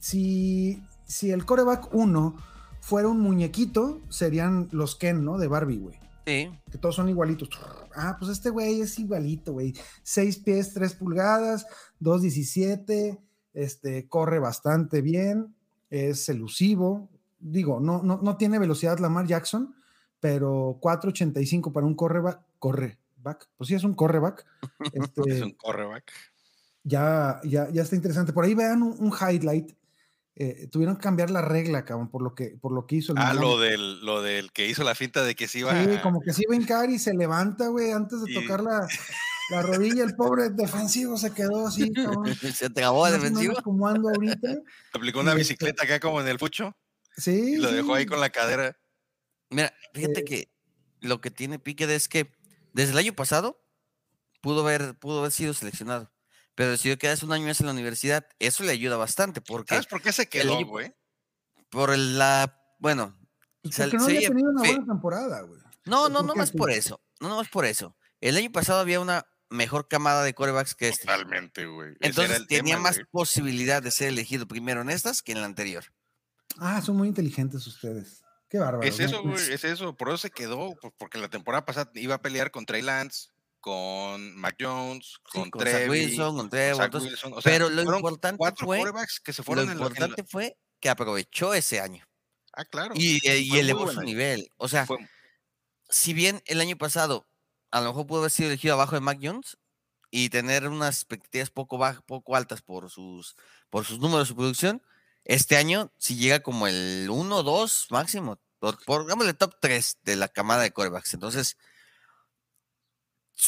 si, 0.01 0.83
si 1.07 1.31
el 1.31 1.47
coreback 1.47 1.95
1 1.95 2.37
fuera 2.81 3.09
un 3.09 3.21
muñequito, 3.21 4.01
serían 4.09 4.69
los 4.73 4.97
Ken, 4.97 5.25
¿no? 5.25 5.39
De 5.39 5.47
Barbie, 5.49 5.79
güey. 5.79 5.99
Sí. 6.27 6.51
que 6.71 6.79
todos 6.79 6.97
son 6.97 7.09
igualitos. 7.09 7.49
Ah, 7.95 8.17
pues 8.19 8.31
este 8.31 8.51
güey 8.51 8.81
es 8.83 8.99
igualito, 8.99 9.53
güey. 9.53 9.75
6 10.03 10.39
pies, 10.39 10.75
3 10.75 10.95
pulgadas, 10.95 11.67
2.17, 12.01 13.19
este, 13.55 14.09
corre 14.09 14.39
bastante 14.39 15.01
bien, 15.01 15.55
es 15.89 16.29
elusivo. 16.29 17.09
Digo, 17.41 17.81
no, 17.81 18.03
no, 18.03 18.21
no 18.23 18.37
tiene 18.37 18.59
velocidad 18.59 18.99
Lamar 18.99 19.27
Jackson, 19.27 19.75
pero 20.21 20.79
4.85 20.81 21.73
para 21.73 21.87
un 21.87 21.95
correback, 21.95 22.41
correback, 23.23 23.49
pues 23.57 23.69
sí 23.69 23.75
es 23.75 23.85
un 23.85 23.95
correback. 23.95 24.47
Este, 24.95 25.23
Es 25.29 25.43
un 25.43 25.53
quarterback. 25.53 26.13
ya, 26.83 27.41
ya, 27.45 27.69
ya 27.71 27.83
está 27.83 27.97
interesante. 27.97 28.33
Por 28.33 28.45
ahí 28.45 28.55
vean 28.55 28.83
un, 28.83 28.97
un 28.99 29.13
highlight. 29.13 29.73
eh, 30.37 30.69
tuvieron 30.71 30.97
que 30.97 31.03
cambiar 31.03 31.29
la 31.31 31.43
regla, 31.43 31.85
cabrón, 31.85 32.09
por 32.11 32.23
lo 32.23 32.35
que, 32.35 32.57
por 32.61 32.73
lo 32.73 32.87
que 32.87 32.97
hizo 32.97 33.13
el 33.13 33.19
Ah, 33.19 33.35
lo 33.35 33.59
del, 33.59 34.01
lo 34.05 34.23
del 34.23 34.53
que 34.53 34.67
hizo 34.69 34.85
la 34.85 34.95
finta 34.95 35.23
de 35.23 35.35
que 35.35 35.49
se 35.49 35.59
iba 35.59 35.73
Sí, 35.85 35.91
a- 35.91 36.03
como 36.03 36.21
que 36.23 36.33
se 36.33 36.43
iba 36.45 36.55
a 36.55 36.57
hincar 36.57 36.89
y 36.89 36.99
se 36.99 37.13
levanta, 37.13 37.67
güey, 37.69 37.91
antes 37.93 38.23
de 38.23 38.31
Y- 38.33 38.35
tocar 38.35 38.63
la, 38.65 38.87
la 39.51 39.63
rodilla. 39.63 40.03
El 40.05 40.15
pobre 40.17 40.49
defensivo 40.51 41.19
se 41.19 41.33
quedó 41.35 41.67
así, 41.67 41.93
cabrón. 41.93 42.25
Se 42.55 42.71
te 42.71 42.81
acabó 42.81 43.07
el 43.07 43.15
defensivo. 43.15 43.55
como 43.63 43.87
ando 43.87 44.09
ahorita. 44.09 44.57
aplicó 44.95 45.21
una 45.21 45.33
y 45.33 45.41
este- 45.41 45.55
bicicleta 45.55 45.85
acá 45.85 46.01
como 46.01 46.21
en 46.23 46.29
el 46.29 46.39
pucho 46.39 46.75
Sí. 47.17 47.33
y 47.33 47.57
lo 47.57 47.71
dejó 47.71 47.95
ahí 47.95 48.07
con 48.07 48.21
la 48.21 48.31
cadera. 48.31 48.77
Mira, 49.51 49.75
fíjate 49.93 50.21
Eh, 50.21 50.25
que 50.25 50.49
lo 51.01 51.21
que 51.21 51.31
tiene 51.31 51.59
Pickett 51.59 51.91
es 51.91 52.09
que 52.09 52.33
desde 52.73 52.93
el 52.93 52.99
año 52.99 53.13
pasado 53.15 53.63
pudo 54.41 54.63
haber, 54.63 54.99
pudo 54.99 55.21
haber 55.21 55.33
sido 55.33 55.55
seleccionado, 55.55 56.13
pero 56.55 56.71
decidió 56.71 56.99
quedarse 56.99 57.25
un 57.25 57.33
año 57.33 57.47
más 57.47 57.61
en 57.61 57.67
la 57.67 57.73
universidad. 57.73 58.27
Eso 58.39 58.65
le 58.65 58.73
ayuda 58.73 58.97
bastante 58.97 59.41
porque 59.41 59.75
¿Sabes 59.75 59.87
por 59.87 60.03
qué 60.03 60.13
se 60.13 60.29
quedó, 60.29 60.65
güey? 60.67 60.95
por 61.71 61.91
el- 61.91 62.19
la, 62.19 62.61
bueno, 62.79 63.17
no 63.63 63.71
se 63.73 63.83
había 63.85 63.99
veía 64.07 64.29
tenido 64.29 64.51
una 64.51 64.63
fe- 64.63 64.71
buena 64.73 64.87
temporada, 64.87 65.41
güey. 65.43 65.61
No, 65.85 66.09
no, 66.09 66.19
¿Por 66.19 66.27
no 66.27 66.35
más 66.35 66.51
por 66.53 66.71
eso. 66.71 67.01
No, 67.21 67.29
no 67.29 67.37
más 67.37 67.49
por 67.49 67.65
eso. 67.65 67.97
El 68.21 68.37
año 68.37 68.51
pasado 68.53 68.81
había 68.81 69.01
una 69.01 69.27
mejor 69.49 69.89
camada 69.89 70.23
de 70.23 70.35
corebacks 70.35 70.75
que 70.75 70.89
este. 70.89 71.05
Totalmente, 71.07 71.67
güey. 71.67 71.95
Entonces 72.01 72.37
el 72.39 72.47
tenía 72.47 72.77
tema, 72.77 72.89
más 72.89 73.01
posibilidad 73.11 73.83
de 73.83 73.91
ser 73.91 74.09
elegido 74.09 74.47
primero 74.47 74.81
en 74.83 74.91
estas 74.91 75.23
que 75.23 75.33
en 75.33 75.41
la 75.41 75.47
anterior. 75.47 75.85
Ah, 76.59 76.81
son 76.83 76.97
muy 76.97 77.09
inteligentes 77.09 77.67
ustedes. 77.67 78.23
Qué 78.51 78.59
bárbaro. 78.59 78.83
Es 78.87 78.99
eso, 79.01 79.23
güey, 79.23 79.37
es 79.53 79.65
eso. 79.65 79.97
Por 79.97 80.09
eso 80.09 80.19
se 80.19 80.31
quedó, 80.31 80.75
porque 80.99 81.19
la 81.19 81.29
temporada 81.29 81.65
pasada 81.65 81.91
iba 81.95 82.17
a 82.17 82.21
pelear 82.23 82.51
con 82.51 82.67
Trey 82.67 82.83
Lance, 82.83 83.29
con 83.61 84.35
Mac 84.37 84.57
Jones, 84.61 85.07
Sí, 85.33 85.39
con, 85.39 85.51
con 85.51 85.63
Zach 85.63 85.71
Trevi, 85.71 85.91
Wilson, 85.91 86.37
con 86.37 86.51
entonces, 86.53 87.11
Wilson. 87.13 87.33
O 87.35 87.41
sea, 87.41 87.53
pero 87.53 87.71
lo 87.71 87.83
importante 87.97 88.37
cuatro 88.39 88.67
fue- 88.67 88.83
que 89.25 89.33
se 89.33 89.41
Lo 89.43 89.45
fueron 89.45 89.65
en 89.65 89.69
la- 89.69 89.73
en 89.75 89.79
la- 89.81 89.87
importante 89.87 90.25
fue 90.25 90.57
que 90.81 90.89
aprovechó 90.89 91.55
ese 91.55 91.81
año 91.81 92.05
Ah, 92.53 92.65
claro. 92.65 92.95
y, 92.97 93.25
eh, 93.29 93.39
y 93.39 93.57
elevó 93.59 93.91
su 93.91 94.03
nivel. 94.03 94.51
O 94.57 94.67
sea, 94.69 94.85
Fue- 94.87 94.99
si 95.89 96.13
bien 96.13 96.43
el 96.47 96.61
año 96.61 96.77
pasado 96.77 97.29
a 97.71 97.81
lo 97.81 97.89
mejor 97.91 98.07
pudo 98.09 98.19
haber 98.21 98.31
sido 98.33 98.49
elegido 98.49 98.75
abajo 98.75 98.97
de 98.97 99.01
Mac 99.01 99.19
Jones 99.23 99.57
y 100.11 100.29
tener 100.31 100.67
unas 100.67 100.97
expectativas 100.97 101.51
poco, 101.51 101.79
bajas, 101.79 102.03
poco 102.05 102.35
altas 102.35 102.63
por 102.63 102.91
sus, 102.91 103.37
por 103.69 103.85
sus 103.85 104.01
números 104.01 104.29
de 104.29 104.35
producción, 104.35 104.83
este 105.25 105.57
año 105.57 105.93
si 105.99 106.17
llega 106.17 106.41
como 106.41 106.67
el 106.67 107.09
1 107.11 107.43
2 107.43 107.87
máximo, 107.91 108.41
pongámosle 108.87 109.35
top 109.35 109.55
3 109.61 109.99
de 110.03 110.17
la 110.17 110.29
camada 110.29 110.63
de 110.63 110.73
corebacks. 110.73 111.15
Entonces, 111.15 111.57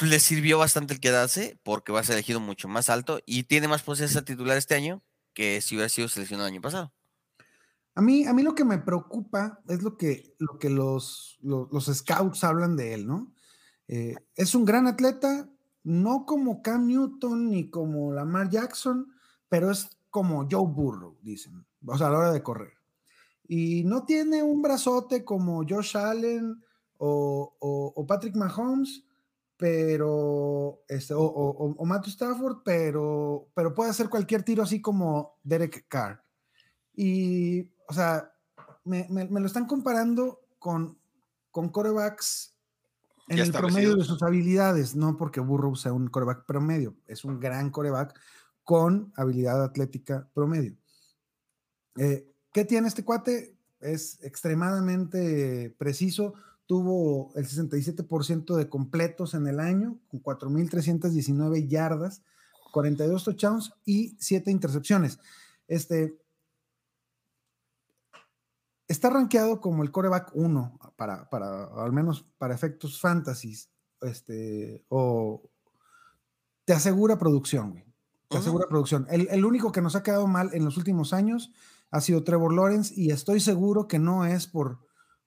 le 0.01 0.21
sirvió 0.21 0.59
bastante 0.59 0.95
el 0.95 1.01
quedarse 1.01 1.59
porque 1.63 1.93
va 1.93 2.01
a 2.01 2.05
ser 2.05 2.15
elegido 2.15 2.41
mucho 2.41 2.69
más 2.69 2.89
alto 2.89 3.21
y 3.27 3.45
tiene 3.45 3.69
más 3.69 3.83
posibilidades 3.83 4.23
a 4.23 4.25
titular 4.25 4.57
este 4.57 4.75
año 4.75 5.03
que 5.35 5.61
si 5.61 5.75
hubiera 5.75 5.89
sido 5.89 6.09
seleccionado 6.09 6.49
el 6.49 6.55
año 6.55 6.63
pasado. 6.63 6.93
A 7.95 8.01
mí, 8.01 8.27
a 8.27 8.33
mí 8.33 8.43
lo 8.43 8.55
que 8.55 8.65
me 8.65 8.79
preocupa 8.79 9.61
es 9.69 9.83
lo 9.83 9.99
que, 9.99 10.35
lo 10.39 10.59
que 10.59 10.71
los, 10.71 11.39
los, 11.43 11.71
los 11.71 11.85
scouts 11.95 12.43
hablan 12.43 12.75
de 12.75 12.95
él, 12.95 13.07
¿no? 13.07 13.35
Eh, 13.89 14.15
es 14.35 14.55
un 14.55 14.65
gran 14.65 14.87
atleta, 14.87 15.51
no 15.83 16.25
como 16.25 16.63
Cam 16.63 16.87
Newton 16.87 17.51
ni 17.51 17.69
como 17.69 18.13
Lamar 18.13 18.49
Jackson, 18.49 19.13
pero 19.51 19.71
es 19.71 19.91
como 20.13 20.47
Joe 20.49 20.69
Burrow, 20.69 21.17
dicen, 21.23 21.65
o 21.87 21.97
sea, 21.99 22.07
a 22.07 22.11
la 22.11 22.19
hora 22.19 22.33
de 22.33 22.43
correr. 22.43 22.75
Y 23.49 23.83
no 23.85 24.05
tiene 24.05 24.43
un 24.43 24.61
brazote 24.63 25.25
como 25.25 25.65
Josh 25.69 25.97
Allen 25.97 26.63
o, 26.99 27.57
o- 27.59 27.93
o 27.97 28.07
Patrick 28.07 28.37
Mahomes, 28.37 29.05
pero, 29.57 30.83
este, 30.89 31.15
o, 31.15 31.23
o- 31.25 31.85
Matthew 31.87 32.11
Stafford, 32.11 32.59
pero, 32.65 33.49
pero 33.55 33.73
puede 33.75 33.91
hacer 33.91 34.09
cualquier 34.09 34.43
tiro 34.43 34.63
así 34.63 34.81
como 34.83 35.39
Derek 35.43 35.87
Carr. 35.89 36.23
Y, 36.95 37.63
o 37.89 37.93
sea, 37.93 38.33
me, 38.85 39.07
me- 39.09 39.29
me 39.29 39.41
lo 39.41 39.47
están 39.47 39.67
comparando 39.67 40.41
con, 40.59 40.99
con 41.51 41.71
corebacks 41.71 42.55
en 43.29 43.39
el 43.39 43.53
promedio 43.73 43.97
de 43.97 44.05
sus 44.05 44.23
habilidades, 44.23 44.95
no 44.95 45.17
porque 45.17 45.41
Burrow 45.41 45.75
sea 45.75 45.93
un 45.93 46.09
coreback 46.09 46.45
promedio, 46.45 46.95
es 47.07 47.25
un 47.25 47.41
gran 47.41 47.71
coreback 47.71 48.19
con 48.65 49.13
habilidad 49.17 49.63
atlética 49.63 50.29
promedio. 50.35 50.77
Eh, 51.97 52.29
¿Qué 52.53 52.65
tiene 52.65 52.89
este 52.89 53.05
cuate? 53.05 53.57
Es 53.81 54.23
extremadamente 54.23 55.75
preciso. 55.79 56.35
Tuvo 56.67 57.33
el 57.35 57.47
67% 57.47 58.55
de 58.55 58.69
completos 58.69 59.35
en 59.35 59.47
el 59.47 59.61
año, 59.61 59.99
con 60.09 60.23
4.319 60.23 61.69
yardas, 61.69 62.23
42 62.73 63.25
touchdowns 63.25 63.73
y 63.85 64.17
7 64.19 64.51
intercepciones. 64.51 65.19
Este, 65.67 66.19
está 68.89 69.11
rankeado 69.11 69.61
como 69.61 69.83
el 69.83 69.91
coreback 69.91 70.31
1 70.35 70.79
para, 70.97 71.29
para, 71.29 71.65
al 71.65 71.93
menos 71.93 72.27
para 72.39 72.55
efectos 72.55 73.01
fantasies, 73.01 73.71
este, 74.01 74.85
o 74.89 75.43
te 76.65 76.73
asegura 76.73 77.19
producción, 77.19 77.73
güey. 77.73 77.92
Te 78.33 78.39
Ujú. 78.39 78.43
asegura 78.43 78.67
producción. 78.69 79.07
El, 79.11 79.29
el 79.31 79.45
único 79.45 79.71
que 79.73 79.81
nos 79.83 79.95
ha 79.97 80.03
quedado 80.03 80.27
mal 80.27 80.51
en 80.53 80.65
los 80.65 80.77
últimos 80.77 81.13
años 81.13 81.53
ha 81.91 82.01
sido 82.01 82.25
Trevor 82.25 82.53
Lawrence 82.55 82.93
y 82.97 83.11
estoy 83.11 83.41
seguro 83.41 83.87
que 83.87 83.99
no 83.99 84.25
es 84.25 84.47
por, 84.47 84.79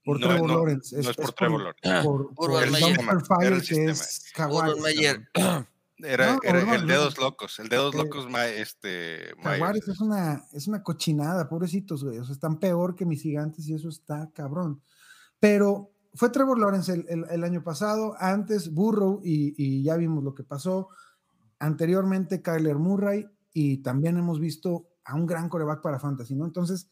por 0.04 0.20
No, 0.20 0.28
Trevor 0.28 0.48
no, 0.50 0.58
Lawrence. 0.58 0.96
no 1.02 1.10
es 1.10 1.16
por 1.16 1.32
Trevor 1.34 1.62
Lawrence. 1.62 2.04
Por, 2.08 2.34
Por 2.34 2.52
por 2.52 2.64
el 2.64 2.70
fire 2.76 3.48
Era 3.48 3.56
el 3.56 3.62
que 3.64 3.86
es 3.86 4.32
cabrón. 4.34 4.76
Era, 5.98 6.34
No, 6.34 6.40
era 6.44 6.60
el 6.76 6.82
no. 6.82 6.88
dedos 6.94 7.18
locos, 7.18 7.58
el 7.60 7.70
dedos 7.70 7.96
Eh, 7.96 7.98
locos, 8.00 8.30
ma- 8.30 8.48
este, 8.48 9.34
Jaguares 9.42 9.88
es 9.88 10.02
una, 10.02 10.44
es 10.52 10.68
una 10.68 10.84
cochinada, 10.84 11.48
pobrecitos, 11.48 12.04
güey. 12.04 12.18
O 12.18 12.26
sea, 12.26 12.34
están 12.34 12.60
peor 12.60 12.96
que 12.96 13.06
mis 13.06 13.22
gigantes 13.22 13.66
y 13.70 13.74
eso 13.76 13.88
está 13.88 14.30
cabrón. 14.34 14.82
Pero 15.40 15.92
fue 16.14 16.30
Trevor 16.32 16.60
Lawrence 16.60 16.92
el, 16.92 17.06
el- 17.08 17.26
el 17.32 17.44
año 17.46 17.64
pasado, 17.64 18.14
antes 18.20 18.74
Burrow 18.74 19.22
y, 19.24 19.54
y 19.58 19.84
ya 19.84 19.96
vimos 19.96 20.22
lo 20.22 20.36
que 20.36 20.44
pasó. 20.44 20.90
Anteriormente 21.60 22.42
Kyler 22.42 22.76
Murray 22.78 23.26
y 23.54 23.78
también 23.78 24.18
hemos 24.18 24.40
visto 24.40 24.88
a 25.06 25.16
un 25.16 25.26
gran 25.26 25.50
coreback 25.50 25.82
para 25.82 26.00
fantasy, 26.00 26.36
¿no? 26.36 26.46
Entonces, 26.46 26.90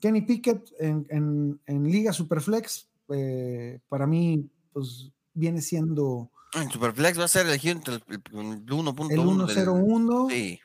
Kenny 0.00 0.22
Pickett 0.22 0.70
en, 0.78 1.06
en- 1.10 1.60
en 1.66 1.84
Liga 1.84 2.12
Superflex, 2.12 2.88
eh, 3.08 3.80
para 3.88 4.06
mí, 4.06 4.48
pues 4.72 5.10
viene 5.34 5.60
siendo 5.62 6.30
En 6.54 6.70
Superflex 6.70 7.18
va 7.18 7.24
a 7.24 7.28
ser 7.28 7.46
elegido 7.46 7.74
entre 7.76 7.94
el, 7.94 8.02
el 8.06 8.22
1.1 8.66 9.02
el 9.10 9.54
del- 9.54 9.66
1-0-1 9.68 10.30
Sí. 10.30 10.60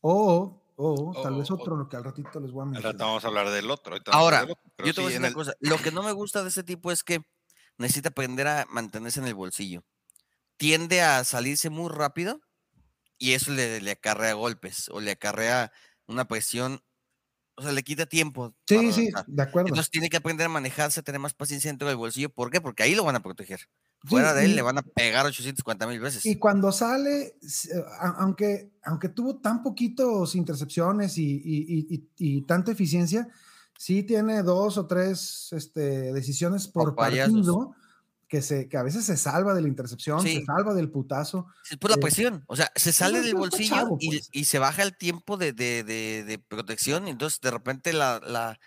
o, 0.00 0.62
o 0.76 1.22
tal 1.22 1.34
O- 1.34 1.38
vez 1.38 1.50
o- 1.50 1.54
otro, 1.54 1.76
lo 1.76 1.88
que 1.88 1.96
al 1.96 2.04
ratito 2.04 2.38
les 2.40 2.50
voy 2.52 2.60
a 2.60 2.62
Al 2.64 2.70
mencionar. 2.70 2.92
rato 2.94 3.04
vamos 3.06 3.24
a 3.24 3.28
hablar 3.28 3.50
del 3.50 3.70
otro. 3.70 3.96
Ahora, 4.12 4.42
del 4.42 4.50
otro, 4.52 4.62
yo 4.84 4.94
te 4.94 5.00
voy 5.00 5.04
a 5.04 5.08
decir 5.08 5.20
una 5.20 5.28
el- 5.28 5.34
cosa. 5.34 5.54
Lo 5.60 5.76
que 5.78 5.90
no 5.92 6.02
me 6.02 6.12
gusta 6.12 6.42
de 6.42 6.48
ese 6.50 6.62
tipo 6.62 6.90
es 6.92 7.02
que 7.02 7.20
necesita 7.78 8.10
aprender 8.10 8.46
a 8.48 8.66
mantenerse 8.70 9.20
en 9.20 9.26
el 9.26 9.34
bolsillo. 9.34 9.82
Tiende 10.56 11.02
a 11.02 11.22
salirse 11.24 11.70
muy 11.70 11.90
rápido 11.90 12.40
y 13.18 13.32
eso 13.32 13.52
le, 13.52 13.80
le 13.80 13.90
acarrea 13.92 14.34
golpes 14.34 14.88
o 14.90 15.00
le 15.00 15.10
acarrea 15.12 15.72
una 16.06 16.26
presión. 16.28 16.80
O 17.58 17.62
sea, 17.62 17.72
le 17.72 17.82
quita 17.82 18.04
tiempo. 18.06 18.54
Sí, 18.66 18.92
sí, 18.92 19.08
avanzar. 19.12 19.24
de 19.26 19.42
acuerdo. 19.42 19.68
Entonces 19.68 19.90
tiene 19.90 20.10
que 20.10 20.18
aprender 20.18 20.46
a 20.46 20.50
manejarse, 20.50 21.00
a 21.00 21.02
tener 21.02 21.20
más 21.20 21.32
paciencia 21.34 21.70
dentro 21.70 21.88
del 21.88 21.96
bolsillo. 21.96 22.28
¿Por 22.30 22.50
qué? 22.50 22.60
Porque 22.60 22.82
ahí 22.82 22.94
lo 22.94 23.04
van 23.04 23.16
a 23.16 23.22
proteger. 23.22 23.60
Sí, 23.60 24.08
Fuera 24.08 24.34
de 24.34 24.44
él 24.44 24.50
y- 24.52 24.54
le 24.54 24.62
van 24.62 24.76
a 24.78 24.82
pegar 24.82 25.24
850 25.24 25.86
mil 25.86 25.98
veces. 26.00 26.24
Y 26.26 26.36
cuando 26.36 26.70
sale, 26.70 27.34
a- 27.98 28.16
aunque, 28.18 28.70
aunque 28.84 29.08
tuvo 29.08 29.38
tan 29.40 29.62
poquitos 29.62 30.34
intercepciones 30.34 31.16
y, 31.16 31.24
y- 31.42 32.08
y- 32.18 32.42
tanta 32.42 32.72
eficiencia, 32.72 33.26
sí 33.78 34.02
tiene 34.02 34.42
dos 34.42 34.76
o 34.76 34.86
tres 34.86 35.48
este, 35.52 36.12
decisiones 36.12 36.68
por 36.68 36.94
Papayazos. 36.94 37.32
partido 37.34 37.74
que, 38.28 38.42
se, 38.42 38.68
que 38.68 38.76
a 38.76 38.82
veces 38.82 39.04
se 39.04 39.16
salva 39.16 39.54
de 39.54 39.62
la 39.62 39.68
intercepción, 39.68 40.20
se 40.22 40.44
salva 40.44 40.74
del 40.74 40.90
putazo. 40.90 41.46
Es 41.70 41.76
por 41.76 41.90
la 41.90 41.96
Eh, 41.96 42.00
presión. 42.00 42.44
O 42.48 42.56
sea, 42.56 42.70
se 42.74 42.92
sale 42.92 43.20
del 43.20 43.34
bolsillo 43.34 43.74
chavo, 43.76 43.96
y, 44.00 44.08
pues. 44.08 44.28
y 44.32 44.44
se 44.46 44.58
baja 44.58 44.82
el 44.82 44.96
tiempo 44.96 45.36
de, 45.36 45.52
de- 45.52 45.84
de- 45.84 46.24
de 46.24 46.38
protección. 46.38 47.06
Y 47.06 47.10
entonces 47.10 47.40
de 47.40 47.50
repente 47.50 47.92
la, 47.92 48.20
la, 48.24 48.58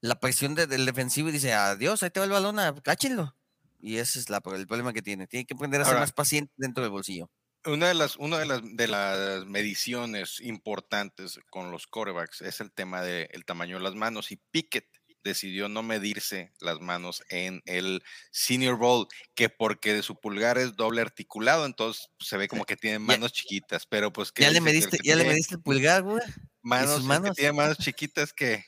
la 0.00 0.20
presión 0.20 0.54
de- 0.54 0.66
del 0.66 0.84
defensivo 0.86 1.30
dice, 1.30 1.52
adiós, 1.54 2.02
ahí 2.02 2.10
te 2.10 2.20
va 2.20 2.26
el 2.26 2.32
balón, 2.32 2.58
ah, 2.58 2.74
cáchenlo. 2.82 3.34
Y 3.80 3.96
ese 3.98 4.18
es 4.18 4.30
la, 4.30 4.42
el 4.54 4.66
problema 4.66 4.92
que 4.92 5.02
tiene. 5.02 5.26
Tiene 5.26 5.46
que 5.46 5.54
aprender 5.54 5.80
a 5.80 5.84
ser 5.84 5.98
más 5.98 6.12
paciente 6.12 6.52
dentro 6.56 6.82
del 6.82 6.90
bolsillo. 6.90 7.30
Una 7.64 7.88
de 7.88 7.94
las, 7.94 8.16
una 8.16 8.38
de 8.38 8.46
las, 8.46 8.60
de 8.62 8.86
las 8.88 9.44
mediciones 9.46 10.40
importantes 10.40 11.40
con 11.50 11.70
los 11.72 11.86
corebacks 11.86 12.40
es 12.42 12.60
el 12.60 12.70
tema 12.72 13.02
del 13.02 13.44
tamaño 13.44 13.78
de 13.78 13.82
las 13.82 13.94
manos 13.94 14.30
y 14.30 14.36
Pickett 14.50 14.86
decidió 15.26 15.68
no 15.68 15.82
medirse 15.82 16.52
las 16.60 16.80
manos 16.80 17.22
en 17.28 17.60
el 17.66 18.02
Senior 18.30 18.76
Bowl, 18.78 19.06
que 19.34 19.50
porque 19.50 19.92
de 19.92 20.02
su 20.02 20.18
pulgar 20.18 20.56
es 20.56 20.76
doble 20.76 21.02
articulado, 21.02 21.66
entonces 21.66 22.08
pues, 22.18 22.28
se 22.28 22.36
ve 22.36 22.48
como 22.48 22.64
que 22.64 22.76
tiene 22.76 22.98
manos 22.98 23.32
chiquitas, 23.32 23.86
pero 23.86 24.12
pues 24.12 24.32
que 24.32 24.42
¿Ya 24.42 24.50
le 24.50 24.60
mediste, 24.60 24.98
que 24.98 25.08
ya 25.08 25.16
le 25.16 25.24
mediste 25.24 25.56
el 25.56 25.62
pulgar, 25.62 26.02
güey? 26.02 26.22
manos, 26.62 27.02
manos? 27.04 27.36
tiene 27.36 27.52
manos 27.52 27.76
chiquitas 27.78 28.32
que, 28.32 28.64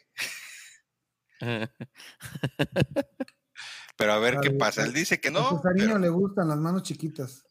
pero 3.96 4.12
a 4.12 4.18
ver 4.18 4.38
qué 4.40 4.50
pasa. 4.52 4.84
Él 4.84 4.92
dice 4.92 5.20
que 5.20 5.28
A 5.28 5.32
no, 5.32 5.56
Cesariño 5.56 5.86
pero 5.86 5.98
le 5.98 6.08
gustan 6.08 6.48
las 6.48 6.58
manos 6.58 6.82
chiquitas. 6.82 7.44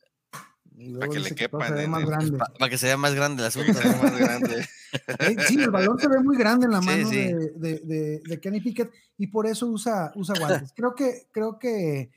Luego 0.80 1.11
que 1.11 1.19
le 1.19 1.30
que 1.30 1.36
quepan 1.36 1.89
más 1.89 2.05
grande. 2.05 2.38
Para 2.59 2.69
que 2.69 2.78
se 2.78 2.86
vea 2.86 2.97
más 2.97 3.15
grande 3.15 3.41
el 3.41 3.47
asunto. 3.47 3.73
se 3.73 3.80
ve 3.88 3.95
¿no? 3.95 4.03
más 4.03 4.17
grande. 4.17 4.65
Eh, 5.19 5.36
Sí, 5.47 5.59
el 5.61 5.69
balón 5.69 5.99
se 5.99 6.07
ve 6.07 6.21
muy 6.23 6.38
grande 6.38 6.65
en 6.65 6.71
la 6.71 6.80
mano 6.82 7.09
sí. 7.09 7.15
De, 7.15 7.51
de- 7.55 7.80
de- 7.80 8.21
de 8.25 8.39
Kenny 8.39 8.61
Pickett 8.61 8.89
y 9.17 9.28
por 9.28 9.45
eso 9.45 9.67
usa, 9.67 10.11
usa 10.15 10.36
guantes. 10.39 10.71
Creo 10.75 10.95
que, 10.95 11.28
creo 11.32 11.59
que, 11.59 12.09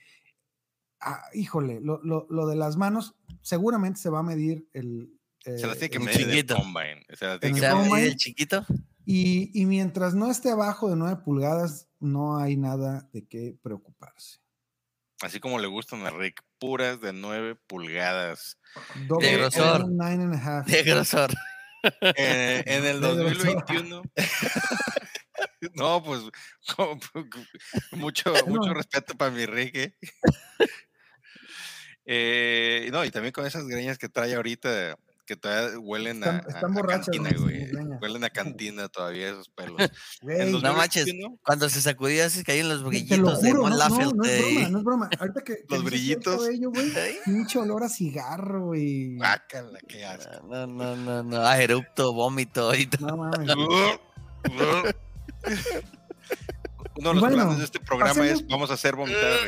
ah, 1.00 1.22
híjole, 1.34 1.80
lo, 1.80 2.00
lo- 2.04 2.26
lo 2.30 2.46
de 2.46 2.56
las 2.56 2.76
manos 2.76 3.16
seguramente 3.42 3.98
se 4.00 4.10
va 4.10 4.20
a 4.20 4.22
medir 4.22 4.68
el. 4.72 5.10
Se 5.44 5.66
las 5.66 5.76
eh, 5.82 5.88
tiene 5.88 5.90
que 5.90 5.96
el- 5.96 6.04
medir 6.04 6.20
el 6.20 6.26
chiquito. 6.30 6.56
combine. 6.56 7.06
O 7.12 7.16
sea, 7.16 7.28
las 7.28 7.34
En 7.36 7.40
tiene 7.40 7.52
O 7.52 7.54
que 7.54 7.60
sea, 7.60 7.70
el 7.70 7.76
¿y 7.76 7.88
combine. 7.88 8.06
el 8.08 8.16
chiquito. 8.16 8.66
y, 9.06 9.60
y 9.62 9.66
mientras 9.66 10.14
no 10.14 10.30
esté 10.30 10.50
abajo 10.50 10.90
de 10.90 10.96
9 10.96 11.16
pulgadas, 11.24 11.88
no 11.98 12.36
hay 12.38 12.56
nada 12.56 13.08
de 13.12 13.26
qué 13.26 13.56
preocuparse. 13.62 14.39
Así 15.22 15.38
como 15.40 15.58
le 15.58 15.66
gustan 15.66 16.06
a 16.06 16.10
Rick, 16.10 16.40
puras 16.58 17.00
de 17.00 17.12
9 17.12 17.56
pulgadas. 17.66 18.58
Doble 19.06 19.32
grosor. 19.36 19.82
L, 19.82 19.88
nine 19.90 20.22
and 20.24 20.34
a 20.34 20.38
half. 20.38 20.66
De 20.66 20.82
grosor. 20.82 21.30
Eh, 22.00 22.62
en 22.66 22.84
el 22.86 23.00
De 23.00 23.08
grosor. 23.14 23.32
2021. 23.34 24.02
no, 25.74 26.02
pues 26.02 26.20
mucho, 27.92 28.34
mucho 28.46 28.66
No. 28.68 28.74
respeto 28.74 29.14
para 29.16 29.30
mi 29.30 29.46
Rick. 29.46 29.76
¿eh? 29.76 29.94
Eh, 32.12 32.88
no, 32.92 33.04
y 33.04 33.10
también 33.10 33.30
con 33.32 33.46
esas 33.46 33.66
greñas 33.68 33.96
que 33.98 34.08
trae 34.08 34.34
ahorita, 34.34 34.96
que 35.30 35.36
todavía 35.36 35.78
huelen 35.78 36.24
a, 36.24 36.26
Están- 36.38 36.44
a- 36.44 36.48
están 36.56 36.70
a 36.70 36.74
borrachas, 36.74 37.06
cantina, 37.16 37.30
güey. 37.38 37.70
Huelen 38.02 38.24
a 38.24 38.30
cantina 38.30 38.88
todavía 38.88 39.28
esos 39.30 39.48
pelos. 39.50 39.76
En 40.22 40.50
No 40.50 40.60
manches. 40.74 41.04
2021, 41.06 41.38
Cuando 41.44 41.68
se 41.68 41.80
sacudía, 41.80 42.28
se 42.30 42.42
caían 42.42 42.68
los 42.68 42.82
brillitos 42.82 43.40
de 43.40 43.50
juro, 43.50 43.62
Mon 43.62 43.70
no, 43.70 43.78
no, 43.88 43.88
no 44.12 44.24
es 44.24 44.40
broma, 44.40 44.68
no 44.70 44.78
es 44.78 44.84
broma. 44.84 45.10
Ahorita 45.20 45.42
que, 45.42 45.54
que 45.58 45.64
Los 45.68 45.84
brillitos. 45.84 46.36
cabello, 46.42 46.72
pinche 47.24 47.58
olor 47.60 47.84
a 47.84 47.88
cigarro, 47.88 48.66
güey. 48.66 49.16
guácala, 49.18 49.78
qué 49.86 50.04
asco. 50.04 50.44
No, 50.48 50.66
no, 50.66 50.96
no, 50.96 51.22
no. 51.22 51.46
Ah, 51.46 51.62
erupto, 51.62 52.12
vómito 52.12 52.74
y 52.74 52.86
todo. 52.88 53.06
No 53.06 53.16
mames. 53.16 53.48
Uno 56.96 57.08
de 57.08 57.14
los 57.14 57.20
Bueno, 57.20 57.36
planes 57.36 57.58
de 57.58 57.64
este 57.64 57.78
programa 57.80 58.26
es 58.26 58.46
vamos 58.48 58.70
a 58.70 58.74
hacer 58.74 58.96
vomitar 58.96 59.38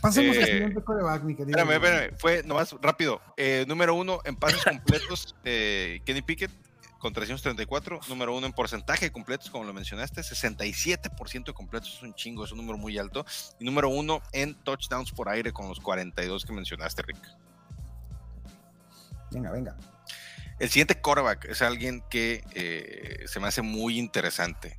Pasemos 0.00 0.36
al 0.36 0.42
Eh, 0.42 0.46
siguiente 0.46 0.82
coreback, 0.82 1.22
mi 1.22 1.34
querido. 1.34 1.58
Espérame, 1.58 1.82
espérame, 1.84 2.16
fue 2.18 2.42
nomás 2.42 2.74
rápido. 2.80 3.20
Eh, 3.36 3.64
número 3.66 3.94
uno 3.94 4.20
en 4.24 4.36
pases 4.36 4.62
completos, 4.64 5.34
eh, 5.44 6.00
Kenny 6.04 6.22
Pickett 6.22 6.50
con 6.98 7.12
334. 7.12 8.00
Número 8.08 8.34
uno 8.34 8.46
en 8.46 8.52
porcentaje 8.52 9.06
de 9.06 9.12
completos, 9.12 9.50
como 9.50 9.64
lo 9.64 9.72
mencionaste, 9.72 10.22
67% 10.22 11.44
de 11.44 11.52
completos 11.52 11.94
es 11.96 12.02
un 12.02 12.14
chingo, 12.14 12.44
es 12.44 12.52
un 12.52 12.58
número 12.58 12.78
muy 12.78 12.98
alto. 12.98 13.24
Y 13.58 13.64
número 13.64 13.88
uno 13.88 14.22
en 14.32 14.54
touchdowns 14.62 15.12
por 15.12 15.28
aire 15.28 15.52
con 15.52 15.68
los 15.68 15.80
42 15.80 16.44
que 16.44 16.52
mencionaste, 16.52 17.02
Rick. 17.02 17.18
Venga, 19.30 19.50
venga. 19.50 19.76
El 20.58 20.70
siguiente 20.70 21.00
quarterback 21.00 21.44
es 21.46 21.60
alguien 21.60 22.02
que 22.08 23.24
se 23.26 23.40
me 23.40 23.48
hace 23.48 23.60
muy 23.62 23.98
interesante. 23.98 24.78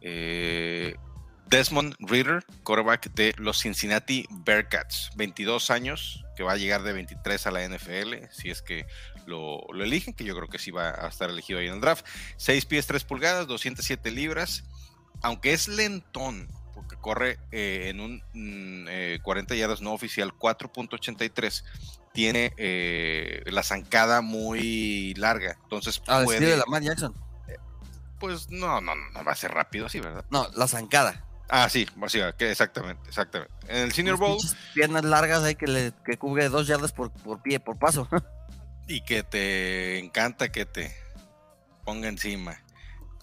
Eh, 0.00 0.94
Desmond 1.48 1.94
Reader, 2.00 2.44
quarterback 2.64 3.12
de 3.14 3.34
los 3.38 3.60
Cincinnati 3.60 4.26
Bearcats, 4.30 5.10
22 5.16 5.70
años, 5.70 6.24
que 6.36 6.42
va 6.42 6.52
a 6.52 6.56
llegar 6.56 6.82
de 6.82 6.92
23 6.92 7.46
a 7.46 7.50
la 7.52 7.62
NFL, 7.68 8.14
si 8.32 8.50
es 8.50 8.62
que 8.62 8.86
lo, 9.26 9.60
lo 9.72 9.84
eligen, 9.84 10.12
que 10.14 10.24
yo 10.24 10.34
creo 10.34 10.48
que 10.48 10.58
sí 10.58 10.70
va 10.70 10.90
a 10.90 11.08
estar 11.08 11.30
elegido 11.30 11.60
ahí 11.60 11.68
en 11.68 11.74
el 11.74 11.80
draft. 11.80 12.04
6 12.36 12.66
pies 12.66 12.86
3 12.86 13.04
pulgadas, 13.04 13.46
207 13.46 14.10
libras, 14.10 14.64
aunque 15.22 15.52
es 15.52 15.68
lentón, 15.68 16.48
porque 16.74 16.96
corre 16.96 17.38
eh, 17.52 17.88
en 17.90 18.00
un 18.00 18.16
mm, 18.34 18.88
eh, 18.90 19.18
40 19.22 19.54
yardas 19.54 19.80
no 19.80 19.92
oficial, 19.92 20.32
4.83 20.32 21.62
tiene 22.12 22.52
eh, 22.56 23.42
la 23.46 23.62
zancada 23.62 24.20
muy 24.20 25.14
larga. 25.14 25.58
Entonces, 25.62 26.02
Ah, 26.08 26.22
puede- 26.24 26.40
de 26.44 26.56
Lamar 26.56 26.82
Jackson. 26.82 27.14
pues 28.18 28.48
no, 28.50 28.80
no, 28.80 28.94
no, 28.94 29.10
no 29.10 29.24
va 29.24 29.32
a 29.32 29.36
ser 29.36 29.52
rápido 29.52 29.86
así, 29.86 30.00
¿verdad? 30.00 30.24
No, 30.30 30.48
la 30.56 30.66
zancada. 30.66 31.22
Ah, 31.48 31.68
sí, 31.68 31.86
así 32.02 32.20
exactamente, 32.38 33.08
exactamente. 33.08 33.52
En 33.68 33.76
el 33.84 33.92
Senior 33.92 34.16
Bowl 34.16 34.38
Piernas 34.74 35.04
largas 35.04 35.42
ahí 35.44 35.54
que, 35.54 35.66
le, 35.66 35.92
que 36.04 36.16
cubre 36.18 36.48
dos 36.48 36.66
yardas 36.66 36.92
por, 36.92 37.10
por 37.12 37.40
pie, 37.40 37.60
por 37.60 37.78
paso. 37.78 38.08
y 38.88 39.00
que 39.02 39.22
te 39.22 39.98
encanta 39.98 40.50
que 40.50 40.66
te 40.66 40.94
ponga 41.84 42.08
encima. 42.08 42.56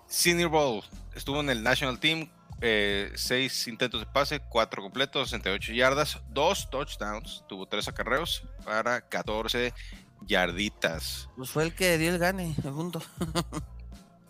Senior 0.08 0.50
Bowl 0.50 0.84
estuvo 1.16 1.42
en 1.42 1.50
el 1.50 1.64
National 1.64 2.00
Team, 2.00 2.30
eh, 2.62 3.12
seis 3.16 3.68
intentos 3.68 4.00
de 4.00 4.06
pase, 4.06 4.40
cuatro 4.40 4.82
completos, 4.82 5.30
68 5.32 5.74
yardas, 5.74 6.22
dos 6.30 6.70
touchdowns, 6.70 7.44
tuvo 7.50 7.66
tres 7.66 7.88
acarreos 7.90 8.44
para 8.64 9.02
14 9.02 9.74
yarditas. 10.22 11.30
Pues 11.36 11.50
fue 11.50 11.64
el 11.64 11.76
que 11.76 11.98
dio 11.98 12.10
el 12.10 12.20
gane, 12.20 12.56
el 12.64 12.72
punto. 12.72 13.02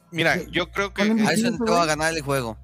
Mira, 0.10 0.40
¿Qué- 0.40 0.48
yo 0.52 0.72
creo 0.72 0.94
que? 0.94 1.04
A 1.04 1.34
eso 1.34 1.48
entró 1.48 1.76
a 1.78 1.86
ganar 1.86 2.14
el 2.14 2.22
juego. 2.22 2.58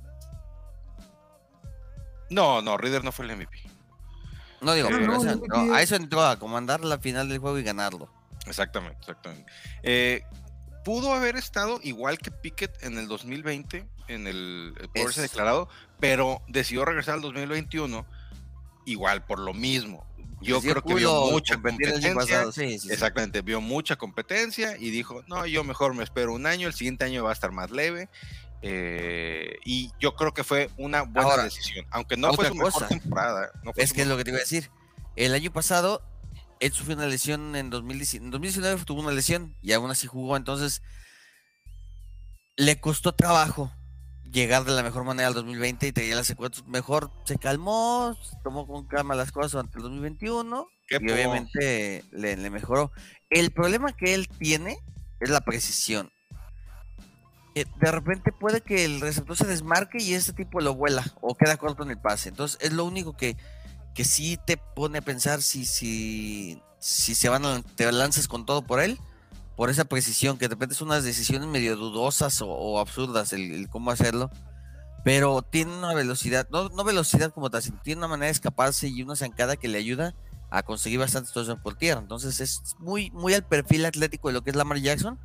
No, 2.29 2.61
no, 2.61 2.77
Reader 2.77 3.03
no 3.03 3.11
fue 3.11 3.25
el 3.25 3.35
MVP. 3.35 3.61
No 4.61 4.73
digo, 4.73 4.89
pero 4.89 5.07
no, 5.07 5.15
eso 5.15 5.31
entró- 5.31 5.73
a 5.73 5.81
eso 5.81 5.95
entró 5.95 6.25
a 6.25 6.37
comandar 6.37 6.81
la 6.81 6.97
final 6.99 7.29
del 7.29 7.39
juego 7.39 7.57
y 7.59 7.63
ganarlo. 7.63 8.09
Exactamente, 8.45 8.97
exactamente. 8.99 9.51
Eh, 9.83 10.23
pudo 10.83 11.13
haber 11.13 11.35
estado 11.35 11.79
igual 11.83 12.17
que 12.17 12.31
Pickett 12.31 12.83
en 12.83 12.97
el 12.97 13.07
2020, 13.07 13.85
en 14.07 14.27
el, 14.27 14.73
declarado, 15.15 15.69
pero 15.99 16.41
decidió 16.47 16.83
regresar 16.83 17.15
al 17.15 17.21
2021 17.21 18.05
igual 18.85 19.25
por 19.25 19.39
lo 19.39 19.53
mismo. 19.53 20.05
Yo 20.41 20.61
creo 20.61 20.81
que 20.81 20.95
vio 20.95 21.25
mucha 21.31 21.55
competencia. 21.55 22.13
pasado, 22.15 22.51
sí, 22.51 22.71
sí, 22.71 22.79
sí. 22.79 22.91
Exactamente, 22.93 23.41
vio 23.41 23.59
mucha 23.59 23.97
competencia 23.97 24.77
y 24.77 24.89
dijo, 24.89 25.21
no, 25.27 25.45
yo 25.45 25.63
mejor 25.63 25.93
me 25.93 26.03
espero 26.03 26.33
un 26.33 26.45
año, 26.45 26.67
el 26.67 26.73
siguiente 26.73 27.05
año 27.05 27.23
va 27.23 27.31
a 27.31 27.33
estar 27.33 27.51
más 27.51 27.71
leve. 27.71 28.09
Eh, 28.61 29.55
y 29.65 29.91
yo 29.99 30.15
creo 30.15 30.33
que 30.33 30.43
fue 30.43 30.69
una 30.77 31.03
buena 31.03 31.29
Ahora, 31.29 31.43
decisión. 31.43 31.85
Aunque 31.91 32.17
no 32.17 32.33
fue 32.33 32.47
su 32.47 32.55
mejor 32.55 32.73
cosa. 32.73 32.87
temporada. 32.87 33.51
no 33.63 33.73
fue 33.73 33.83
Es 33.83 33.89
su 33.89 33.95
que 33.95 34.01
es 34.03 34.07
lo 34.07 34.17
que 34.17 34.23
te 34.23 34.31
iba 34.31 34.37
a 34.37 34.41
decir. 34.41 34.69
El 35.15 35.33
año 35.33 35.51
pasado, 35.51 36.01
él 36.59 36.71
sufrió 36.71 36.95
una 36.95 37.07
lesión 37.07 37.55
en 37.55 37.69
2019. 37.69 38.25
En 38.25 38.31
2019 38.31 38.85
tuvo 38.85 39.01
una 39.01 39.11
lesión 39.11 39.55
y 39.61 39.71
aún 39.73 39.89
así 39.91 40.07
jugó. 40.07 40.35
Entonces, 40.37 40.81
le 42.57 42.79
costó 42.79 43.13
trabajo 43.13 43.71
llegar 44.31 44.63
de 44.63 44.71
la 44.73 44.83
mejor 44.83 45.03
manera 45.05 45.27
al 45.29 45.33
2020 45.33 45.87
y 45.87 45.91
tenía 45.91 46.15
las 46.15 46.27
secuencias. 46.27 46.65
Mejor 46.67 47.11
se 47.25 47.37
calmó, 47.37 48.15
tomó 48.43 48.67
con 48.67 48.85
calma 48.87 49.15
las 49.15 49.31
cosas 49.31 49.55
ante 49.55 49.77
el 49.77 49.83
2021 49.83 50.67
Qué 50.87 50.97
y 50.97 50.99
po- 51.07 51.13
obviamente 51.13 52.03
le, 52.11 52.37
le 52.37 52.49
mejoró. 52.49 52.91
El 53.29 53.51
problema 53.51 53.93
que 53.93 54.13
él 54.13 54.27
tiene 54.27 54.77
es 55.19 55.29
la 55.29 55.41
precisión. 55.41 56.11
Eh, 57.59 57.65
De 57.79 57.91
repente 57.91 58.31
puede 58.31 58.61
que 58.61 58.85
el 58.85 59.01
receptor 59.01 59.35
se 59.35 59.45
desmarque 59.45 60.01
y 60.01 60.13
este 60.13 60.33
tipo 60.33 60.61
lo 60.61 60.75
vuela 60.75 61.03
o 61.21 61.35
queda 61.35 61.57
corto 61.57 61.83
en 61.83 61.91
el 61.91 61.97
pase. 61.97 62.29
Entonces 62.29 62.57
es 62.61 62.73
lo 62.73 62.85
único 62.85 63.17
que, 63.17 63.35
que 63.93 64.05
sí 64.05 64.39
te 64.45 64.57
pone 64.57 64.99
a 64.99 65.01
pensar 65.01 65.41
si, 65.41 65.65
si, 65.65 66.61
si 66.79 67.15
se 67.15 67.29
van 67.29 67.45
a, 67.45 67.61
te 67.75 67.91
lanzas 67.91 68.27
con 68.27 68.45
todo 68.45 68.61
por 68.61 68.79
él, 68.79 68.97
por 69.57 69.69
esa 69.69 69.85
precisión, 69.85 70.37
que 70.37 70.47
de 70.47 70.55
repente 70.55 70.75
son 70.75 70.87
unas 70.87 71.03
decisiones 71.03 71.47
medio 71.47 71.75
dudosas 71.75 72.41
o, 72.41 72.79
absurdas 72.79 73.33
el, 73.33 73.51
el 73.51 73.69
cómo 73.69 73.91
hacerlo. 73.91 74.29
Pero 75.03 75.41
tiene 75.41 75.77
una 75.77 75.93
velocidad, 75.93 76.47
no, 76.51 76.69
no 76.69 76.83
velocidad 76.83 77.33
como 77.33 77.49
tal, 77.49 77.61
sino 77.61 77.79
tiene 77.81 77.99
una 77.99 78.09
manera 78.09 78.27
de 78.27 78.33
escaparse 78.33 78.87
y 78.87 79.01
una 79.01 79.15
zancada 79.15 79.55
que 79.55 79.67
le 79.67 79.77
ayuda 79.77 80.13
a 80.49 80.63
conseguir 80.63 80.99
bastantes 80.99 81.33
touchdowns 81.33 81.61
por 81.61 81.75
tierra. 81.75 82.01
Entonces 82.01 82.39
es 82.39 82.75
muy, 82.79 83.11
muy 83.11 83.33
al 83.33 83.45
perfil 83.45 83.85
atlético 83.85 84.29
de 84.29 84.33
lo 84.33 84.43
que 84.43 84.49
es 84.49 84.55
Lamar 84.55 84.77
Jackson, 84.77 85.19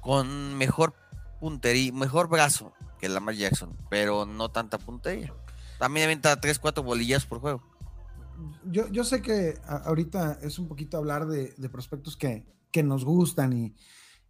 con 0.00 0.56
mejor 0.56 0.94
puntería, 1.40 1.92
mejor 1.92 2.28
brazo 2.28 2.72
que 3.00 3.08
Lamar 3.08 3.34
Jackson, 3.34 3.76
pero 3.90 4.24
no 4.26 4.50
tanta 4.50 4.78
puntería. 4.78 5.32
También 5.78 6.04
avienta 6.04 6.40
3, 6.40 6.58
4 6.58 6.82
bolillas 6.82 7.26
por 7.26 7.40
juego. 7.40 7.62
Yo, 8.64 8.88
yo 8.88 9.04
sé 9.04 9.22
que 9.22 9.54
ahorita 9.66 10.38
es 10.42 10.58
un 10.58 10.66
poquito 10.68 10.96
hablar 10.96 11.26
de, 11.26 11.54
prospectos 11.68 12.16
que, 12.16 12.46
que 12.70 12.82
nos 12.82 13.04
gustan 13.04 13.52
y, 13.52 13.74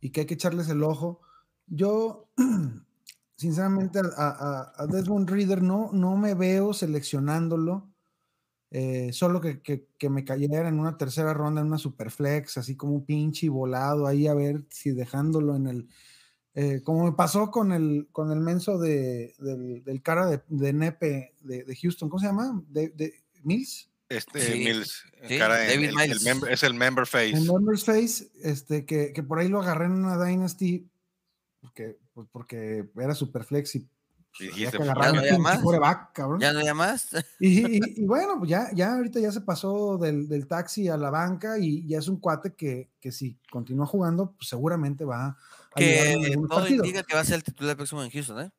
y 0.01 0.11
que 0.11 0.21
hay 0.21 0.27
que 0.27 0.35
echarles 0.35 0.69
el 0.69 0.83
ojo. 0.83 1.21
Yo, 1.67 2.29
sinceramente, 3.37 4.01
a, 4.17 4.29
a- 4.29 4.73
a 4.77 4.87
Desmond 4.87 5.29
Reader 5.31 5.63
no, 5.63 5.91
no 5.93 6.17
me 6.17 6.35
veo 6.35 6.73
seleccionándolo. 6.75 7.91
eh, 8.71 9.13
solo 9.13 9.41
que, 9.41 9.63
que- 9.63 9.89
que 9.99 10.11
me 10.11 10.25
cayera 10.25 10.69
en 10.69 10.81
una 10.81 10.97
tercera 10.99 11.33
ronda, 11.33 11.61
en 11.61 11.69
una 11.69 11.79
superflex, 11.79 12.59
así 12.59 12.77
como 12.77 12.95
un 12.95 13.07
pinche 13.07 13.49
volado 13.49 14.07
ahí, 14.07 14.27
a 14.27 14.35
ver 14.35 14.67
si 14.71 14.91
dejándolo 14.91 15.55
en 15.57 15.67
el. 15.69 15.89
Eh, 16.55 16.81
como 16.85 17.05
me 17.05 17.13
pasó 17.13 17.51
con 17.51 17.73
el, 17.73 18.09
con 18.13 18.31
el 18.31 18.41
menso 18.41 18.79
de, 18.79 19.35
del, 19.39 19.83
del 19.85 20.03
cara 20.03 20.27
de, 20.27 20.41
de 20.49 20.73
Nepe 20.73 21.35
de, 21.41 21.65
de 21.65 21.77
Houston, 21.77 22.09
¿cómo 22.09 22.21
se 22.21 22.27
llama? 22.27 22.63
De, 22.69 22.89
de 22.91 23.15
Mills. 23.43 23.91
Este 24.09 24.41
Sí, 24.41 24.59
Mills, 24.61 25.03
sí, 25.27 25.39
cara 25.39 25.73
en 25.73 25.81
el- 25.81 25.87
el 25.91 25.95
Miles. 25.97 26.25
member- 26.25 26.51
es 26.53 26.63
el 26.63 26.75
member 26.75 27.07
face. 27.07 27.31
En 27.31 27.47
Numbers 27.47 27.85
Face, 27.85 28.29
este, 28.43 28.85
que, 28.85 29.13
que 29.13 29.23
por 29.23 29.39
ahí 29.39 29.49
lo 29.49 29.61
agarré 29.63 29.87
en 29.87 29.93
una 29.93 30.23
Dynasty, 30.23 30.87
porque, 31.61 31.99
pues, 32.13 32.29
porque 32.31 32.87
era 32.97 33.15
super 33.15 33.45
flex 33.45 33.75
y 33.77 33.89
Y 34.39 34.49
pues, 34.49 34.53
había 34.53 34.70
dijiste, 34.70 34.76
pues, 34.78 34.89
ya 34.89 34.95
no 35.12 35.18
había 35.20 35.39
más. 35.39 36.11
cabrón. 36.12 36.41
¿Ya 36.41 36.53
no 36.53 36.59
hay 36.61 36.74
más? 36.74 37.09
Y, 37.41 37.76
y- 37.76 38.03
y 38.03 38.05
bueno, 38.07 38.39
pues 38.39 38.51
ya, 38.51 38.68
ya 38.74 38.95
ahorita 38.95 39.20
ya 39.20 39.30
se 39.30 39.41
pasó 39.43 39.97
del, 39.99 40.28
del 40.28 40.47
taxi 40.47 40.89
a 40.89 40.97
la 40.97 41.11
banca 41.11 41.59
y 41.59 41.87
ya 41.87 41.99
es 41.99 42.09
un 42.09 42.18
cuate 42.18 42.55
que, 42.55 42.91
que 43.01 43.12
si 43.12 43.39
continúa 43.51 43.87
jugando, 43.87 44.32
pues 44.37 44.49
seguramente 44.49 45.05
va 45.05 45.26
a 45.26 45.37
que 45.76 46.37
todo 46.49 46.68
indica 46.68 47.03
que 47.03 47.14
va 47.14 47.20
a 47.20 47.24
ser 47.24 47.37
el 47.37 47.45
titular 47.45 47.76
próximo 47.76 48.03
en 48.03 48.11
Houston, 48.11 48.41
¿eh? 48.41 48.51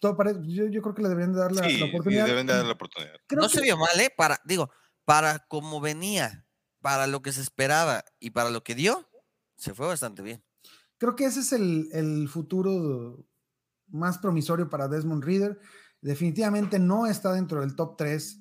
Todo 0.00 0.16
parece- 0.16 0.40
yo, 0.46 0.66
yo 0.66 0.80
creo 0.82 0.94
que 0.94 1.02
le 1.02 1.08
deberían 1.08 1.32
de 1.32 1.40
dar 1.40 1.50
la, 1.52 1.64
sí, 1.64 1.78
la 1.78 1.86
sí, 1.86 1.90
oportunidad. 1.90 2.26
deben 2.26 2.46
de 2.46 2.52
dar 2.54 2.66
la 2.66 2.72
oportunidad. 2.72 3.14
Creo 3.26 3.42
no 3.42 3.48
que- 3.48 3.54
se 3.56 3.62
vio 3.62 3.76
mal, 3.76 3.98
¿eh? 3.98 4.12
Para, 4.16 4.40
digo, 4.44 4.70
para 5.04 5.40
como 5.48 5.80
venía, 5.80 6.46
para 6.80 7.06
lo 7.08 7.22
que 7.22 7.32
se 7.32 7.40
esperaba 7.40 8.04
y 8.20 8.30
para 8.30 8.50
lo 8.50 8.62
que 8.62 8.74
dio, 8.76 9.08
se 9.56 9.74
fue 9.74 9.86
bastante 9.88 10.22
bien. 10.22 10.44
creo 10.98 11.16
que 11.16 11.24
ese 11.24 11.40
es 11.40 11.52
el, 11.52 11.88
el 11.92 12.28
futuro 12.28 13.24
más 13.90 14.18
promisorio 14.18 14.68
para 14.68 14.88
Desmond 14.88 15.24
Reader. 15.24 15.58
Definitivamente 16.00 16.78
no 16.78 17.06
está 17.06 17.32
dentro 17.32 17.60
del 17.60 17.74
top 17.74 17.96
3, 17.96 18.40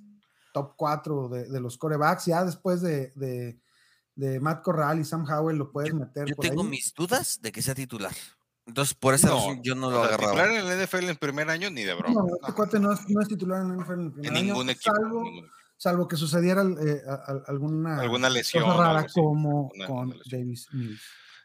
top 0.54 0.74
4 0.78 1.30
de, 1.30 1.50
de 1.50 1.60
los 1.60 1.78
corebacks. 1.78 2.26
Ya 2.26 2.44
después 2.46 2.82
de, 2.82 3.12
de- 3.16 3.60
de 4.16 4.40
Matt 4.40 4.64
Corral 4.64 5.00
y 5.00 5.06
Sam 5.06 5.26
Howell 5.30 5.58
lo 5.58 5.72
puedes 5.72 5.94
meter 5.94 6.28
Yo 6.28 6.36
por 6.36 6.46
tengo 6.48 6.64
ahí. 6.64 6.70
mis 6.70 6.92
dudas 6.96 7.40
de 7.40 7.52
que 7.52 7.62
sea 7.62 7.76
titular. 7.76 8.12
Entonces, 8.66 8.96
por 8.96 9.14
esa 9.14 9.28
No, 9.28 9.36
razón 9.36 9.62
yo 9.64 9.76
no 9.76 9.92
lo 9.92 10.04
agarraba. 10.04 10.32
titular 10.34 10.50
en 10.52 10.66
el 10.68 10.84
NFL 10.86 11.10
en 11.10 11.16
primer 11.18 11.50
año 11.52 11.70
ni 11.70 11.84
de 11.84 11.94
broma. 11.94 12.22
No, 12.22 12.26
este 12.42 12.54
cuate 12.54 12.80
no 12.80 12.92
es, 12.94 13.08
no 13.10 13.22
es 13.22 13.28
titular 13.28 13.62
en 13.62 13.72
el 13.72 13.78
NFL 13.78 13.94
en 13.94 14.02
el 14.08 14.12
primer 14.14 14.32
en 14.32 14.38
año, 14.38 14.46
ningún 14.54 14.70
equipo. 14.72 14.96
salvo, 14.96 15.24
ningún 15.24 15.38
equipo. 15.46 15.54
salvo 15.78 16.08
que 16.08 16.16
sucediera 16.16 16.64
eh, 16.64 17.02
a- 17.08 17.14
a- 17.14 17.44
alguna, 17.48 18.00
Alguna 18.02 18.30
lesión 18.32 18.64
cosa 18.64 18.78
rara 18.78 19.00
así, 19.02 19.22
como 19.22 19.70
una- 19.76 19.86
con 19.86 19.98
una. 20.08 20.16
Davis 20.32 20.68
Mills. 20.74 21.02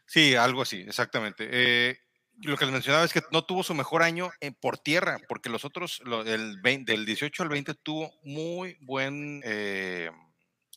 Sí, 0.07 0.35
algo 0.35 0.63
así, 0.63 0.77
exactamente. 0.81 1.47
Eh, 1.51 1.97
lo 2.41 2.57
que 2.57 2.65
les 2.65 2.73
mencionaba 2.73 3.05
es 3.05 3.13
que 3.13 3.21
no 3.31 3.45
tuvo 3.45 3.63
su 3.63 3.73
mejor 3.73 4.03
año 4.03 4.31
eh, 4.41 4.51
por 4.51 4.77
tierra, 4.77 5.19
porque 5.27 5.49
los 5.49 5.65
otros, 5.65 6.01
lo- 6.05 6.23
el 6.25 6.59
20 6.61 6.91
del 6.91 7.05
18 7.05 7.43
al 7.43 7.49
20 7.49 7.73
tuvo 7.75 8.11
muy 8.23 8.77
buen 8.81 9.41
eh, 9.45 10.09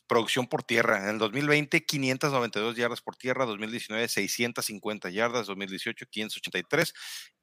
producción 0.07 0.47
por 0.47 0.63
tierra. 0.63 1.03
En 1.03 1.09
el 1.09 1.17
2020, 1.17 1.85
592 1.85 2.75
yardas 2.77 3.01
por 3.01 3.15
tierra, 3.15 3.45
2019, 3.45 4.07
650 4.07 5.09
yardas, 5.09 5.47
2018, 5.47 6.05
583. 6.09 6.93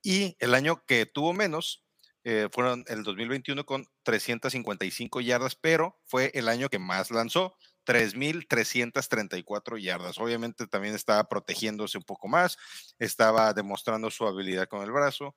Y 0.03 0.37
el 0.39 0.55
año 0.55 0.83
que 0.87 1.07
tuvo 1.07 1.33
menos 1.35 1.85
eh, 2.25 2.49
fueron 2.53 2.85
el 2.89 3.03
2021 3.03 3.67
con 3.67 3.87
355 4.03 5.21
yardas, 5.21 5.57
pero 5.57 6.01
fue 6.07 6.31
el 6.35 6.49
año 6.49 6.71
que 6.71 6.79
más 6.79 7.11
lanzó, 7.11 7.57
3.334 7.85 9.79
yardas. 9.79 10.19
Obviamente 10.19 10.67
también 10.67 10.95
estaba 10.95 11.25
protegiéndose 11.29 11.99
un 11.99 12.05
poco 12.05 12.29
más, 12.29 12.57
estaba 12.99 13.53
demostrando 13.53 14.11
su 14.11 14.27
habilidad 14.27 14.69
con 14.69 14.83
el 14.83 14.93
brazo, 14.93 15.37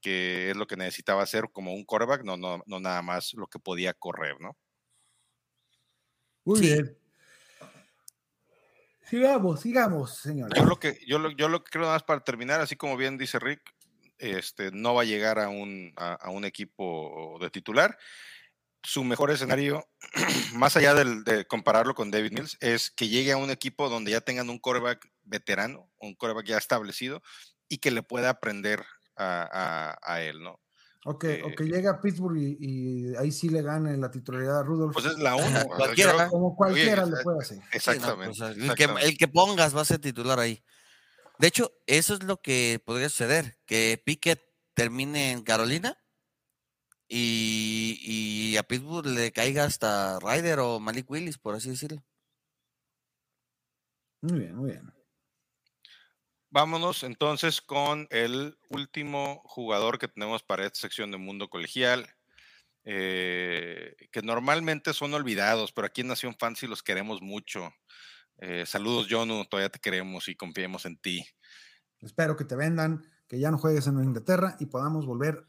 que 0.00 0.50
es 0.50 0.56
lo 0.56 0.66
que 0.66 0.76
necesitaba 0.76 1.22
hacer 1.22 1.44
como 1.52 1.74
un 1.74 1.84
quarterback, 1.84 2.22
no, 2.24 2.36
no, 2.36 2.62
no 2.66 2.80
nada 2.80 3.02
más 3.02 3.34
lo 3.34 3.46
que 3.48 3.58
podía 3.58 3.94
correr, 3.94 4.40
¿no? 4.40 4.56
Muy 6.44 6.60
Sí. 6.60 6.66
bien. 6.66 6.98
Sigamos, 9.04 9.60
sigamos, 9.60 10.16
señores. 10.18 10.58
Yo 10.58 10.64
lo 10.64 10.78
que, 10.80 10.98
yo 11.06 11.18
lo, 11.18 11.30
yo 11.30 11.48
lo 11.48 11.62
que 11.62 11.70
creo 11.70 11.82
nada 11.82 11.94
más 11.94 12.02
para 12.02 12.24
terminar, 12.24 12.60
así 12.60 12.76
como 12.76 12.96
bien 12.96 13.18
dice 13.18 13.38
Rick, 13.38 13.62
este, 14.18 14.70
no 14.72 14.94
va 14.94 15.02
a 15.02 15.04
llegar 15.04 15.38
a 15.38 15.48
un, 15.48 15.92
a, 15.96 16.14
a 16.14 16.30
un 16.30 16.44
equipo 16.44 17.38
de 17.40 17.50
titular. 17.50 17.96
Su 18.86 19.02
mejor 19.02 19.30
escenario, 19.32 19.84
más 20.54 20.76
allá 20.76 20.94
del- 20.94 21.24
de 21.24 21.44
compararlo 21.46 21.94
con 21.94 22.10
David 22.12 22.32
Mills, 22.32 22.56
es 22.60 22.90
que 22.90 23.08
llegue 23.08 23.32
a 23.32 23.36
un 23.36 23.50
equipo 23.50 23.88
donde 23.88 24.12
ya 24.12 24.20
tengan 24.20 24.48
un 24.48 24.58
quarterback 24.60 25.10
veterano, 25.24 25.90
un 25.98 26.14
quarterback 26.14 26.46
ya 26.46 26.56
establecido 26.58 27.20
y 27.68 27.78
que 27.78 27.90
le 27.90 28.02
pueda 28.04 28.30
aprender 28.30 28.84
a, 29.16 29.96
a- 30.04 30.14
a 30.14 30.22
él, 30.22 30.40
¿no? 30.42 30.60
O 31.04 31.18
que, 31.18 31.42
o 31.44 31.54
que 31.54 31.64
llegue 31.64 31.86
a 31.88 32.00
Pittsburgh 32.00 32.36
y, 32.36 32.56
y 32.60 33.16
ahí 33.16 33.30
sí 33.30 33.48
le 33.48 33.62
gane 33.62 33.96
la 33.96 34.10
titularidad 34.10 34.58
a 34.60 34.62
Rudolph. 34.64 34.92
Pues 34.92 35.06
es 35.06 35.18
la 35.18 35.36
uno. 35.36 35.64
Cualquiera. 35.76 36.28
como 36.28 36.56
cualquiera 36.56 37.04
oye, 37.04 37.16
le 37.16 37.22
puede 37.22 37.38
hacer. 37.40 37.56
Sí, 37.58 37.62
no, 37.62 37.68
Exactamente. 37.72 38.38
el, 38.44 38.54
que, 38.54 38.62
exactamente. 38.62 39.08
el 39.08 39.18
que 39.18 39.28
pongas 39.28 39.76
va 39.76 39.80
a 39.82 39.84
ser 39.84 39.98
titular 40.00 40.38
ahí. 40.40 40.64
De 41.38 41.46
hecho, 41.48 41.72
eso 41.86 42.14
es 42.14 42.22
lo 42.24 42.40
que 42.40 42.80
podría 42.84 43.08
suceder, 43.08 43.56
que 43.66 44.02
Pickett 44.04 44.42
termine 44.74 45.30
en 45.32 45.42
Carolina 45.42 45.96
y, 47.08 47.98
y 48.02 48.56
a 48.56 48.62
Pittsburgh 48.62 49.06
le 49.06 49.32
caiga 49.32 49.64
hasta 49.64 50.18
Ryder 50.20 50.58
o 50.60 50.80
Malik 50.80 51.10
Willis, 51.10 51.38
por 51.38 51.54
así 51.54 51.70
decirlo. 51.70 52.04
Muy 54.22 54.40
bien, 54.40 54.56
muy 54.56 54.70
bien. 54.72 54.92
Vámonos 56.50 57.02
entonces 57.02 57.60
con 57.60 58.06
el 58.10 58.56
último 58.70 59.42
jugador 59.44 59.98
que 59.98 60.08
tenemos 60.08 60.42
para 60.42 60.64
esta 60.64 60.80
sección 60.80 61.10
de 61.10 61.18
Mundo 61.18 61.50
Colegial, 61.50 62.08
eh, 62.84 63.94
que 64.10 64.22
normalmente 64.22 64.94
son 64.94 65.12
olvidados, 65.12 65.72
pero 65.72 65.86
aquí 65.86 66.00
en 66.00 66.08
Nación 66.08 66.34
Fancy 66.38 66.66
los 66.66 66.82
queremos 66.82 67.20
mucho. 67.20 67.72
Eh, 68.38 68.64
saludos, 68.64 69.06
Jonu, 69.10 69.44
todavía 69.44 69.70
te 69.70 69.80
queremos 69.80 70.28
y 70.28 70.36
confiemos 70.36 70.86
en 70.86 70.96
ti. 70.96 71.26
Espero 72.00 72.36
que 72.36 72.44
te 72.44 72.56
vendan, 72.56 73.02
que 73.28 73.38
ya 73.38 73.50
no 73.50 73.58
juegues 73.58 73.86
en 73.86 74.02
Inglaterra 74.02 74.56
y 74.60 74.66
podamos 74.66 75.04
volver 75.04 75.46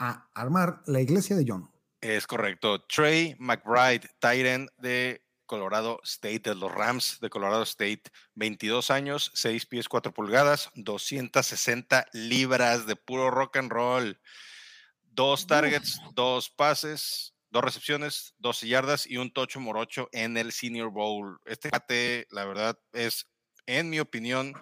a 0.00 0.28
armar 0.34 0.82
la 0.86 1.00
iglesia 1.00 1.36
de 1.36 1.44
John. 1.46 1.70
Es 2.00 2.26
correcto. 2.26 2.82
Trey 2.86 3.36
McBride, 3.38 4.08
Tyrant 4.18 4.70
de 4.78 5.22
Colorado 5.44 6.00
State, 6.02 6.40
de 6.40 6.54
los 6.54 6.72
Rams 6.72 7.18
de 7.20 7.28
Colorado 7.28 7.62
State, 7.64 8.04
22 8.34 8.90
años, 8.90 9.30
6 9.34 9.66
pies 9.66 9.88
4 9.88 10.14
pulgadas, 10.14 10.70
260 10.74 12.06
libras 12.12 12.86
de 12.86 12.96
puro 12.96 13.30
rock 13.30 13.58
and 13.58 13.70
roll. 13.70 14.18
Dos 15.02 15.46
targets, 15.46 16.00
dos 16.14 16.48
pases, 16.48 17.34
dos 17.50 17.62
recepciones, 17.62 18.34
12 18.38 18.68
yardas 18.68 19.06
y 19.06 19.18
un 19.18 19.30
tocho 19.32 19.60
morocho 19.60 20.08
en 20.12 20.38
el 20.38 20.52
Senior 20.52 20.90
Bowl. 20.90 21.38
Este 21.44 21.68
bate, 21.68 22.26
la 22.30 22.46
verdad, 22.46 22.78
es, 22.92 23.28
en 23.66 23.90
mi 23.90 24.00
opinión, 24.00 24.54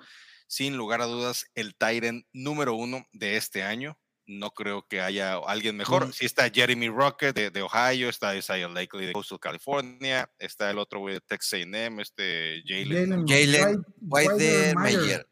sin 0.49 0.77
lugar 0.77 1.01
a 1.01 1.07
dudas, 1.07 1.47
el 1.55 1.77
Tyrant 1.77 2.27
número 2.33 2.75
uno 2.75 3.07
de 3.13 3.37
este 3.37 3.63
año. 3.63 3.97
No 4.31 4.51
creo 4.53 4.87
que 4.87 5.01
haya 5.01 5.37
alguien 5.39 5.75
mejor. 5.77 6.13
Sí 6.13 6.27
está 6.27 6.51
Jeremy 6.51 6.89
Rocket 6.91 7.35
de, 7.35 7.51
de 7.51 7.63
Ohio, 7.63 8.09
está 8.11 8.37
Isaiah 8.37 8.69
Lakely 8.69 9.07
de 9.07 9.13
Coastal 9.15 9.41
California, 9.41 10.31
está 10.39 10.71
el 10.71 10.79
otro 10.79 11.01
güey 11.01 11.15
de 11.15 11.21
Texas 11.23 11.55
A&M, 11.55 12.01
este 12.03 12.63
Jalen, 12.67 13.27
Jalen 13.27 13.83
White 14.03 14.75
Mayer. 14.77 15.27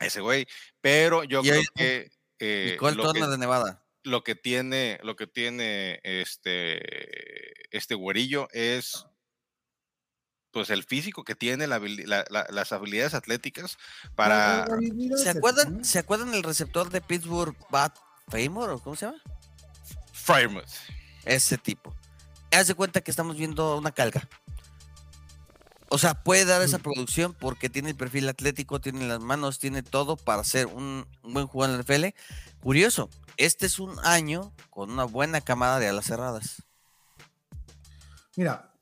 ese 0.00 0.20
güey. 0.20 0.46
Pero 0.80 1.22
yo 1.22 1.42
Y 1.44 1.48
creo 1.48 1.62
que, 1.76 2.10
eh, 2.40 2.70
Nicole 2.72 2.96
lo, 2.96 3.12
que 3.12 3.20
de 3.24 3.38
Nevada. 3.38 3.84
lo 4.02 4.24
que 4.24 4.34
tiene, 4.34 4.98
lo 5.04 5.14
que 5.14 5.28
tiene 5.28 6.00
este, 6.02 7.76
este 7.76 7.94
güerillo 7.94 8.48
es 8.52 9.06
pues 10.50 10.70
el 10.70 10.84
físico 10.84 11.24
que 11.24 11.34
tiene, 11.34 11.66
la 11.66 11.80
habili- 11.80 12.04
la- 12.06 12.24
la- 12.30 12.46
las 12.50 12.72
habilidades 12.72 13.14
atléticas 13.14 13.76
para... 14.14 14.66
¿Se 15.16 15.28
acuerdan. 15.30 15.84
¿Se 15.84 15.98
acuerdan 15.98 16.32
el 16.34 16.44
receptor 16.44 16.90
de 16.90 17.00
Pittsburgh, 17.00 17.56
Bat 17.70 17.96
Famor 18.28 18.70
o 18.70 18.78
cómo 18.80 18.96
se 18.96 19.06
llama? 19.06 19.18
Frymouth. 20.12 20.64
Ese 21.24 21.58
tipo. 21.58 21.94
Haz 22.50 22.68
de 22.68 22.74
cuenta 22.74 23.00
que 23.00 23.10
estamos 23.10 23.36
viendo 23.36 23.76
una 23.76 23.92
calca. 23.92 24.28
O 25.90 25.98
sea, 25.98 26.22
puede 26.24 26.44
dar 26.44 26.62
esa 26.62 26.78
producción 26.78 27.34
porque 27.34 27.68
tiene 27.70 27.90
el 27.90 27.96
perfil 27.96 28.28
atlético, 28.28 28.80
tiene 28.80 29.06
las 29.06 29.20
manos, 29.20 29.58
tiene 29.58 29.82
todo 29.82 30.16
para 30.16 30.42
ser 30.42 30.66
un, 30.66 31.06
un 31.22 31.34
buen 31.34 31.46
jugador 31.46 31.74
en 31.74 31.78
la 31.86 32.08
NFL. 32.10 32.16
Curioso, 32.60 33.10
este 33.36 33.66
es 33.66 33.78
un 33.78 33.94
año 34.04 34.52
con 34.70 34.90
una 34.90 35.04
buena 35.04 35.40
camada 35.40 35.78
de 35.78 35.88
alas 35.88 36.06
cerradas. 36.06 36.62
Mira, 38.36 38.72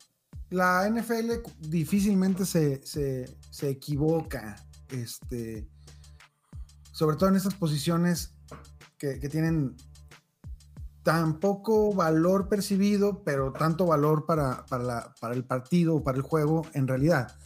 la 0.48 0.88
NFL 0.88 1.42
difícilmente 1.58 2.46
se, 2.46 2.86
se- 2.86 3.36
se 3.50 3.68
equivoca, 3.68 4.56
este, 4.88 5.68
sobre 6.92 7.16
todo 7.16 7.28
en 7.28 7.36
estas 7.36 7.54
posiciones 7.54 8.32
que, 9.20 9.28
tienen 9.28 9.76
tan 11.02 11.40
poco 11.40 11.92
valor 11.92 12.48
percibido, 12.48 13.24
pero 13.24 13.52
tanto 13.52 13.86
valor 13.86 14.24
para, 14.26 14.64
para, 14.66 14.84
la- 14.84 15.14
para 15.20 15.34
el 15.34 15.44
partido 15.44 15.96
o 15.96 16.04
para 16.04 16.16
el 16.16 16.22
juego 16.22 16.64
en 16.74 16.86
realidad. 16.86 17.36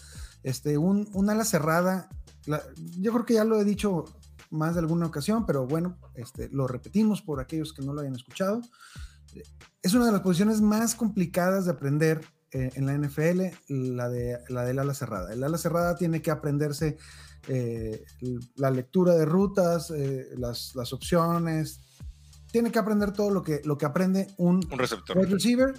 Este, 0.42 0.76
un, 0.78 1.08
un 1.14 1.30
ala 1.30 1.44
cerrada, 1.44 2.08
yo 2.98 3.12
creo 3.12 3.24
que 3.24 3.34
ya 3.34 3.44
lo 3.44 3.58
he 3.58 3.64
dicho 3.64 4.04
más 4.50 4.74
de 4.74 4.80
alguna 4.80 5.06
ocasión, 5.06 5.46
pero 5.46 5.66
bueno, 5.66 5.98
este, 6.14 6.48
lo 6.50 6.68
repetimos 6.68 7.22
por 7.22 7.40
aquellos 7.40 7.72
que 7.72 7.82
no 7.82 7.92
lo 7.92 8.02
hayan 8.02 8.14
escuchado 8.14 8.60
es 9.82 9.94
una 9.94 10.06
de 10.06 10.12
las 10.12 10.20
posiciones 10.20 10.60
más 10.60 10.94
complicadas 10.94 11.64
de 11.64 11.72
aprender 11.72 12.20
eh, 12.52 12.70
en 12.74 12.86
la 12.86 12.94
NFL, 12.94 13.42
la, 13.68 14.08
de, 14.08 14.38
la 14.48 14.64
del 14.64 14.78
ala 14.78 14.94
cerrada. 14.94 15.32
El 15.32 15.44
ala 15.44 15.58
cerrada 15.58 15.96
tiene 15.96 16.22
que 16.22 16.30
aprenderse 16.30 16.96
eh, 17.48 18.04
la 18.56 18.70
lectura 18.70 19.14
de 19.14 19.24
rutas, 19.24 19.90
eh, 19.90 20.28
las, 20.36 20.74
las 20.74 20.92
opciones, 20.92 21.80
tiene 22.50 22.70
que 22.72 22.78
aprender 22.78 23.12
todo 23.12 23.30
lo 23.30 23.42
que, 23.42 23.60
lo 23.64 23.76
que 23.76 23.86
aprende 23.86 24.28
un 24.38 24.56
Un 24.70 24.78
receptor. 24.78 25.16
wide 25.18 25.30
receiver, 25.30 25.74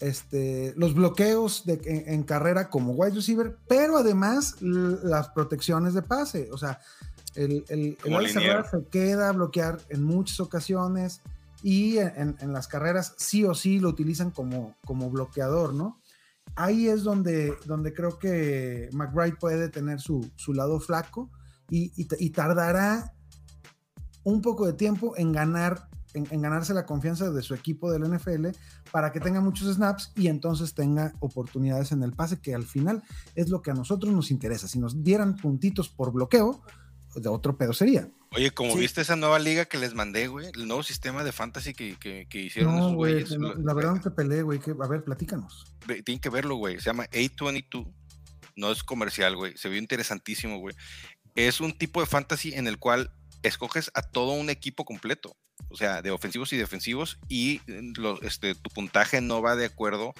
este, 0.00 0.74
los 0.76 0.94
bloqueos 0.94 1.64
de, 1.64 1.80
en, 1.84 2.14
en 2.14 2.22
carrera 2.22 2.68
como 2.70 2.92
wide 2.92 3.14
receiver, 3.14 3.56
pero 3.68 3.96
además 3.96 4.56
las 4.60 5.28
protecciones 5.30 5.94
de 5.94 6.02
pase. 6.02 6.48
O 6.52 6.58
sea, 6.58 6.80
el, 7.34 7.64
el, 7.68 7.98
el 8.04 8.14
ala 8.14 8.28
cerrada 8.28 8.70
se 8.70 8.84
queda 8.90 9.28
a 9.28 9.32
bloquear 9.32 9.78
en 9.90 10.02
muchas 10.02 10.40
ocasiones 10.40 11.20
y 11.62 11.98
en, 11.98 12.12
en- 12.16 12.36
en 12.40 12.52
las 12.52 12.68
carreras 12.68 13.14
sí 13.16 13.44
o 13.44 13.54
sí 13.54 13.78
lo 13.78 13.88
utilizan 13.88 14.30
como, 14.30 14.74
como 14.84 15.10
bloqueador, 15.10 15.74
¿no? 15.74 15.98
Ahí 16.54 16.88
es 16.88 17.02
donde, 17.02 17.54
donde 17.66 17.92
creo 17.92 18.18
que 18.18 18.88
McBride 18.92 19.36
puede 19.36 19.68
tener 19.68 20.00
su, 20.00 20.30
su 20.36 20.54
lado 20.54 20.80
flaco 20.80 21.30
y, 21.68 21.92
y 21.96 22.30
tardará 22.30 23.12
un 24.24 24.40
poco 24.40 24.66
de 24.66 24.72
tiempo 24.72 25.14
en 25.16 25.32
ganar 25.32 25.88
en, 26.16 26.26
en 26.30 26.40
ganarse 26.40 26.74
la 26.74 26.86
confianza 26.86 27.30
de 27.30 27.42
su 27.42 27.54
equipo 27.54 27.92
del 27.92 28.10
NFL 28.10 28.48
para 28.90 29.12
que 29.12 29.20
tenga 29.20 29.40
muchos 29.40 29.72
snaps 29.74 30.12
y 30.16 30.28
entonces 30.28 30.74
tenga 30.74 31.12
oportunidades 31.20 31.92
en 31.92 32.02
el 32.02 32.12
pase, 32.12 32.40
que 32.40 32.54
al 32.54 32.64
final 32.64 33.02
es 33.34 33.50
lo 33.50 33.62
que 33.62 33.70
a 33.70 33.74
nosotros 33.74 34.12
nos 34.12 34.30
interesa. 34.30 34.66
Si 34.66 34.78
nos 34.78 35.02
dieran 35.02 35.36
puntitos 35.36 35.88
por 35.88 36.12
bloqueo, 36.12 36.62
de 37.14 37.28
otro 37.28 37.56
pedo 37.56 37.72
sería. 37.72 38.10
Oye, 38.32 38.50
como 38.50 38.72
Sí. 38.74 38.80
viste 38.80 39.00
esa 39.00 39.16
nueva 39.16 39.38
liga 39.38 39.64
que 39.66 39.78
les 39.78 39.94
mandé, 39.94 40.26
güey, 40.28 40.48
el 40.54 40.66
nuevo 40.66 40.82
sistema 40.82 41.24
de 41.24 41.32
fantasy 41.32 41.72
que, 41.74 41.96
que- 41.98 42.26
que 42.28 42.40
hicieron 42.42 42.74
No, 42.74 42.78
esos 42.80 42.94
güey, 42.94 43.12
güeyes. 43.14 43.38
no, 43.38 43.54
la 43.54 43.72
verdad 43.74 43.94
no 43.94 44.00
te 44.00 44.10
peleé, 44.10 44.42
güey. 44.42 44.58
que- 44.58 44.72
A 44.82 44.88
ver, 44.88 45.04
platícanos. 45.04 45.64
Tienen 46.04 46.20
que 46.20 46.28
verlo, 46.28 46.56
güey. 46.56 46.76
Se 46.78 46.86
llama 46.86 47.04
A22. 47.12 47.86
No 48.56 48.72
es 48.72 48.82
comercial, 48.82 49.36
güey. 49.36 49.56
Se 49.56 49.68
vio 49.68 49.78
interesantísimo, 49.78 50.58
güey. 50.58 50.74
Es 51.34 51.60
un 51.60 51.76
tipo 51.76 52.00
de 52.00 52.06
fantasy 52.06 52.52
en 52.54 52.66
el 52.66 52.78
cual 52.78 53.10
escoges 53.42 53.90
a 53.94 54.02
todo 54.02 54.32
un 54.32 54.50
equipo 54.50 54.84
completo. 54.84 55.36
O 55.68 55.76
sea, 55.76 56.02
de 56.02 56.10
ofensivos 56.10 56.52
y 56.52 56.56
defensivos. 56.56 57.18
Y 57.28 57.60
eh, 57.66 57.92
este, 58.22 58.54
tu 58.54 58.70
puntaje 58.70 59.20
no 59.20 59.40
va 59.40 59.56
de 59.56 59.66
acuerdo 59.66 60.14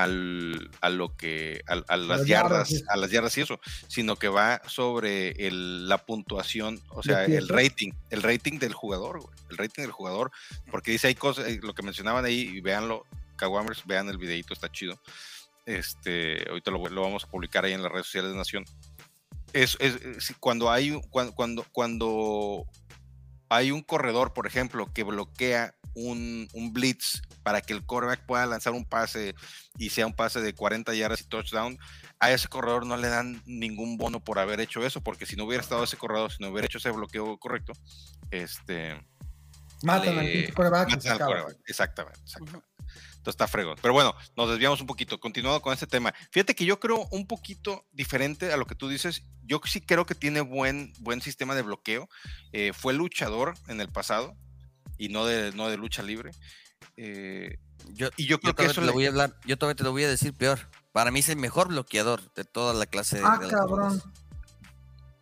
al, 0.00 0.70
a 0.80 0.88
lo 0.88 1.16
que 1.16 1.60
a, 1.66 1.82
a 1.88 1.96
las 1.96 2.24
yardas, 2.26 2.70
yardas, 2.70 2.84
a 2.88 2.96
las 2.96 3.10
yardas 3.10 3.36
y 3.36 3.40
eso, 3.42 3.60
sino 3.88 4.16
que 4.16 4.28
va 4.28 4.62
sobre 4.66 5.30
el- 5.46 5.88
la 5.88 5.98
puntuación, 5.98 6.80
o 6.90 7.02
sea, 7.02 7.24
el 7.36 7.48
rating, 7.48 7.92
el 8.10 8.22
rating 8.22 8.58
del 8.58 8.72
jugador, 8.72 9.20
güey, 9.20 9.36
el 9.50 9.58
rating 9.58 9.82
del 9.82 9.92
jugador, 9.92 10.30
porque 10.70 10.92
dice 10.92 11.08
hay 11.08 11.14
cosas, 11.14 11.46
eh, 11.48 11.60
lo 11.62 11.74
que 11.74 11.82
mencionaban 11.82 12.24
ahí, 12.24 12.40
y 12.40 12.60
véanlo, 12.60 13.04
Kawamers, 13.36 13.82
vean 13.86 14.08
el 14.08 14.18
videito, 14.18 14.54
está 14.54 14.70
chido. 14.70 15.00
Este, 15.66 16.48
ahorita 16.48 16.70
lo, 16.70 16.88
lo 16.88 17.02
vamos 17.02 17.24
a 17.24 17.28
publicar 17.28 17.64
ahí 17.64 17.72
en 17.72 17.82
las 17.82 17.92
redes 17.92 18.06
sociales 18.06 18.32
de 18.32 18.36
Nación. 18.38 18.64
Es, 19.52 19.76
es- 19.80 19.96
es- 20.02 20.34
cuando 20.40 20.70
hay 20.70 20.98
cuando, 21.10 21.34
cuando, 21.34 21.66
cuando 21.72 22.64
hay 23.52 23.70
un 23.70 23.82
corredor, 23.82 24.32
por 24.32 24.46
ejemplo, 24.46 24.90
que 24.92 25.02
bloquea 25.02 25.74
un, 25.94 26.48
un 26.54 26.72
blitz 26.72 27.20
para 27.42 27.60
que 27.60 27.74
el 27.74 27.84
quarterback 27.84 28.24
pueda 28.24 28.46
lanzar 28.46 28.72
un 28.72 28.86
pase 28.86 29.34
y 29.76 29.90
sea 29.90 30.06
un 30.06 30.14
pase 30.14 30.40
de 30.40 30.54
40 30.54 30.94
yardas 30.94 31.20
y 31.20 31.24
touchdown, 31.24 31.78
a 32.18 32.30
ese 32.32 32.48
corredor 32.48 32.86
no 32.86 32.96
le 32.96 33.08
dan 33.08 33.42
ningún 33.44 33.98
bono 33.98 34.20
por 34.20 34.38
haber 34.38 34.60
hecho 34.60 34.84
eso, 34.86 35.02
porque 35.02 35.26
si 35.26 35.36
no 35.36 35.44
hubiera 35.44 35.62
estado 35.62 35.84
ese 35.84 35.98
corredor, 35.98 36.32
si 36.32 36.42
no 36.42 36.48
hubiera 36.48 36.64
hecho 36.66 36.78
ese 36.78 36.90
bloqueo 36.92 37.36
correcto, 37.38 37.74
este, 38.30 38.94
Matan 39.82 40.18
al 40.18 40.24
le- 40.26 40.52
quarterback 40.52 40.88
matan 40.90 41.12
al 41.12 41.18
quarterback. 41.18 41.56
Exactamente, 41.66 42.20
exactamente. 42.22 42.66
Entonces 43.22 43.34
está 43.34 43.46
fregón. 43.46 43.76
Pero 43.80 43.94
bueno, 43.94 44.16
nos 44.36 44.50
desviamos 44.50 44.80
un 44.80 44.88
poquito. 44.88 45.20
Continuando 45.20 45.62
con 45.62 45.72
este 45.72 45.86
tema. 45.86 46.12
Fíjate 46.32 46.56
que 46.56 46.64
yo 46.64 46.80
creo 46.80 47.06
un 47.12 47.28
poquito 47.28 47.86
diferente 47.92 48.52
a 48.52 48.56
lo 48.56 48.66
que 48.66 48.74
tú 48.74 48.88
dices. 48.88 49.22
Yo 49.44 49.60
sí 49.64 49.80
creo 49.80 50.06
que 50.06 50.16
tiene 50.16 50.40
buen, 50.40 50.92
buen 50.98 51.20
sistema 51.22 51.54
de 51.54 51.62
bloqueo. 51.62 52.08
Eh, 52.52 52.72
fue 52.74 52.94
luchador 52.94 53.54
en 53.68 53.80
el 53.80 53.88
pasado 53.88 54.34
y 54.98 55.08
no 55.08 55.24
de, 55.24 55.52
no 55.52 55.68
de 55.68 55.76
lucha 55.76 56.02
libre. 56.02 56.32
Eh, 56.96 57.58
Yo, 57.94 58.08
y 58.16 58.26
yo 58.26 58.40
creo 58.40 58.50
yo 58.52 58.56
que 58.56 58.62
todavía 58.64 58.70
eso 58.72 58.80
te 58.80 58.86
lo 58.86 58.86
le- 58.88 58.92
voy 58.92 59.06
a 59.06 59.08
hablar, 59.10 59.36
yo 59.46 59.56
todavía 59.56 59.76
te 59.76 59.84
lo 59.84 59.92
voy 59.92 60.02
a 60.04 60.08
decir 60.08 60.34
peor. 60.34 60.68
Para 60.90 61.10
mí 61.12 61.20
es 61.20 61.28
el 61.28 61.36
mejor 61.36 61.68
bloqueador 61.68 62.32
de 62.34 62.44
toda 62.44 62.74
la 62.74 62.86
clase 62.86 63.18
de- 63.18 63.24
Ah, 63.24 63.38
de 63.40 63.48
cabrón. 63.48 64.02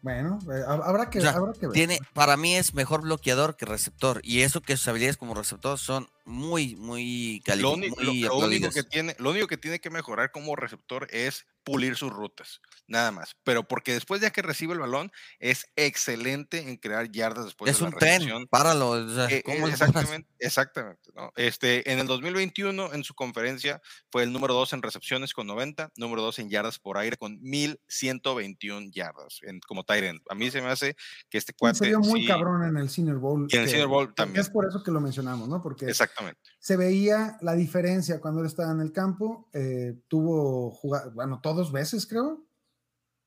Bueno, 0.02 0.38
eh, 0.44 0.62
hab- 0.66 0.82
habrá 0.84 1.10
que, 1.10 1.18
O 1.18 1.22
sea, 1.22 1.32
habrá 1.32 1.52
que 1.52 1.66
ver. 1.66 1.74
Tiene, 1.74 1.98
para 2.14 2.36
mí 2.38 2.54
es 2.56 2.72
mejor 2.74 3.02
bloqueador 3.02 3.56
que 3.56 3.66
receptor. 3.66 4.20
Y 4.24 4.40
eso 4.40 4.62
que 4.62 4.76
sus 4.76 4.88
habilidades 4.88 5.18
como 5.18 5.34
receptor 5.34 5.78
son 5.78 6.08
muy, 6.24 6.74
muy 6.76 7.42
lo, 7.56 7.72
único, 7.74 8.00
lo- 8.02 8.12
lo 8.14 8.38
único 8.46 8.70
que 8.70 8.82
tiene, 8.82 9.14
lo 9.18 9.30
único 9.30 9.46
que 9.46 9.58
tiene 9.58 9.78
que 9.80 9.90
mejorar 9.90 10.30
como 10.30 10.56
receptor 10.56 11.06
es 11.10 11.44
pulir 11.64 11.96
sus 11.96 12.10
rutas. 12.12 12.60
Nada 12.86 13.12
más. 13.12 13.36
Pero 13.44 13.62
porque 13.68 13.92
después 13.92 14.20
ya 14.20 14.30
que 14.30 14.42
recibe 14.42 14.72
el 14.72 14.80
balón, 14.80 15.12
es 15.38 15.66
excelente 15.76 16.68
en 16.68 16.76
crear 16.76 17.10
yardas 17.12 17.44
después 17.44 17.70
Es 17.70 17.78
de 17.78 17.84
un 17.84 17.90
la 17.92 17.98
tren, 17.98 18.12
recepción. 18.20 18.46
páralo. 18.48 18.90
o 18.90 19.08
sea, 19.08 19.26
Eh, 19.30 19.42
¿cómo 19.44 19.58
lo 19.58 19.62
paras? 19.72 19.80
exactamente, 19.80 20.28
exactamente. 20.40 21.10
¿no? 21.14 21.30
Este, 21.36 21.92
en 21.92 22.00
el 22.00 22.06
2021, 22.08 22.92
en 22.92 23.04
su 23.04 23.14
conferencia, 23.14 23.80
fue 24.10 24.24
el 24.24 24.32
número 24.32 24.54
2 24.54 24.72
en 24.72 24.82
recepciones 24.82 25.34
con 25.34 25.46
90, 25.46 25.92
número 25.96 26.22
2 26.22 26.40
en 26.40 26.50
yardas 26.50 26.78
por 26.80 26.98
aire 26.98 27.16
con 27.16 27.38
1121 27.40 28.90
yardas 28.92 29.38
en, 29.42 29.60
como 29.60 29.84
Tyrant. 29.84 30.20
A 30.28 30.34
mí 30.34 30.50
se 30.50 30.60
me 30.60 30.68
hace 30.68 30.96
que 31.28 31.38
este 31.38 31.52
cuate. 31.52 31.78
se 31.78 31.86
vio 31.88 32.00
muy 32.00 32.22
sí- 32.22 32.26
cabrón 32.26 32.64
en 32.64 32.76
el 32.76 32.88
Senior 32.88 33.18
Bowl. 33.18 33.46
Y 33.50 33.54
en 33.54 33.60
el 33.62 33.66
que- 33.66 33.70
Senior 33.72 33.88
Bowl 33.88 34.14
también. 34.14 34.40
Es 34.40 34.50
por 34.50 34.66
eso 34.66 34.82
que 34.82 34.90
lo 34.90 35.00
mencionamos, 35.00 35.48
¿no? 35.48 35.62
Porque 35.62 35.86
Exactamente. 35.86 36.40
se 36.58 36.76
veía 36.76 37.36
la 37.40 37.54
diferencia 37.54 38.20
cuando 38.20 38.40
él 38.40 38.46
estaba 38.46 38.72
en 38.72 38.80
el 38.80 38.92
campo. 38.92 39.48
eh, 39.52 39.94
tuvo 40.08 40.70
jugar, 40.70 41.12
todos 41.54 41.72
veces, 41.72 42.06
creo, 42.06 42.44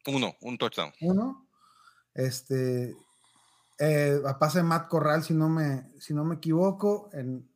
Uno, 0.08 0.36
un 0.42 0.58
touchdown. 0.58 0.92
uno. 1.02 1.48
Este, 2.14 2.96
eh, 3.80 4.22
a 4.26 4.38
pase 4.40 4.60
de 4.60 4.64
Matt 4.64 4.88
Corral, 4.88 5.24
si 5.24 5.34
no 5.34 5.50
me, 5.50 5.92
si 6.00 6.14
no 6.14 6.24
me 6.24 6.36
equivoco, 6.36 7.10
en 7.14 7.50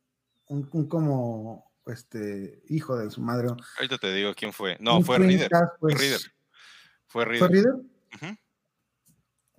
un, 0.46 0.68
un 0.72 0.88
como 0.88 1.72
este 1.86 2.62
hijo 2.68 2.96
de 2.96 3.10
su 3.10 3.20
madre. 3.22 3.48
Ahorita 3.76 3.98
te 3.98 4.12
digo 4.12 4.34
quién 4.34 4.52
fue. 4.52 4.76
No, 4.80 5.00
fue 5.02 5.18
Reader. 5.18 5.48
pass, 5.50 5.70
Fue 5.80 5.90
pues, 5.92 5.98
Reader. 6.00 6.20
Fue 6.20 7.24
¿Fue 7.24 7.24
Reader. 7.24 7.50
Reader? 7.50 7.74
Ujú. 7.74 8.36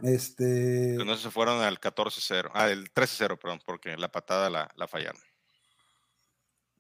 Este, 0.04 0.96
no 1.06 1.18
se 1.18 1.30
fueron 1.32 1.62
al 1.62 1.80
14-0. 1.80 2.52
Ah, 2.54 2.70
el 2.70 2.94
13-0, 2.94 3.38
perdón, 3.40 3.60
porque 3.66 3.98
la 3.98 4.12
patada 4.12 4.50
la, 4.50 4.72
la 4.76 4.88
fallaron. 4.88 5.22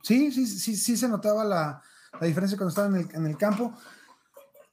Sí, 0.03 0.31
sí, 0.31 0.45
sí, 0.47 0.75
sí 0.77 0.95
se 0.95 1.09
notaba 1.09 1.43
la, 1.43 1.81
la 2.19 2.27
diferencia 2.27 2.57
cuando 2.57 2.69
estaba 2.69 2.87
en 2.87 2.95
el, 2.95 3.15
en 3.15 3.25
el 3.25 3.37
campo. 3.37 3.73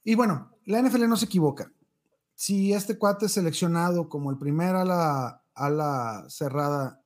Y 0.07 0.15
bueno, 0.15 0.57
la 0.63 0.79
NFL 0.79 1.05
no 1.09 1.17
se 1.17 1.25
equivoca. 1.25 1.69
Si 2.33 2.71
este 2.71 2.97
cuate 2.97 3.25
es 3.25 3.33
seleccionado 3.33 4.07
como 4.07 4.31
el 4.31 4.37
primer 4.39 4.73
ala, 4.73 5.43
ala 5.53 6.23
cerrada 6.29 7.03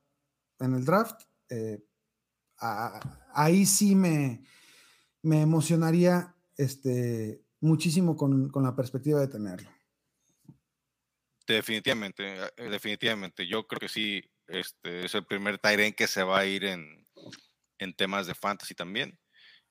en 0.60 0.74
el 0.74 0.84
draft, 0.84 1.20
eh, 1.48 1.82
a- 2.58 3.00
ahí 3.34 3.66
sí 3.66 3.96
me, 3.96 4.44
me 5.20 5.40
emocionaría 5.40 6.36
este, 6.56 7.42
muchísimo 7.58 8.16
con, 8.16 8.48
con 8.50 8.62
la 8.62 8.76
perspectiva 8.76 9.18
de 9.18 9.26
tenerlo. 9.26 9.68
Definitivamente, 11.44 12.36
eh, 12.56 12.70
definitivamente. 12.70 13.48
Yo 13.48 13.66
creo 13.66 13.80
que 13.80 13.88
sí, 13.88 14.22
este 14.46 15.06
es 15.06 15.14
el 15.16 15.26
primer 15.26 15.58
Tyren 15.58 15.92
que 15.92 16.06
se 16.06 16.22
va 16.22 16.38
a 16.38 16.46
ir 16.46 16.64
en, 16.66 17.04
en 17.78 17.94
temas 17.94 18.28
de 18.28 18.36
fantasy 18.36 18.76
también. 18.76 19.18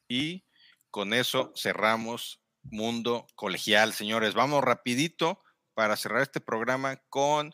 Y 0.10 0.44
con 0.90 1.14
eso 1.14 1.54
cerramos 1.56 2.41
Mundo 2.64 3.28
Colegial, 3.36 3.94
señores. 3.94 4.34
Vamos 4.34 4.64
rapidito 4.64 5.40
para 5.74 5.96
cerrar 5.98 6.22
este 6.22 6.42
programa 6.42 6.98
con 7.10 7.54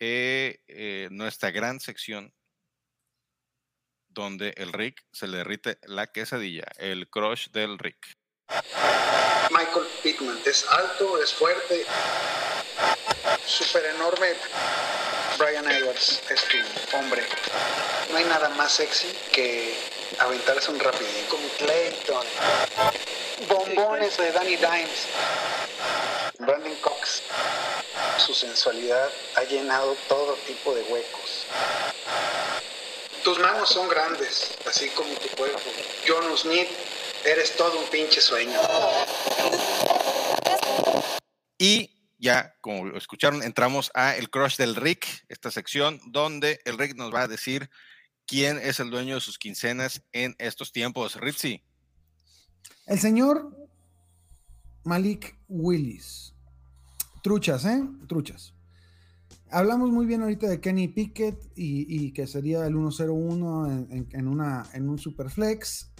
eh, 0.00 0.60
eh, 0.68 1.08
nuestra 1.10 1.50
gran 1.50 1.80
sección 1.80 2.32
donde 4.08 4.54
el 4.56 4.72
Rick 4.72 5.04
se 5.12 5.26
le 5.26 5.38
derrite 5.38 5.78
la 5.82 6.06
quesadilla, 6.06 6.64
el 6.78 7.10
crush 7.10 7.48
del 7.50 7.78
Rick. 7.78 8.16
Michael 9.50 9.86
Pittman 10.02 10.38
es 10.46 10.66
alto, 10.68 11.20
es 11.22 11.34
fuerte, 11.34 11.84
súper 13.44 13.84
enorme. 13.86 14.34
Brian 15.38 15.68
Edwards 15.68 16.22
es 16.30 16.44
tu 16.44 16.96
hombre. 16.96 17.22
No 18.10 18.16
hay 18.16 18.24
nada 18.24 18.50
más 18.50 18.72
sexy 18.72 19.08
que 19.32 19.74
aventarse 20.20 20.70
un 20.70 20.78
rapidín 20.78 21.26
como 21.28 21.48
Clayton. 21.58 22.24
Bombones 23.48 24.16
de 24.16 24.32
Danny 24.32 24.56
Dimes. 24.56 25.08
Brandon 26.38 26.74
Cox. 26.80 27.22
Su 28.18 28.34
sensualidad 28.34 29.10
ha 29.36 29.42
llenado 29.44 29.96
todo 30.08 30.34
tipo 30.46 30.74
de 30.74 30.82
huecos. 30.82 31.46
Tus 33.22 33.38
manos 33.38 33.70
son 33.70 33.88
grandes, 33.88 34.56
así 34.66 34.88
como 34.90 35.12
tu 35.14 35.28
cuerpo. 35.36 35.60
John 36.06 36.36
Smith, 36.36 36.68
eres 37.24 37.56
todo 37.56 37.78
un 37.80 37.86
pinche 37.88 38.20
sueño. 38.20 38.58
Y 41.58 41.90
ya, 42.18 42.54
como 42.60 42.96
escucharon, 42.96 43.42
entramos 43.42 43.90
a 43.94 44.16
el 44.16 44.30
crush 44.30 44.56
del 44.56 44.76
Rick, 44.76 45.06
esta 45.28 45.50
sección 45.50 46.00
donde 46.06 46.60
el 46.64 46.78
Rick 46.78 46.94
nos 46.96 47.12
va 47.12 47.22
a 47.22 47.28
decir 47.28 47.70
quién 48.26 48.58
es 48.58 48.80
el 48.80 48.90
dueño 48.90 49.16
de 49.16 49.20
sus 49.20 49.38
quincenas 49.38 50.02
en 50.12 50.34
estos 50.38 50.72
tiempos. 50.72 51.16
Ritzy, 51.16 51.64
El 52.86 52.98
señor 52.98 53.56
Malik 54.84 55.38
Willis. 55.48 56.34
Truchas, 57.22 57.64
¿eh? 57.64 57.82
Truchas. 58.06 58.54
Hablamos 59.50 59.90
muy 59.90 60.04
bien 60.06 60.22
ahorita 60.22 60.48
de 60.48 60.60
Kenny 60.60 60.88
Pickett 60.88 61.38
y, 61.54 62.12
que 62.12 62.26
sería 62.26 62.66
el 62.66 62.74
1-0-1 62.74 63.70
en, 63.70 63.92
en- 63.92 64.08
en 64.12 64.28
una, 64.28 64.66
en 64.74 64.88
un 64.88 64.98
superflex. 64.98 65.92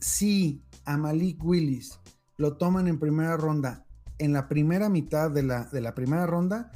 Si 0.00 0.64
a 0.84 0.96
Malik 0.96 1.42
Willis 1.44 1.98
lo 2.36 2.56
toman 2.56 2.88
en 2.88 2.98
primera 2.98 3.36
ronda, 3.36 3.86
en 4.18 4.32
la 4.32 4.48
primera 4.48 4.88
mitad 4.88 5.30
de 5.30 5.42
la, 5.42 5.64
de 5.64 5.80
la 5.80 5.94
primera 5.94 6.26
ronda, 6.26 6.72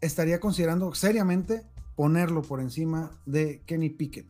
estaría 0.00 0.40
considerando 0.40 0.92
seriamente 0.94 1.62
ponerlo 1.94 2.42
por 2.42 2.60
encima 2.60 3.10
de 3.26 3.62
Kenny 3.66 3.90
Pickett. 3.90 4.26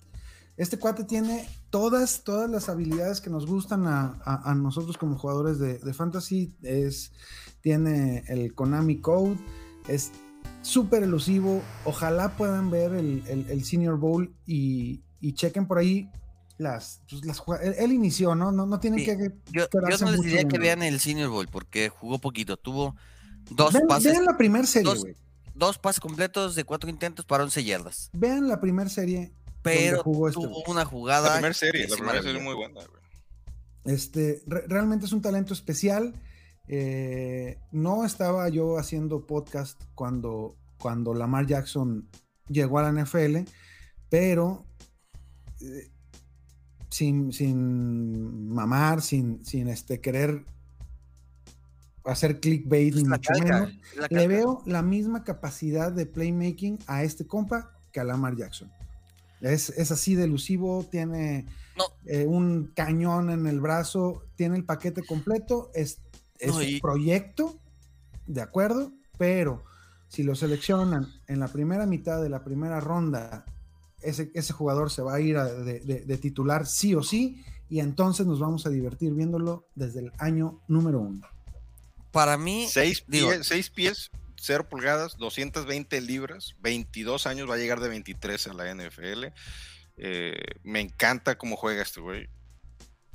Este 0.57 0.79
cuate 0.79 1.05
tiene 1.05 1.47
todas, 1.71 2.23
todas 2.25 2.51
las 2.51 2.69
habilidades 2.69 3.21
que 3.21 3.31
nos 3.31 3.47
gustan 3.47 3.87
a, 3.87 4.19
a- 4.25 4.51
a 4.51 4.55
nosotros 4.55 4.99
como 4.99 5.17
jugadores 5.19 5.59
de, 5.59 5.79
de 5.79 5.95
fantasy. 5.95 6.55
Es, 6.63 7.13
tiene 7.61 8.25
el 8.29 8.55
Konami 8.55 9.01
Code, 9.01 9.37
es 9.89 10.11
súper 10.63 11.03
elusivo. 11.03 11.63
Ojalá 11.85 12.37
puedan 12.37 12.71
ver 12.71 12.93
el, 12.95 13.23
el- 13.29 13.47
el 13.51 13.65
Senior 13.65 13.99
Bowl 13.99 14.35
y, 14.47 15.03
y 15.21 15.33
chequen 15.35 15.67
por 15.67 15.79
ahí 15.79 16.11
las, 16.59 17.01
pues, 17.09 17.25
las 17.25 17.43
él, 17.63 17.75
él 17.79 17.93
inició, 17.93 18.35
¿no? 18.35 18.53
No, 18.53 18.67
no 18.67 18.81
tienen 18.81 19.01
Sí, 19.01 19.07
que. 19.07 19.17
Yo, 19.51 19.65
yo 19.73 19.99
no 20.05 20.11
les 20.11 20.21
diría 20.21 20.45
que 20.45 20.59
vean 20.59 20.83
el 20.83 21.01
Senior 21.01 21.31
Bowl 21.31 21.49
porque 21.49 21.89
jugó 21.89 22.19
poquito. 22.19 22.57
Tuvo 22.59 22.97
dos 23.51 23.73
Vean, 23.73 23.87
pases, 23.87 24.13
vean 24.13 24.25
la 24.27 24.37
primer 24.37 24.67
serie, 24.67 24.91
dos- 24.93 25.05
dos 25.55 25.79
pases 25.79 26.01
completos 26.01 26.55
de 26.55 26.65
cuatro 26.65 26.91
intentos 26.91 27.25
para 27.25 27.45
11 27.45 27.65
yardas. 27.65 28.11
Vean 28.13 28.47
la 28.49 28.61
primer 28.61 28.91
serie. 28.91 29.33
Pero 29.63 30.03
jugó 30.03 30.29
este 30.29 30.41
tuvo 30.41 30.63
una 30.69 30.85
jugada. 30.85 31.29
la 31.29 31.35
primera 31.35 31.55
serie, 31.55 31.83
que 31.85 31.89
la 31.91 31.97
primera 31.97 32.23
serie 32.23 32.41
maravilló. 32.41 32.45
muy 32.45 32.55
buena. 32.55 32.87
güey. 32.89 33.95
Este, 33.95 34.43
re- 34.47 34.65
realmente 34.69 35.07
es 35.07 35.13
un 35.13 35.23
talento 35.23 35.53
especial. 35.55 36.15
Eh, 36.69 37.59
no 37.73 38.05
estaba 38.05 38.49
yo 38.49 38.79
haciendo 38.79 39.27
podcast 39.27 39.83
cuando, 39.95 40.57
cuando 40.79 41.15
Lamar 41.15 41.47
Jackson 41.47 42.09
llegó 42.49 42.79
a 42.79 42.91
la 42.91 43.03
NFL, 43.03 43.39
pero 44.09 44.65
eh, 45.61 45.91
sin, 46.91 47.33
sin 47.33 48.49
mamar, 48.49 49.03
sin, 49.03 49.45
sin 49.45 49.69
este, 49.69 50.01
querer 50.01 50.45
hacer 52.05 52.41
clickbait 52.41 52.95
ni 52.95 53.03
Es 53.03 53.09
mucho 53.09 53.31
calca, 53.33 53.61
menos, 53.67 53.71
es 54.05 54.11
le 54.11 54.29
veo 54.29 54.63
la 54.67 54.83
misma 54.83 55.23
capacidad 55.25 55.93
de 55.93 56.07
playmaking 56.07 56.79
a 56.87 57.03
este 57.03 57.27
compa 57.27 57.73
que 57.93 58.01
a 58.01 58.05
Lamar 58.05 58.37
Jackson. 58.37 58.71
Es, 59.41 59.71
es 59.71 59.91
así 59.91 60.15
de 60.15 60.25
elusivo, 60.25 60.87
tiene 60.91 61.47
No. 61.77 61.85
eh, 62.07 62.27
un 62.27 62.73
cañón 62.75 63.31
en 63.31 63.47
el 63.47 63.61
brazo, 63.61 64.23
tiene 64.37 64.57
el 64.57 64.65
paquete 64.65 65.03
completo, 65.05 65.71
es, 65.75 65.99
es 66.39 66.49
No, 66.53 66.59
un 66.59 66.81
proyecto, 66.81 67.57
de 68.27 68.43
acuerdo, 68.43 68.93
pero 69.19 69.65
si 70.09 70.23
lo 70.23 70.35
seleccionan 70.35 71.07
en 71.27 71.41
la 71.41 71.49
primera 71.49 71.87
mitad 71.87 72.21
de 72.23 72.29
la 72.29 72.45
primera 72.45 72.81
ronda, 72.81 73.45
ese, 74.03 74.31
ese 74.35 74.53
jugador 74.53 74.91
se 74.91 75.03
va 75.03 75.15
a 75.15 75.21
ir 75.21 75.37
a- 75.37 75.45
de, 75.53 75.81
de- 75.81 76.01
de 76.05 76.19
titular 76.19 76.67
sí 76.67 76.95
o 76.95 77.03
sí, 77.03 77.43
y 77.69 77.81
entonces 77.81 78.27
nos 78.27 78.41
vamos 78.41 78.67
a 78.67 78.71
divertir 78.71 79.13
viéndolo 79.15 79.67
desde 79.75 80.01
el 80.01 80.13
año 80.19 80.61
número 80.69 81.01
uno. 81.01 81.27
Para 82.11 82.37
mí, 82.37 82.67
Seis 82.69 83.05
digo- 83.07 83.29
pies, 83.31 83.47
seis 83.47 83.71
pies, 83.71 84.11
0 84.43 84.69
pulgadas, 84.69 85.17
220 85.19 86.01
libras, 86.01 86.55
22 86.61 87.27
años, 87.27 87.49
va 87.49 87.55
a 87.55 87.59
llegar 87.59 87.81
de 87.81 87.89
23 87.89 88.47
a 88.49 88.55
la 88.55 88.75
NFL. 88.75 89.27
Eh, 89.97 90.35
me 90.63 90.81
encanta 90.81 91.37
cómo 91.37 91.57
juega 91.57 91.83
este 91.83 92.01
güey. 92.01 92.29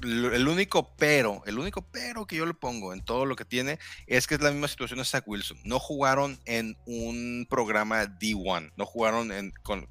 El 0.04 0.48
único 0.50 0.94
pero, 0.98 1.42
el 1.46 1.58
único 1.58 1.82
pero 1.90 2.28
que 2.28 2.36
yo 2.36 2.46
le 2.46 2.54
pongo 2.54 2.94
en 2.94 3.04
todo 3.04 3.26
lo 3.26 3.38
que 3.38 3.46
tiene 3.46 3.80
es 4.08 4.28
que 4.28 4.36
es 4.36 4.42
la 4.42 4.52
misma 4.52 4.68
situación 4.68 5.00
de 5.00 5.06
Zach 5.06 5.24
Wilson. 5.26 5.58
No 5.64 5.80
jugaron 5.80 6.38
en 6.46 6.78
un 6.86 7.48
programa 7.50 8.04
D1, 8.06 8.74
no 8.76 8.86
jugaron 8.86 9.32
en, 9.32 9.52
con- 9.64 9.88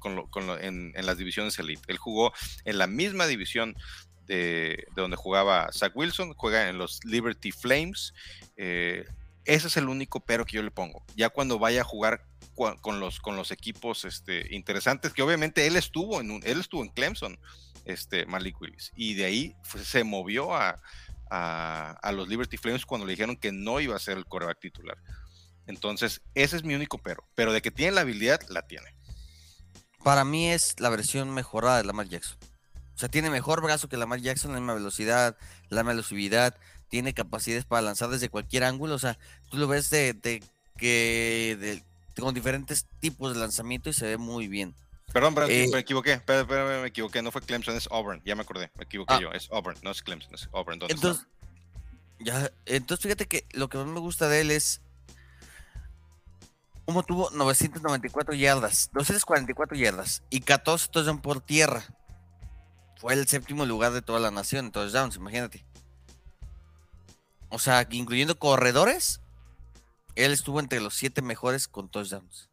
en 0.61 1.05
las 1.05 1.17
divisiones 1.17 1.57
elite. 1.57 1.81
Él 1.87 1.97
jugó 1.97 2.31
en 2.65 2.77
la 2.77 2.85
misma 2.85 3.25
división 3.25 3.75
de, 4.27 4.85
de 4.95 5.01
donde 5.01 5.17
jugaba 5.17 5.69
Zach 5.73 5.91
Wilson, 5.95 6.33
juega 6.35 6.69
en 6.69 6.77
los 6.77 7.03
Liberty 7.03 7.51
Flames. 7.51 8.13
eh, 8.57 9.05
ese 9.45 9.67
es 9.67 9.77
el 9.77 9.87
único 9.89 10.19
pero 10.25 10.45
que 10.45 10.55
yo 10.57 10.63
le 10.63 10.71
pongo. 10.71 11.03
Ya 11.15 11.29
cuando 11.29 11.59
vaya 11.59 11.81
a 11.81 11.85
jugar 11.85 12.25
con 12.81 12.99
los, 12.99 13.19
con 13.19 13.35
los 13.35 13.51
equipos 13.51 14.05
este, 14.05 14.53
interesantes, 14.55 15.13
que 15.13 15.21
obviamente 15.21 15.67
él 15.67 15.75
estuvo 15.75 16.21
en 16.21 16.31
un- 16.31 16.41
él 16.45 16.59
estuvo 16.59 16.83
en 16.83 16.89
Clemson, 16.89 17.37
este, 17.85 18.25
Malik 18.25 18.59
Willis, 18.61 18.91
y 18.95 19.13
de 19.15 19.25
ahí 19.25 19.55
se 19.83 20.03
movió 20.03 20.55
a, 20.55 20.81
a, 21.29 21.91
a 22.01 22.11
los 22.13 22.27
Liberty 22.29 22.57
Flames 22.57 22.85
cuando 22.85 23.05
le 23.05 23.11
dijeron 23.13 23.35
que 23.35 23.51
no 23.51 23.79
iba 23.81 23.95
a 23.95 23.99
ser 23.99 24.17
el 24.17 24.25
coreback 24.25 24.59
titular. 24.59 24.97
Entonces, 25.67 26.21
ese 26.33 26.55
es 26.57 26.63
mi 26.63 26.75
único 26.75 26.97
pero. 26.99 27.27
Pero 27.35 27.51
de 27.51 27.61
que 27.61 27.71
tiene 27.71 27.91
la 27.93 28.01
habilidad, 28.01 28.39
la 28.49 28.67
tiene. 28.67 28.95
para 30.03 30.23
mí 30.23 30.49
es 30.51 30.79
la 30.79 30.89
versión 30.89 31.33
mejorada 31.33 31.77
de 31.77 31.83
Lamar 31.83 32.07
Jackson. 32.07 32.37
O 32.93 32.97
sea, 32.97 33.09
tiene 33.09 33.29
mejor 33.29 33.61
brazo 33.61 33.89
que 33.89 33.97
Lamar 33.97 34.21
Jackson, 34.21 34.53
la 34.53 34.59
misma 34.59 34.75
velocidad, 34.75 35.35
la 35.69 35.81
misma 35.81 35.91
elusividad, 35.93 36.55
tiene 36.95 37.13
capacidades 37.13 37.65
para 37.65 37.81
lanzar 37.81 38.07
desde 38.07 38.29
cualquier 38.29 38.63
ángulo. 38.63 38.95
O 38.95 38.99
sea, 38.99 39.17
tú 39.49 39.57
lo 39.57 39.67
ves 39.67 39.89
de, 39.89 40.13
de 40.13 40.41
que 40.77 41.57
de- 41.59 41.83
con 42.21 42.33
diferentes 42.33 42.85
tipos 43.01 43.33
de 43.33 43.39
lanzamiento 43.41 43.89
y 43.89 43.93
se 43.93 44.05
ve 44.05 44.15
muy 44.17 44.47
bien. 44.47 44.73
Perdón, 45.11 45.35
Eh, 45.49 45.67
me 45.73 45.79
equivoqué. 45.79 46.13
Espera, 46.13 46.45
me 46.45 46.87
equivoqué. 46.87 47.21
No 47.21 47.31
fue 47.33 47.41
Clemson, 47.41 47.75
es 47.75 47.89
Auburn. 47.91 48.21
Ya 48.23 48.33
me 48.35 48.43
acordé. 48.43 48.71
Me 48.77 48.85
equivoqué 48.85 49.13
Ah. 49.13 49.19
yo. 49.19 49.29
Es 49.33 49.49
Auburn, 49.51 49.77
no 49.83 49.91
es 49.91 50.01
Clemson, 50.01 50.33
es 50.35 50.47
Auburn. 50.53 50.79
Entonces, 50.87 51.25
ya, 52.21 52.49
entonces 52.65 53.03
fíjate 53.03 53.25
que 53.25 53.45
lo 53.51 53.67
que 53.67 53.77
más 53.77 53.87
me 53.87 53.99
gusta 53.99 54.29
de 54.29 54.39
él 54.39 54.51
es 54.51 54.79
cómo 56.85 57.03
tuvo 57.03 57.29
994 57.31 58.33
yardas, 58.35 58.89
244 58.93 59.75
yardas 59.75 60.23
y 60.29 60.39
14 60.39 60.87
touchdowns 60.87 61.21
por 61.21 61.41
tierra. 61.41 61.83
Fue 63.01 63.13
el 63.15 63.27
séptimo 63.27 63.65
lugar 63.65 63.91
de 63.91 64.01
toda 64.01 64.21
la 64.21 64.31
nación 64.31 64.67
en 64.67 64.71
touchdowns, 64.71 65.17
imagínate. 65.17 65.65
O 67.49 67.59
sea, 67.59 67.87
incluyendo 67.91 68.37
corredores, 68.37 69.21
él 70.15 70.31
estuvo 70.31 70.59
entre 70.59 70.79
los 70.79 70.95
siete 70.95 71.21
mejores 71.21 71.67
con 71.67 71.89
touchdowns. 71.89 72.49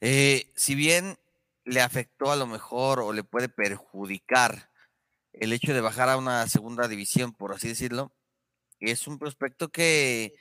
Eh, 0.00 0.52
si 0.54 0.74
bien 0.74 1.18
le 1.64 1.80
afectó 1.80 2.30
a 2.30 2.36
lo 2.36 2.46
mejor 2.46 3.00
o 3.00 3.12
le 3.12 3.24
puede 3.24 3.48
perjudicar 3.48 4.70
el 5.32 5.52
hecho 5.52 5.74
de 5.74 5.80
bajar 5.80 6.08
a 6.08 6.16
una 6.16 6.46
segunda 6.48 6.88
división, 6.88 7.32
por 7.32 7.52
así 7.52 7.68
decirlo, 7.68 8.12
es 8.80 9.06
un 9.06 9.18
prospecto 9.18 9.70
que 9.70 10.34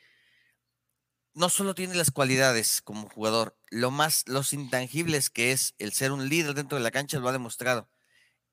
no 1.34 1.50
solo 1.50 1.74
tiene 1.74 1.96
las 1.96 2.12
cualidades 2.12 2.82
como 2.82 3.10
jugador, 3.10 3.58
lo 3.70 3.90
más, 3.90 4.28
los 4.28 4.54
intangibles 4.54 5.30
que 5.30 5.52
es 5.52 5.74
el 5.80 5.94
ser 5.94 6.12
un 6.12 6.30
líder 6.30 6.54
dentro 6.54 6.78
de 6.78 6.84
la 6.84 6.92
cancha 6.92 7.20
lo 7.20 7.28
ha 7.28 7.32
demostrado. 7.32 7.90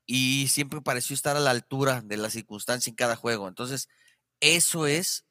Y 0.07 0.49
siempre 0.49 0.81
pareció 0.81 1.15
estar 1.15 1.37
a 1.37 1.41
la 1.41 1.51
altura 1.51 2.01
de 2.01 2.17
la 2.17 2.31
circunstancia 2.31 2.91
en 2.91 2.97
cada 2.97 3.17
juego. 3.17 3.47
Entonces, 3.49 3.89
eso 4.41 4.87
es 4.87 5.27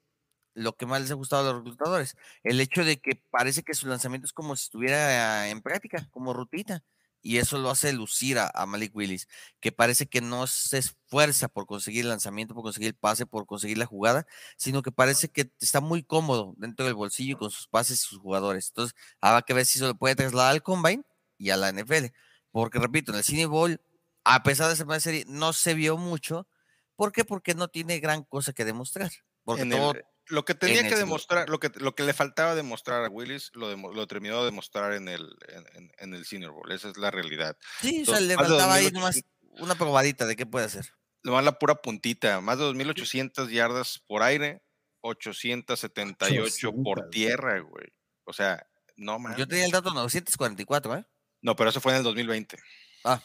lo 0.53 0.75
que 0.75 0.85
más 0.85 1.01
les 1.01 1.11
ha 1.11 1.15
gustado 1.15 1.49
a 1.49 1.53
los 1.53 1.63
reclutadores. 1.63 2.15
El 2.43 2.59
hecho 2.61 2.83
de 2.83 2.99
que 2.99 3.21
parece 3.31 3.63
que 3.63 3.73
su 3.73 3.87
lanzamiento 3.87 4.25
es 4.25 4.33
como 4.33 4.55
si 4.55 4.63
estuviera 4.63 5.49
en 5.49 5.61
práctica, 5.61 6.07
como 6.11 6.33
rutina. 6.33 6.83
Y 7.21 7.37
eso 7.37 7.57
lo 7.57 7.69
hace 7.69 7.91
lucir 7.91 8.39
a, 8.39 8.65
Malik 8.65 8.95
Willis, 8.95 9.27
que 9.59 9.73
parece 9.73 10.07
que 10.07 10.21
no 10.21 10.47
se 10.47 10.77
esfuerza 10.77 11.49
por 11.49 11.65
conseguir 11.65 12.03
el 12.03 12.09
lanzamiento, 12.09 12.53
por 12.53 12.63
conseguir 12.63 12.89
el 12.89 12.95
pase, 12.95 13.25
por 13.25 13.45
conseguir 13.45 13.77
la 13.77 13.85
jugada, 13.85 14.25
sino 14.57 14.81
que 14.81 14.91
parece 14.91 15.29
que 15.29 15.51
está 15.59 15.81
muy 15.81 16.03
cómodo 16.03 16.53
dentro 16.57 16.85
del 16.85 16.95
bolsillo 16.95 17.37
con 17.37 17.51
sus 17.51 17.67
pases 17.67 17.99
y 17.99 18.07
sus 18.07 18.19
jugadores. 18.19 18.69
Entonces, 18.69 18.95
habrá 19.19 19.41
que 19.41 19.53
ver 19.53 19.65
si 19.65 19.79
eso 19.79 19.87
lo 19.87 19.95
puede 19.95 20.15
trasladar 20.15 20.51
al 20.51 20.63
Combine 20.63 21.03
y 21.37 21.49
a 21.49 21.57
la 21.57 21.71
NFL. 21.73 22.13
Porque, 22.51 22.79
repito, 22.79 23.11
en 23.11 23.17
el 23.17 23.23
Cine 23.23 23.45
Bowl, 23.47 23.81
a 24.23 24.43
pesar 24.43 24.69
de 24.69 24.75
ser 24.77 24.85
una 24.85 24.99
serie, 24.99 25.25
no 25.27 25.53
se 25.53 25.73
vio 25.73 25.97
mucho. 25.97 26.47
¿Por 26.99 27.13
qué? 27.13 27.23
Porque 27.23 27.53
no 27.55 27.69
tiene 27.69 28.01
gran 28.01 28.25
cosa 28.25 28.51
que 28.51 28.65
demostrar. 28.65 29.09
Porque 29.45 29.61
En 29.61 29.71
el- 29.71 29.79
todo, 29.79 29.93
lo 30.27 30.43
que 30.43 30.53
tenía 30.53 30.81
en 30.81 30.89
que 30.89 30.97
demostrar, 30.97 31.47
lo 31.47 31.57
que, 31.57 31.71
lo 31.75 31.95
que 31.95 32.03
le 32.03 32.11
faltaba 32.13 32.55
demostrar 32.55 33.05
a 33.05 33.07
Willis, 33.07 33.51
lo, 33.53 33.69
demo- 33.69 33.93
lo 33.93 34.05
terminó 34.05 34.39
de 34.39 34.47
demostrar 34.47 34.91
en 34.91 35.07
el, 35.07 35.25
en, 35.47 35.65
en- 35.77 35.91
en 35.97 36.13
el 36.13 36.25
Senior 36.25 36.51
Bowl. 36.51 36.69
Esa 36.73 36.89
es 36.89 36.97
la 36.97 37.09
realidad. 37.09 37.57
sí, 37.79 38.01
o 38.01 38.05
sea, 38.05 38.19
le 38.19 38.27
de 38.27 38.35
faltaba 38.35 38.73
ahí 38.73 38.91
2800 38.91 38.93
nomás 38.93 39.61
una 39.61 39.75
probadita 39.75 40.25
de 40.25 40.35
qué 40.35 40.45
puede 40.45 40.65
hacer. 40.65 40.93
Nomás 41.23 41.45
la 41.45 41.57
pura 41.57 41.75
puntita, 41.75 42.41
más 42.41 42.57
de 42.59 42.65
2.800 42.65 43.49
yardas 43.49 43.99
por 44.05 44.23
aire, 44.23 44.61
878 45.01 46.71
por 46.83 46.99
800, 46.99 47.09
tierra, 47.11 47.59
güey. 47.59 47.87
O 48.25 48.33
sea, 48.33 48.67
no 48.97 49.19
mames. 49.19 49.37
Yo 49.37 49.47
tenía 49.47 49.63
el 49.65 49.71
dato 49.71 49.93
944, 49.93 50.95
¿eh? 50.97 51.05
No, 51.41 51.55
pero 51.55 51.69
eso 51.69 51.79
fue 51.79 51.93
en 51.93 51.99
el 51.99 52.03
2020. 52.03 52.57
Ah. 53.05 53.21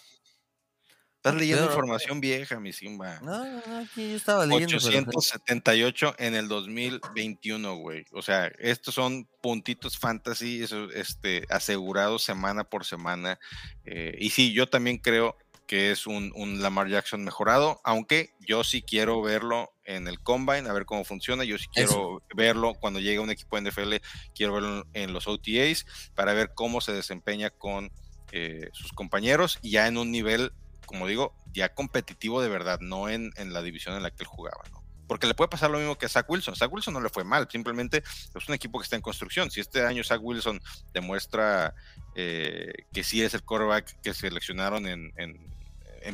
Estás 1.25 1.37
leyendo 1.41 1.63
Pero- 1.63 1.73
información 1.73 2.21
vieja, 2.21 2.61
mi 2.61 2.75
Simba. 2.75 3.19
No, 3.23 3.43
no, 3.47 3.79
aquí 3.79 4.11
yo 4.11 4.17
estaba 4.17 4.45
leyendo. 4.45 4.77
pero- 4.77 4.99
878 4.99 6.17
en 6.19 6.35
el 6.35 6.49
2021, 6.49 7.77
güey. 7.77 8.05
O 8.13 8.21
sea, 8.21 8.49
estos 8.59 8.95
son 8.95 9.27
puntitos 9.41 9.97
fantasy, 9.97 10.63
eso, 10.63 10.91
este, 10.91 11.47
asegurados 11.49 12.23
semana 12.25 12.65
por 12.65 12.85
semana. 12.85 13.39
Eh, 13.87 14.15
y 14.21 14.29
sí, 14.29 14.53
yo 14.53 14.69
también 14.69 14.99
creo 14.99 15.39
que 15.67 15.91
es 15.93 16.07
un, 16.07 16.31
un 16.37 16.61
Lamar 16.61 16.89
Jackson 16.91 17.25
mejorado, 17.25 17.81
aunque 17.85 18.35
yo 18.41 18.63
sí 18.63 18.83
quiero 18.83 19.23
verlo 19.23 19.73
en 19.87 20.09
el 20.09 20.21
Combine, 20.21 20.69
a 20.69 20.75
ver 20.75 20.85
cómo 20.85 21.07
funciona. 21.07 21.45
Yo 21.45 21.57
sí 21.57 21.69
quiero 21.73 22.23
verlo 22.37 22.75
cuando 22.75 23.01
llegue 23.01 23.19
un 23.19 23.31
equipo 23.31 23.57
de 23.59 23.63
NFL, 23.71 23.95
quiero 24.35 24.53
verlo 24.53 24.85
en 24.93 25.15
los 25.15 25.27
OTAs 25.27 25.87
para 26.15 26.35
ver 26.35 26.51
cómo 26.55 26.83
se 26.83 26.93
desempeña 26.93 27.49
con 27.49 27.91
eh, 28.33 28.69
sus 28.75 28.93
compañeros 28.93 29.59
y 29.63 29.71
ya 29.71 29.87
en 29.87 29.97
un 29.97 30.11
nivel, 30.11 30.53
como 30.85 31.07
digo, 31.07 31.35
ya 31.53 31.75
competitivo 31.75 32.41
de 32.43 32.49
verdad, 32.49 32.79
no 32.81 33.09
en, 33.09 33.33
en 33.37 33.53
la 33.53 33.63
división 33.63 33.95
en 33.97 34.03
la 34.03 34.11
que 34.11 34.23
él 34.23 34.27
jugaba, 34.27 34.63
¿no? 34.73 34.83
Porque 35.07 35.27
le 35.27 35.35
puede 35.35 35.49
pasar 35.49 35.71
lo 35.71 35.79
mismo 35.79 35.99
que 35.99 36.07
a 36.07 36.09
Zach 36.09 36.25
Wilson. 36.31 36.57
Zach 36.57 36.73
Wilson 36.73 36.95
no 36.95 37.01
le 37.01 37.11
fue 37.11 37.25
mal, 37.25 37.47
simplemente 37.51 38.03
es 38.35 38.49
un 38.49 38.55
equipo 38.55 38.79
que 38.79 38.85
está 38.85 38.97
en 38.97 39.03
construcción. 39.03 39.51
Si 39.51 39.61
este 39.61 39.85
año 39.85 40.03
Zach 40.03 40.21
Wilson 40.23 40.61
demuestra 40.95 41.75
eh, 42.15 42.73
que 42.93 43.05
sí 43.05 43.23
es 43.23 43.35
el 43.35 43.43
quarterback 43.43 44.01
que 44.01 44.15
seleccionaron 44.15 44.87
en, 44.87 45.13
en- 45.17 45.53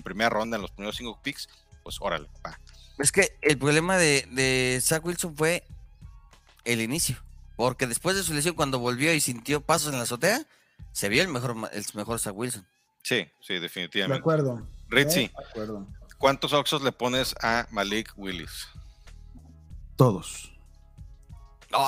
primera 0.03 0.31
ronda, 0.31 0.57
en 0.57 0.63
los 0.63 0.71
primeros 0.73 0.97
cinco 0.97 1.21
picks, 1.23 1.49
pues 1.83 1.97
órale, 2.01 2.29
va. 2.45 2.59
Es 2.99 3.13
que 3.13 3.37
el 3.43 3.59
problema 3.59 3.97
de, 3.97 4.27
de 4.31 4.81
Zach 4.83 5.05
Wilson 5.05 5.37
fue 5.37 5.65
el 6.65 6.81
inicio. 6.81 7.17
Porque 7.57 7.87
después 7.87 8.17
de 8.17 8.23
su 8.23 8.33
lesión, 8.33 8.55
cuando 8.55 8.79
volvió 8.79 9.13
y 9.13 9.21
sintió 9.21 9.61
pasos 9.61 9.93
en 9.93 9.99
la 9.99 10.05
azotea, 10.05 10.47
se 10.93 11.09
vio 11.09 11.23
el 11.23 11.29
mejor, 11.29 11.57
el 11.73 11.85
mejor 11.95 12.19
Zach 12.19 12.35
Wilson. 12.35 12.67
Sí, 13.03 13.27
sí, 13.41 13.55
De 13.55 13.61
definitivamente. 13.61 14.21
acuerdo. 14.21 14.67
Ritzy, 14.89 15.21
Eh, 15.25 15.33
De 15.39 15.45
acuerdo. 15.51 15.87
¿cuántos 16.19 16.53
oxos 16.53 16.83
le 16.83 16.93
pones 16.93 17.35
a 17.43 17.67
Malik 17.71 18.13
Willis? 18.17 18.69
Todos. 19.97 20.53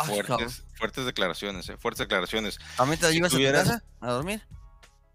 Fuertes, 0.07 0.63
fuertes 0.77 1.05
declaraciones, 1.07 1.69
eh, 1.69 1.77
fuertes 1.77 1.99
declaraciones. 2.01 2.59
¿También 2.77 3.01
te 3.01 3.07
la 3.07 3.11
si 3.13 3.17
llevas 3.17 3.35
a 3.35 3.37
tu 3.37 3.43
casa 3.69 3.83
a 4.01 4.11
dormir? 4.13 4.43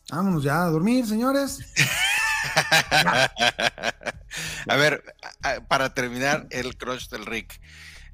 Vámonos 0.10 0.44
ya 0.44 0.64
a 0.64 0.70
dormir, 0.70 1.06
señores. 1.08 1.60
a 4.68 4.76
ver, 4.76 5.04
a- 5.42 5.50
a- 5.50 5.62
para 5.68 5.94
terminar 5.94 6.48
el 6.52 6.78
crush 6.78 7.08
del 7.10 7.26
Rick, 7.26 7.60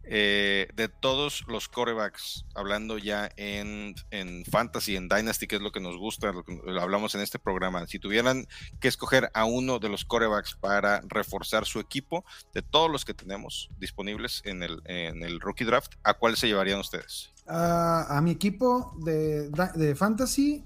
eh, 0.06 0.68
de 0.76 0.90
todos 0.90 1.46
los 1.48 1.70
corebacks, 1.70 2.46
hablando 2.56 2.98
ya 2.98 3.30
en, 3.38 3.96
en 4.12 4.44
Fantasy, 4.46 4.96
en 4.96 5.08
Dynasty, 5.08 5.48
que 5.48 5.56
es 5.56 5.62
lo 5.62 5.72
que 5.72 5.80
nos 5.80 5.98
gusta, 5.98 6.32
lo 6.32 6.44
que 6.44 6.60
lo 6.66 6.82
hablamos 6.82 7.16
en 7.16 7.22
este 7.22 7.40
programa, 7.40 7.86
si 7.88 8.00
tuvieran 8.00 8.46
que 8.80 8.88
escoger 8.88 9.32
a 9.34 9.46
uno 9.46 9.80
de 9.80 9.90
los 9.90 10.04
corebacks 10.04 10.56
para 10.56 11.02
reforzar 11.08 11.66
su 11.66 11.80
equipo, 11.80 12.26
de 12.54 12.62
todos 12.62 12.92
los 12.92 13.06
que 13.06 13.14
tenemos 13.14 13.70
disponibles 13.80 14.42
en 14.46 14.64
el, 14.64 14.82
en 14.86 15.24
el 15.24 15.40
Rookie 15.40 15.66
Draft, 15.66 15.94
¿a 16.04 16.14
cuál 16.14 16.36
se 16.36 16.48
llevarían 16.48 16.80
ustedes? 16.80 17.32
A 17.48 18.20
mi 18.24 18.32
equipo 18.32 18.96
de, 19.00 19.50
de 19.50 19.96
Fantasy, 19.96 20.64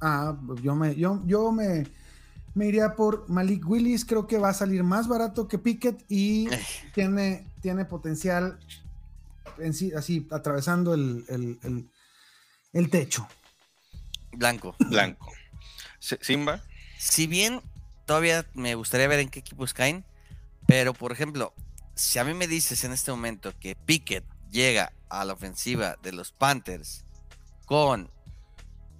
ah, 0.00 0.36
yo 0.62 0.74
me, 0.74 0.94
yo, 0.96 1.20
yo 1.26 1.52
me, 1.52 1.86
me 2.54 2.66
iría 2.66 2.94
por 2.96 3.28
Malik 3.28 3.68
Willis. 3.68 4.04
Creo 4.04 4.26
que 4.26 4.38
va 4.38 4.50
a 4.50 4.54
salir 4.54 4.82
más 4.82 5.08
barato 5.08 5.46
que 5.48 5.58
Pickett 5.58 6.04
y 6.08 6.52
Eh. 6.52 6.60
tiene, 6.94 7.46
tiene 7.62 7.84
potencial 7.84 8.58
en 9.58 9.72
sí, 9.74 9.92
así 9.94 10.26
atravesando 10.30 10.94
el, 10.94 11.24
el- 11.28 11.58
el- 11.62 11.90
el 12.72 12.90
techo. 12.90 13.26
Blanco. 14.32 14.74
Blanco. 14.78 15.32
Si- 15.98 16.16
Simba, 16.20 16.62
Si 16.98 17.26
bien 17.26 17.62
todavía 18.06 18.44
me 18.54 18.74
gustaría 18.74 19.08
ver 19.08 19.20
en 19.20 19.28
qué 19.30 19.38
equipos 19.40 19.72
caen, 19.72 20.04
pero 20.66 20.92
por 20.92 21.12
ejemplo, 21.12 21.54
si 21.94 22.18
a 22.18 22.24
mí 22.24 22.34
me 22.34 22.46
dices 22.46 22.84
en 22.84 22.92
este 22.92 23.10
momento 23.10 23.52
que 23.58 23.74
Pickett 23.74 24.24
llega 24.50 24.92
a 25.08 25.24
la 25.24 25.32
ofensiva 25.32 25.96
de 26.02 26.12
los 26.12 26.30
Panthers 26.32 27.04
con 27.66 28.10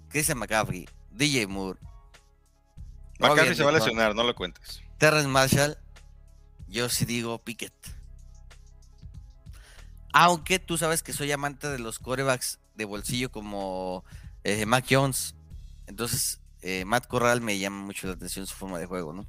Christian 0.09 0.37
McCaffrey, 0.39 0.87
DJ 1.11 1.45
Moore, 1.47 1.79
Robbie 3.29 3.55
se 3.55 3.63
va 3.63 3.69
a 3.69 3.73
lesionar, 3.73 4.15
no 4.15 4.23
lo 4.23 4.35
cuentes. 4.35 4.81
Terrence 4.97 5.27
Marshall, 5.27 5.77
yo 6.67 6.89
sí 6.89 7.05
digo 7.05 7.39
Pickett. 7.43 7.73
Aunque 10.13 10.59
tú 10.59 10.77
sabes 10.77 11.03
que 11.03 11.13
soy 11.13 11.31
amante 11.31 11.67
de 11.69 11.79
los 11.79 11.99
corebacks 11.99 12.59
de 12.75 12.85
bolsillo 12.85 13.31
como 13.31 14.03
eh, 14.43 14.65
Mac 14.65 14.85
Jones. 14.89 15.35
Entonces, 15.87 16.41
eh, 16.61 16.83
Matt 16.85 17.07
Corral 17.07 17.41
me 17.41 17.57
llama 17.59 17.81
mucho 17.83 18.07
la 18.07 18.13
atención 18.13 18.45
su 18.45 18.55
forma 18.55 18.77
de 18.79 18.85
juego, 18.85 19.13
¿no? 19.13 19.25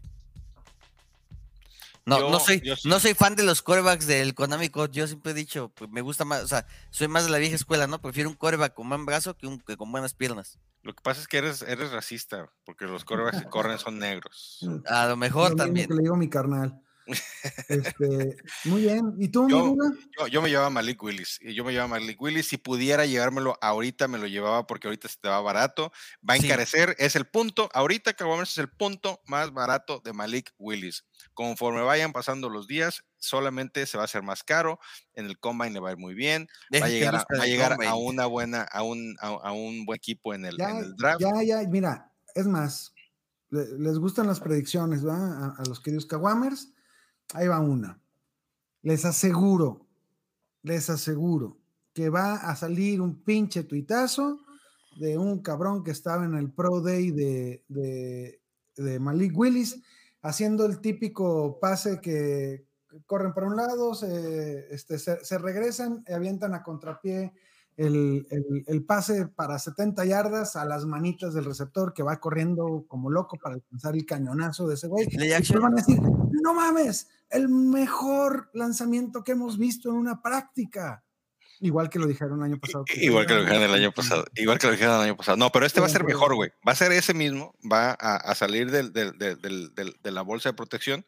No, 2.05 2.19
Yo- 2.19 2.31
no, 2.31 2.41
soy, 2.41 2.61
yo 2.65 2.75
sí. 2.77 2.89
no 2.89 2.99
soy 2.99 3.15
fan 3.15 3.37
de 3.37 3.45
los 3.45 3.63
corebacks 3.63 4.09
del 4.09 4.35
Konami 4.35 4.71
Code. 4.71 4.93
Yo 4.93 5.07
siempre 5.07 5.31
he 5.31 5.35
dicho, 5.35 5.71
pues 5.77 5.89
me 5.91 6.01
gusta 6.01 6.25
más, 6.25 6.43
o 6.43 6.49
sea, 6.49 6.67
soy 6.91 7.07
más 7.07 7.25
de 7.25 7.31
la 7.31 7.39
vieja 7.39 7.55
escuela, 7.55 7.87
¿no? 7.87 8.01
Prefiero 8.01 8.29
un 8.29 8.35
coreback 8.35 8.75
con 8.75 8.89
buen 8.89 9.07
brazo 9.07 9.37
que 9.37 9.47
un 9.47 9.61
que 9.61 9.77
con 9.77 9.93
buenas 9.93 10.13
piernas. 10.13 10.59
Lo 10.83 10.95
que 10.95 11.03
pasa 11.03 11.21
es 11.21 11.29
que 11.29 11.39
eres, 11.39 11.63
eres 11.63 11.93
racista, 11.93 12.51
porque 12.65 12.87
los 12.87 13.05
corebacks 13.07 13.43
que 13.43 13.49
corren 13.49 13.79
son 13.79 13.99
negros. 13.99 14.59
A 14.87 15.07
lo 15.07 15.17
mejor 15.17 15.51
Lo 15.51 15.57
mismo 15.57 15.65
también. 15.65 15.89
que 15.89 15.95
le 15.95 16.03
digo 16.03 16.15
a 16.15 16.19
mi 16.19 16.29
carnal. 16.29 16.83
Este, 17.69 18.37
muy 18.65 18.83
bien. 18.83 19.15
¿Y 19.19 19.29
tú, 19.29 19.45
mi 19.45 19.53
Yo-? 19.53 19.75
Yo, 20.19 20.27
yo 20.29 20.43
me 20.43 20.49
llevaba 20.49 20.71
Malik 20.71 21.03
Willis. 21.03 21.39
Yo 21.43 21.65
me 21.65 21.73
llevaba 21.73 21.89
Malik 21.89 22.21
Willis. 22.21 22.49
Si 22.49 22.57
pudiera 22.57 23.07
llevármelo 23.07 23.57
ahorita, 23.61 24.09
me 24.09 24.19
lo 24.19 24.27
llevaba 24.27 24.67
porque 24.67 24.89
ahorita 24.89 25.09
se 25.09 25.19
te 25.19 25.29
va 25.29 25.41
barato. 25.41 25.93
Va 26.29 26.35
a 26.35 26.37
Sí. 26.39 26.47
encarecer. 26.47 26.95
Es 26.99 27.17
el 27.17 27.27
punto. 27.27 27.69
Ahorita 27.75 28.15
Caguamas 28.15 28.51
es 28.53 28.59
el 28.59 28.69
punto 28.71 29.21
más 29.27 29.53
barato 29.53 30.01
de 30.05 30.13
Malik 30.13 30.53
Willis. 30.59 31.05
Conforme 31.35 31.83
vayan 31.83 32.13
pasando 32.13 32.49
los 32.49 32.67
días, 32.67 33.05
solamente 33.19 33.87
se 33.87 33.97
va 33.97 34.05
a 34.05 34.07
hacer 34.07 34.23
más 34.23 34.43
caro. 34.43 34.79
En 35.15 35.27
el 35.27 35.39
combine 35.39 35.71
le 35.73 35.81
va 35.81 35.89
a 35.91 35.93
ir 35.93 35.99
muy 35.99 36.15
bien. 36.15 36.49
Va 36.75 36.87
a 36.87 36.89
llegar, 36.89 37.15
a, 37.17 37.27
va 37.39 37.47
llegar 37.47 37.77
a 37.87 37.95
una 37.95 38.27
buena, 38.27 38.63
a 38.63 38.83
un, 38.83 39.17
a, 39.21 39.29
a 39.29 39.53
un 39.53 39.85
buen 39.87 39.97
equipo 39.97 40.35
en 40.35 40.45
el, 40.45 40.57
Ya, 40.57 40.71
en 40.71 40.77
el 40.79 40.97
draft. 40.97 41.21
ya, 41.21 41.43
ya, 41.43 41.69
mira, 41.69 42.13
es 42.35 42.47
más, 42.47 42.95
le- 43.51 43.79
les 43.79 43.99
gustan 43.99 44.27
las 44.27 44.41
predicciones, 44.41 45.03
¿verdad? 45.05 45.45
A, 45.45 45.63
a 45.63 45.65
los 45.67 45.81
queridos 45.81 46.07
Kawamers. 46.07 46.73
Ahí 47.33 47.49
va 47.49 47.61
una. 47.61 48.01
Les 48.83 49.05
aseguro, 49.05 49.87
les 50.63 50.91
aseguro 50.91 51.59
que 51.95 52.09
va 52.09 52.35
a 52.35 52.57
salir 52.57 53.01
un 53.01 53.23
pinche 53.23 53.65
tuitazo 53.65 54.41
de 54.99 55.17
un 55.17 55.41
cabrón 55.41 55.83
que 55.83 55.91
estaba 55.91 56.25
en 56.25 56.35
el 56.35 56.51
Pro 56.51 56.81
Day 56.81 57.11
de, 57.11 58.41
Malik 59.01 59.37
Willis, 59.37 59.81
haciendo 60.23 60.67
el 60.67 60.81
típico 60.81 61.59
pase 61.61 62.01
que 62.01 62.67
corren 63.07 63.33
para 63.33 63.47
un 63.47 63.57
lado, 63.57 63.95
se, 63.95 64.75
este, 64.75 64.99
se, 64.99 65.25
se 65.25 65.39
regresan 65.39 66.05
y 66.07 66.13
avientan 66.13 66.55
a 66.55 66.63
contrapié 66.63 67.33
el, 67.77 68.27
el- 68.31 68.65
el 68.67 68.85
pase 68.85 69.27
para 69.27 69.59
70 69.59 70.05
yardas 70.05 70.57
a 70.57 70.65
las 70.65 70.85
manitas 70.85 71.33
del 71.35 71.45
receptor 71.47 71.93
que 71.95 72.03
va 72.03 72.21
corriendo 72.21 72.85
como 72.89 73.11
loco 73.11 73.39
para 73.39 73.55
alcanzar 73.57 73.95
el 73.95 74.05
cañonazo 74.07 74.69
de 74.69 74.75
ese 74.75 74.89
güey. 74.89 75.07
Y 75.11 75.33
action. 75.33 75.63
van 75.63 75.73
a 75.73 75.77
decir, 75.77 75.99
no 76.01 76.55
mames, 76.55 77.09
el 77.31 77.49
mejor 77.49 78.51
lanzamiento 78.55 79.25
que 79.25 79.33
hemos 79.33 79.59
visto 79.59 79.89
en 79.89 79.97
una 79.97 80.21
práctica. 80.23 81.03
Igual 81.61 81.89
que 81.89 82.01
lo 82.01 82.09
dijeron 82.09 82.39
el 82.41 82.45
año 82.45 82.59
pasado. 82.59 82.85
Igual 82.97 83.25
que 83.27 83.35
lo 83.35 83.41
dijeron 83.43 83.63
el 83.63 83.73
año 83.75 83.93
pasado. 83.93 84.25
Igual 84.35 84.59
que 84.59 84.67
lo 84.67 84.73
dijeron 84.73 84.97
el 84.97 85.01
año 85.03 85.17
pasado. 85.17 85.37
No, 85.37 85.51
pero 85.53 85.65
este 85.65 85.81
va 85.81 85.87
a 85.87 85.91
ser 85.91 86.03
mejor, 86.05 86.35
güey. 86.35 86.51
Va 86.67 86.73
a 86.73 86.75
ser 86.75 86.91
ese 86.91 87.15
mismo. 87.15 87.55
Va 87.71 87.93
a, 87.93 88.17
a 88.17 88.35
salir 88.35 88.71
del, 88.73 88.93
del- 88.93 89.17
del- 89.17 89.41
del- 89.41 89.73
del- 89.75 89.95
de 90.03 90.11
la 90.11 90.23
bolsa 90.23 90.49
de 90.49 90.55
protección 90.55 91.07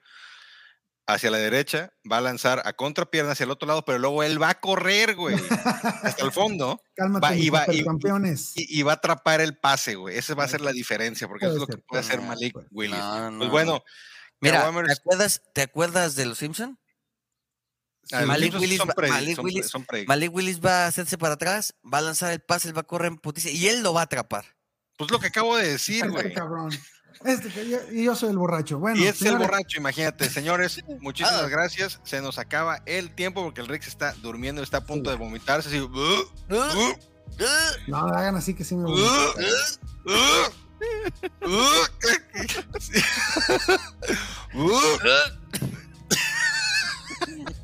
hacia 1.07 1.31
la 1.31 1.39
derecha. 1.39 1.93
Va 2.11 2.19
a 2.19 2.21
lanzar 2.21 2.63
a 2.65 2.73
contrapierna 2.73 3.33
hacia 3.33 3.45
el 3.45 3.51
otro 3.51 3.67
lado, 3.69 3.85
pero 3.85 3.99
luego 3.99 4.23
él 4.23 4.41
va 4.41 4.51
a 4.51 4.61
correr, 4.61 5.15
güey. 5.17 5.37
hasta 6.03 6.25
el 6.25 6.33
fondo. 6.33 6.81
Cálmate, 6.97 7.27
va- 7.27 7.37
y 7.37 7.51
va- 7.51 7.67
y- 7.73 7.85
campeones. 7.85 8.53
Y, 8.57 8.79
y 8.81 8.83
va 8.83 8.93
a 8.93 8.95
atrapar 8.97 9.41
el 9.41 9.57
pase, 9.59 9.95
güey. 9.97 10.17
Esa 10.17 10.35
va 10.35 10.45
a 10.45 10.49
ser 10.49 10.61
la 10.61 10.73
diferencia, 10.73 11.29
porque 11.29 11.47
eso 11.47 11.55
es 11.55 11.61
lo 11.61 11.67
que 11.67 11.79
puede 11.79 12.01
hacer 12.01 12.17
ser, 12.21 12.27
Malik 12.29 12.53
puede 12.53 12.67
ser. 12.67 12.73
Willis. 12.75 12.99
No, 12.99 13.39
Pues 13.39 13.39
no. 13.47 13.51
bueno, 13.51 13.85
Mira, 14.41 14.71
¿te 14.87 14.93
acuerdas, 14.93 15.43
¿te 15.55 15.63
acuerdas 15.63 16.15
de 16.17 16.27
los 16.27 16.39
Simpson? 16.39 16.79
ah, 18.13 18.23
Malik 18.27 18.53
Simpsons 18.53 18.63
Willis 18.63 18.79
son 18.79 18.89
va- 18.89 18.95
predi- 18.95 19.09
Malik 19.11 19.37
son- 19.37 19.45
Willis- 19.47 19.63
son 19.69 19.87
predi- 19.87 20.07
Malik 20.07 20.35
Willis 20.35 20.61
va 20.65 20.85
a 20.85 20.87
hacerse 20.89 21.17
para 21.17 21.35
atrás, 21.35 21.75
va 21.91 21.99
a 21.99 22.03
lanzar 22.03 22.33
el 22.33 22.41
pase, 22.41 22.69
él 22.69 22.77
va 22.77 22.81
a 22.83 22.87
correr 22.87 23.09
en 23.13 23.19
puticia 23.19 23.51
y 23.51 23.69
él 23.69 23.83
lo 23.83 23.95
va 23.95 24.01
a 24.03 24.05
atrapar. 24.05 24.45
Pues 24.99 25.11
lo 25.11 25.19
que 25.19 25.29
acabo 25.29 25.57
de 25.57 25.67
decir, 25.73 26.09
güey. 26.11 26.35
Este 27.25 27.49
que 27.49 27.69
yo, 27.69 27.79
y 27.93 28.05
yo 28.05 28.15
soy 28.15 28.31
el 28.31 28.39
borracho. 28.39 28.79
Bueno, 28.79 28.99
Y 29.01 29.07
es 29.07 29.21
el 29.23 29.37
borracho, 29.39 29.79
imagínate, 29.79 30.29
señores, 30.29 30.83
muchísimas 31.01 31.43
Ah. 31.43 31.49
gracias. 31.49 32.01
Se 32.05 32.21
nos 32.21 32.39
acaba 32.39 32.83
el 32.87 33.15
tiempo 33.15 33.43
porque 33.43 33.61
el 33.61 33.69
Rex 33.69 33.89
está 33.89 34.13
durmiendo, 34.15 34.63
está 34.63 34.79
a 34.79 34.85
punto 34.87 35.11
de 35.11 35.17
vomitarse. 35.17 35.69
Así, 35.69 35.89
No, 37.89 37.97
hagan 37.97 38.37
así 38.37 38.55
que 38.55 38.65
sí 38.65 38.75
me. 38.77 38.89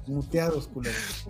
Muteados, 0.07 0.69
culeros. 0.69 1.27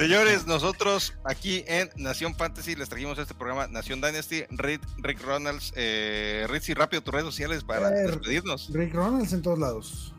Señores, 0.00 0.46
nosotros 0.46 1.12
aquí 1.24 1.62
en 1.66 1.90
Nación 1.96 2.34
Fantasy 2.34 2.74
les 2.74 2.88
trajimos 2.88 3.18
este 3.18 3.34
programa 3.34 3.66
Nación 3.66 4.00
Dynasty. 4.00 4.44
Rick, 4.48 4.80
Rick 4.96 5.20
Ronalds, 5.22 5.74
eh, 5.76 6.46
Ritzy, 6.48 6.72
rápido 6.72 7.02
tus 7.02 7.12
redes 7.12 7.26
sociales 7.26 7.64
para 7.64 7.90
Eh, 7.90 8.06
despedirnos. 8.06 8.70
Rick 8.72 8.94
Ronalds 8.94 9.34
en 9.34 9.42
todos 9.42 9.58
lados. 9.58 10.14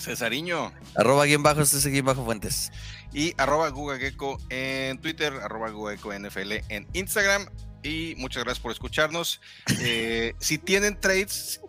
Cesariño 0.00 0.72
Arroba 0.96 1.26
guion 1.26 1.44
bajo, 1.44 1.60
este 1.60 1.76
es 1.76 1.86
guion 1.86 2.06
bajo 2.06 2.24
fuentes. 2.24 2.72
y 3.12 3.32
arroba 3.38 3.68
Gugagecko 3.68 4.36
en 4.48 4.98
Twitter, 5.00 5.32
arroba 5.34 5.70
Gugagecko 5.70 6.12
NFL 6.12 6.64
en 6.68 6.88
Instagram. 6.92 7.46
Y 7.84 8.14
muchas 8.18 8.42
gracias 8.42 8.60
por 8.60 8.72
escucharnos. 8.72 9.40
Eh, 9.80 10.34
si 10.40 10.58
tienen 10.58 10.98
trades, 10.98 11.60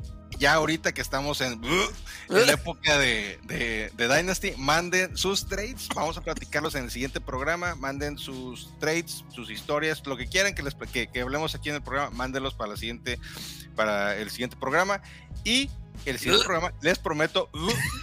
ya 0.41 0.55
ahorita 0.55 0.91
que 0.93 1.01
estamos 1.01 1.39
en, 1.39 1.61
en 1.63 2.45
la 2.47 2.51
época 2.53 2.97
de, 2.97 3.39
de- 3.43 3.91
de 3.95 4.07
Dynasty, 4.17 4.53
manden 4.57 5.15
sus 5.15 5.47
trades. 5.47 5.87
Vamos 5.95 6.17
a 6.17 6.21
platicarlos 6.21 6.73
en 6.75 6.85
el 6.85 6.91
siguiente 6.91 7.21
programa. 7.21 7.75
Manden 7.75 8.17
sus 8.17 8.77
trades, 8.79 9.23
sus 9.33 9.49
historias, 9.51 10.01
lo 10.05 10.17
que 10.17 10.27
quieran 10.27 10.55
que, 10.55 10.63
les, 10.63 10.73
que, 10.91 11.07
que 11.07 11.21
hablemos 11.21 11.53
aquí 11.55 11.69
en 11.69 11.75
el 11.75 11.83
programa, 11.83 12.09
mándenlos 12.09 12.55
para, 12.55 12.71
la 12.71 12.77
siguiente, 12.77 13.19
para 13.75 14.17
el 14.17 14.31
siguiente 14.31 14.57
programa. 14.57 15.01
Y 15.43 15.69
el 16.05 16.17
siguiente 16.17 16.43
programa, 16.45 16.73
les 16.81 16.97
prometo 16.97 17.49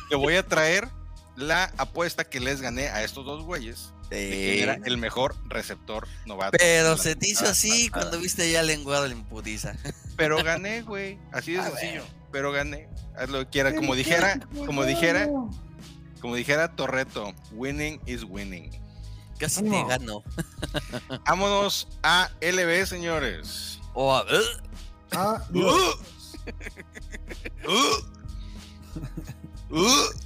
que 0.08 0.14
voy 0.16 0.36
a 0.36 0.46
traer 0.46 0.88
la 1.36 1.64
apuesta 1.76 2.22
que 2.24 2.38
les 2.40 2.60
gané 2.60 2.88
a 2.88 3.02
estos 3.02 3.26
dos 3.26 3.42
güeyes. 3.44 3.92
De 4.10 4.16
que 4.30 4.62
era 4.62 4.78
el 4.86 4.96
mejor 4.96 5.36
receptor 5.48 6.08
novato. 6.24 6.56
Pero 6.58 6.96
se 6.96 7.14
te 7.14 7.28
hizo 7.28 7.44
así 7.46 7.90
cuando 7.90 8.18
viste 8.18 8.50
ya 8.50 8.62
lenguado 8.62 9.06
la 9.06 9.12
imputiza. 9.12 9.74
Pero 10.16 10.36
gané, 10.44 10.80
güey. 10.80 11.18
Así 11.30 11.52
de 11.52 11.62
sencillo. 11.62 12.04
Pero 12.32 12.52
gané. 12.52 12.88
Haz 13.16 13.28
lo 13.30 13.38
que 13.44 13.50
quiera. 13.50 13.74
Como 13.74 13.94
dijera, 13.94 14.38
como 14.66 14.84
dijera, 14.84 15.28
como 16.20 16.34
dijera 16.34 16.74
Torreto, 16.76 17.32
winning 17.52 18.00
is 18.06 18.24
winning. 18.24 18.70
Casi 19.38 19.62
te 19.62 19.84
gano. 19.84 20.22
Vámonos 21.26 21.88
a 22.02 22.28
LB, 22.40 22.86
señores. 22.86 23.80
O 23.94 24.14
a- 24.14 24.24
Ah, 25.12 25.42
Dios. 25.50 25.98
Uh. 27.66 28.02